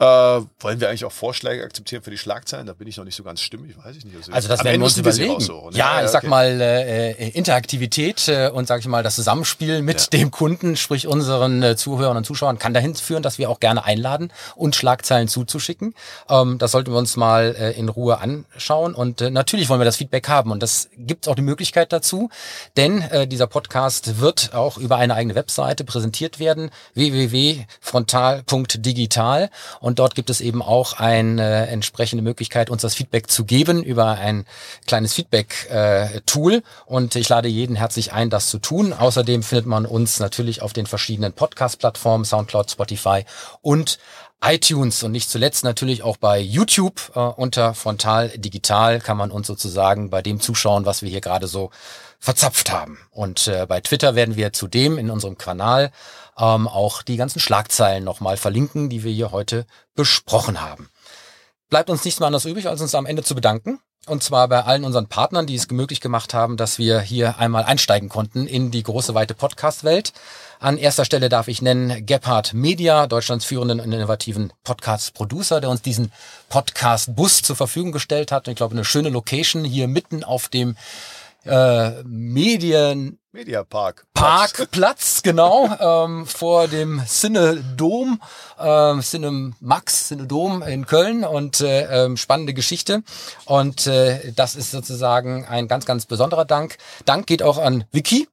Äh, 0.00 0.04
wollen 0.04 0.80
wir 0.80 0.88
eigentlich 0.88 1.04
auch 1.04 1.12
Vorschläge 1.12 1.64
akzeptieren 1.64 2.04
für 2.04 2.12
die 2.12 2.18
Schlagzeilen? 2.18 2.68
Da 2.68 2.72
bin 2.72 2.86
ich 2.86 2.96
noch 2.98 3.04
nicht 3.04 3.16
so 3.16 3.24
ganz 3.24 3.40
stimmig, 3.40 3.76
weiß 3.84 3.96
ich 3.96 4.04
nicht. 4.04 4.16
Also, 4.16 4.30
also 4.30 4.48
das 4.48 4.62
werden 4.62 4.80
wir 4.80 4.84
uns 4.84 4.96
überlegen. 4.96 5.40
So, 5.40 5.70
ne? 5.70 5.76
Ja, 5.76 5.98
ja, 5.98 6.04
ich 6.04 6.12
sag 6.12 6.22
okay. 6.22 6.30
mal 6.30 6.60
äh, 6.60 7.10
äh, 7.10 7.30
Interaktivität 7.30 8.28
äh, 8.28 8.48
und 8.48 8.68
sag 8.68 8.78
ich 8.78 8.86
mal 8.86 9.02
das 9.02 9.16
Zusammenspiel 9.16 9.82
mit 9.82 10.00
ja. 10.00 10.06
dem 10.10 10.30
Kunden, 10.30 10.76
sprich 10.76 11.08
unseren 11.08 11.64
äh, 11.64 11.74
Zuhörern 11.74 12.16
und 12.16 12.22
Zuschauern, 12.22 12.60
kann 12.60 12.74
dahin 12.74 12.94
führen, 12.94 13.24
dass 13.24 13.38
wir 13.38 13.50
auch 13.50 13.58
gerne 13.58 13.84
einladen 13.84 14.30
und 14.54 14.76
Schlagzeilen 14.76 15.26
zuzuschicken. 15.26 15.96
Ähm, 16.28 16.58
das 16.58 16.70
sollten 16.70 16.92
wir 16.92 16.98
uns 16.98 17.16
mal 17.16 17.56
äh, 17.58 17.72
in 17.72 17.88
Ruhe 17.88 18.18
anschauen 18.18 18.94
und 18.94 19.20
äh, 19.20 19.30
natürlich 19.30 19.68
wollen 19.68 19.80
wir 19.80 19.84
das 19.84 19.96
Feedback 19.96 20.28
haben 20.28 20.52
und 20.52 20.62
das 20.62 20.90
gibt 20.96 21.26
auch 21.26 21.34
die 21.34 21.42
Möglichkeit 21.42 21.92
dazu, 21.92 22.30
denn 22.76 23.02
äh, 23.02 23.26
dieser 23.26 23.48
Podcast 23.48 24.20
wird 24.20 24.54
auch 24.54 24.78
über 24.78 24.96
eine 24.96 25.14
eigene 25.14 25.34
Webseite 25.34 25.82
präsentiert 25.82 26.38
werden, 26.38 26.70
www.frontal.digital 26.94 29.50
und 29.80 29.87
dort 29.96 30.14
gibt 30.14 30.28
es 30.28 30.40
eben 30.40 30.60
auch 30.60 30.94
eine 30.94 31.68
entsprechende 31.68 32.22
Möglichkeit, 32.22 32.68
uns 32.68 32.82
das 32.82 32.94
Feedback 32.94 33.30
zu 33.30 33.44
geben 33.44 33.82
über 33.82 34.18
ein 34.18 34.44
kleines 34.86 35.14
Feedback-Tool. 35.14 36.54
Äh, 36.54 36.62
und 36.86 37.14
ich 37.14 37.28
lade 37.28 37.48
jeden 37.48 37.76
herzlich 37.76 38.12
ein, 38.12 38.30
das 38.30 38.48
zu 38.48 38.58
tun. 38.58 38.92
Außerdem 38.92 39.42
findet 39.42 39.66
man 39.66 39.86
uns 39.86 40.18
natürlich 40.18 40.62
auf 40.62 40.72
den 40.72 40.86
verschiedenen 40.86 41.32
Podcast-Plattformen, 41.32 42.24
Soundcloud, 42.24 42.70
Spotify 42.70 43.24
und 43.62 43.98
iTunes 44.40 45.02
und 45.02 45.12
nicht 45.12 45.28
zuletzt 45.28 45.64
natürlich 45.64 46.02
auch 46.02 46.16
bei 46.16 46.38
YouTube 46.38 47.10
äh, 47.14 47.18
unter 47.18 47.74
Frontal 47.74 48.28
Digital 48.28 49.00
kann 49.00 49.16
man 49.16 49.32
uns 49.32 49.48
sozusagen 49.48 50.10
bei 50.10 50.22
dem 50.22 50.40
zuschauen, 50.40 50.86
was 50.86 51.02
wir 51.02 51.10
hier 51.10 51.20
gerade 51.20 51.48
so 51.48 51.70
verzapft 52.20 52.70
haben. 52.70 52.98
Und 53.10 53.48
äh, 53.48 53.66
bei 53.66 53.80
Twitter 53.80 54.14
werden 54.14 54.36
wir 54.36 54.52
zudem 54.52 54.98
in 54.98 55.10
unserem 55.10 55.38
Kanal 55.38 55.90
ähm, 56.38 56.68
auch 56.68 57.02
die 57.02 57.16
ganzen 57.16 57.40
Schlagzeilen 57.40 58.04
nochmal 58.04 58.36
verlinken, 58.36 58.88
die 58.88 59.04
wir 59.04 59.12
hier 59.12 59.32
heute 59.32 59.66
besprochen 59.94 60.60
haben. 60.60 60.88
Bleibt 61.68 61.90
uns 61.90 62.04
nichts 62.04 62.20
mehr 62.20 62.28
anderes 62.28 62.44
übrig, 62.44 62.68
als 62.68 62.80
uns 62.80 62.94
am 62.94 63.06
Ende 63.06 63.22
zu 63.22 63.34
bedanken. 63.34 63.80
Und 64.06 64.22
zwar 64.22 64.48
bei 64.48 64.64
allen 64.64 64.84
unseren 64.84 65.08
Partnern, 65.08 65.46
die 65.46 65.54
es 65.54 65.70
möglich 65.70 66.00
gemacht 66.00 66.32
haben, 66.32 66.56
dass 66.56 66.78
wir 66.78 67.00
hier 67.00 67.38
einmal 67.38 67.64
einsteigen 67.64 68.08
konnten 68.08 68.46
in 68.46 68.70
die 68.70 68.82
große, 68.82 69.14
weite 69.14 69.34
Podcast-Welt. 69.34 70.14
An 70.60 70.78
erster 70.78 71.04
Stelle 71.04 71.28
darf 71.28 71.48
ich 71.48 71.60
nennen 71.60 72.06
Gebhard 72.06 72.54
Media, 72.54 73.06
Deutschlands 73.06 73.44
führenden 73.44 73.80
und 73.80 73.92
innovativen 73.92 74.52
Podcast-Producer, 74.64 75.60
der 75.60 75.68
uns 75.68 75.82
diesen 75.82 76.10
Podcast-Bus 76.48 77.42
zur 77.42 77.56
Verfügung 77.56 77.92
gestellt 77.92 78.32
hat. 78.32 78.48
Ich 78.48 78.56
glaube, 78.56 78.74
eine 78.74 78.84
schöne 78.84 79.10
Location 79.10 79.62
hier 79.64 79.88
mitten 79.88 80.24
auf 80.24 80.48
dem 80.48 80.76
äh, 81.44 82.02
Medien 82.04 83.18
Mediapark. 83.32 84.06
Parkplatz, 84.14 85.20
genau, 85.22 85.68
ähm, 85.78 86.26
vor 86.26 86.66
dem 86.66 87.02
Cinedom, 87.06 88.22
äh, 88.58 89.00
Cinemax, 89.00 90.08
Cinedom 90.08 90.62
in 90.62 90.86
Köln 90.86 91.24
und 91.24 91.60
äh, 91.60 92.04
ähm, 92.04 92.16
spannende 92.16 92.54
Geschichte. 92.54 93.02
Und 93.44 93.86
äh, 93.86 94.32
das 94.32 94.56
ist 94.56 94.70
sozusagen 94.70 95.44
ein 95.44 95.68
ganz, 95.68 95.84
ganz 95.84 96.06
besonderer 96.06 96.46
Dank. 96.46 96.78
Dank 97.04 97.26
geht 97.26 97.42
auch 97.42 97.58
an 97.58 97.84
Vicky, 97.92 98.28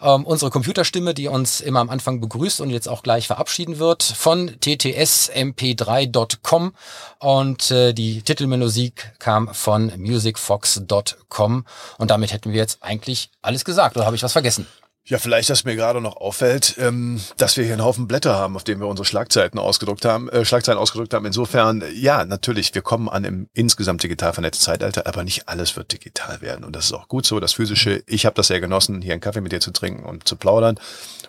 ähm, 0.00 0.24
unsere 0.24 0.50
Computerstimme, 0.50 1.14
die 1.14 1.28
uns 1.28 1.60
immer 1.60 1.80
am 1.80 1.90
Anfang 1.90 2.20
begrüßt 2.20 2.60
und 2.60 2.70
jetzt 2.70 2.88
auch 2.88 3.02
gleich 3.02 3.26
verabschieden 3.26 3.78
wird, 3.78 4.02
von 4.02 4.50
ttsmp3.com 4.60 6.72
und 7.18 7.70
äh, 7.70 7.92
die 7.92 8.22
Titelmusik 8.22 9.12
kam 9.18 9.52
von 9.52 9.92
musicfox.com 9.96 11.66
und 11.98 12.10
damit 12.10 12.32
hätten 12.32 12.52
wir 12.52 12.58
jetzt 12.58 12.82
eigentlich 12.82 13.30
alles 13.42 13.64
gesagt 13.64 13.96
oder 13.96 14.06
habe 14.06 14.16
ich 14.16 14.22
was 14.22 14.32
vergessen? 14.32 14.66
Ja, 15.08 15.16
vielleicht, 15.16 15.48
dass 15.48 15.64
mir 15.64 15.74
gerade 15.74 16.02
noch 16.02 16.18
auffällt, 16.18 16.76
ähm, 16.78 17.18
dass 17.38 17.56
wir 17.56 17.64
hier 17.64 17.72
einen 17.72 17.84
Haufen 17.84 18.06
Blätter 18.06 18.34
haben, 18.34 18.56
auf 18.56 18.64
denen 18.64 18.82
wir 18.82 18.88
unsere 18.88 19.06
Schlagzeiten 19.06 19.58
ausgedruckt 19.58 20.04
haben, 20.04 20.28
äh, 20.28 20.44
Schlagzeilen 20.44 20.78
ausgedruckt 20.78 21.14
haben. 21.14 21.24
Insofern, 21.24 21.82
ja, 21.94 22.26
natürlich, 22.26 22.74
wir 22.74 22.82
kommen 22.82 23.08
an 23.08 23.24
im 23.24 23.48
insgesamt 23.54 24.02
digital 24.02 24.34
vernetzten 24.34 24.66
Zeitalter, 24.66 25.06
aber 25.06 25.24
nicht 25.24 25.48
alles 25.48 25.76
wird 25.76 25.92
digital 25.92 26.42
werden. 26.42 26.62
Und 26.62 26.76
das 26.76 26.84
ist 26.86 26.92
auch 26.92 27.08
gut 27.08 27.24
so. 27.24 27.40
Das 27.40 27.54
Physische, 27.54 28.02
ich 28.06 28.26
habe 28.26 28.34
das 28.34 28.48
sehr 28.48 28.60
genossen, 28.60 29.00
hier 29.00 29.12
einen 29.12 29.22
Kaffee 29.22 29.40
mit 29.40 29.52
dir 29.52 29.60
zu 29.60 29.70
trinken 29.70 30.04
und 30.04 30.28
zu 30.28 30.36
plaudern. 30.36 30.78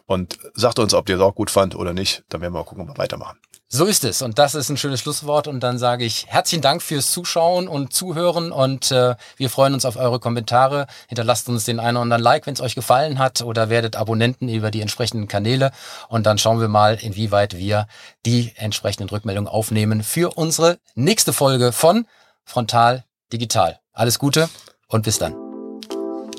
Und 0.05 0.37
sagt 0.55 0.79
uns, 0.79 0.93
ob 0.93 1.07
ihr 1.07 1.15
es 1.15 1.21
auch 1.21 1.35
gut 1.35 1.49
fand 1.49 1.73
oder 1.73 1.93
nicht. 1.93 2.23
Dann 2.27 2.41
werden 2.41 2.53
wir 2.53 2.59
mal 2.59 2.65
gucken, 2.65 2.83
ob 2.83 2.89
wir 2.89 2.97
weitermachen. 2.97 3.37
So 3.71 3.85
ist 3.85 4.03
es 4.03 4.23
und 4.23 4.39
das 4.39 4.55
ist 4.55 4.69
ein 4.69 4.77
schönes 4.77 4.99
Schlusswort 4.99 5.47
und 5.47 5.59
dann 5.59 5.77
sage 5.77 6.03
ich 6.03 6.25
herzlichen 6.25 6.63
Dank 6.63 6.81
fürs 6.81 7.11
Zuschauen 7.11 7.67
und 7.67 7.93
Zuhören 7.93 8.51
und 8.51 8.89
äh, 8.89 9.13
wir 9.37 9.49
freuen 9.51 9.75
uns 9.75 9.85
auf 9.85 9.95
eure 9.95 10.19
Kommentare. 10.19 10.87
Hinterlasst 11.07 11.47
uns 11.49 11.65
den 11.65 11.79
einen 11.79 11.95
oder 11.95 12.01
anderen 12.01 12.23
Like, 12.23 12.47
wenn 12.47 12.55
es 12.55 12.61
euch 12.61 12.73
gefallen 12.73 13.19
hat 13.19 13.43
oder 13.43 13.69
werdet 13.69 13.95
Abonnenten 13.95 14.49
über 14.49 14.71
die 14.71 14.81
entsprechenden 14.81 15.27
Kanäle 15.27 15.71
und 16.07 16.25
dann 16.25 16.39
schauen 16.39 16.59
wir 16.59 16.67
mal, 16.67 16.95
inwieweit 16.99 17.59
wir 17.59 17.85
die 18.25 18.53
entsprechenden 18.55 19.07
Rückmeldungen 19.07 19.47
aufnehmen 19.47 20.01
für 20.01 20.35
unsere 20.35 20.79
nächste 20.95 21.31
Folge 21.31 21.71
von 21.71 22.07
Frontal 22.45 23.03
Digital. 23.31 23.79
Alles 23.93 24.17
Gute 24.17 24.49
und 24.87 25.03
bis 25.03 25.19
dann. 25.19 25.35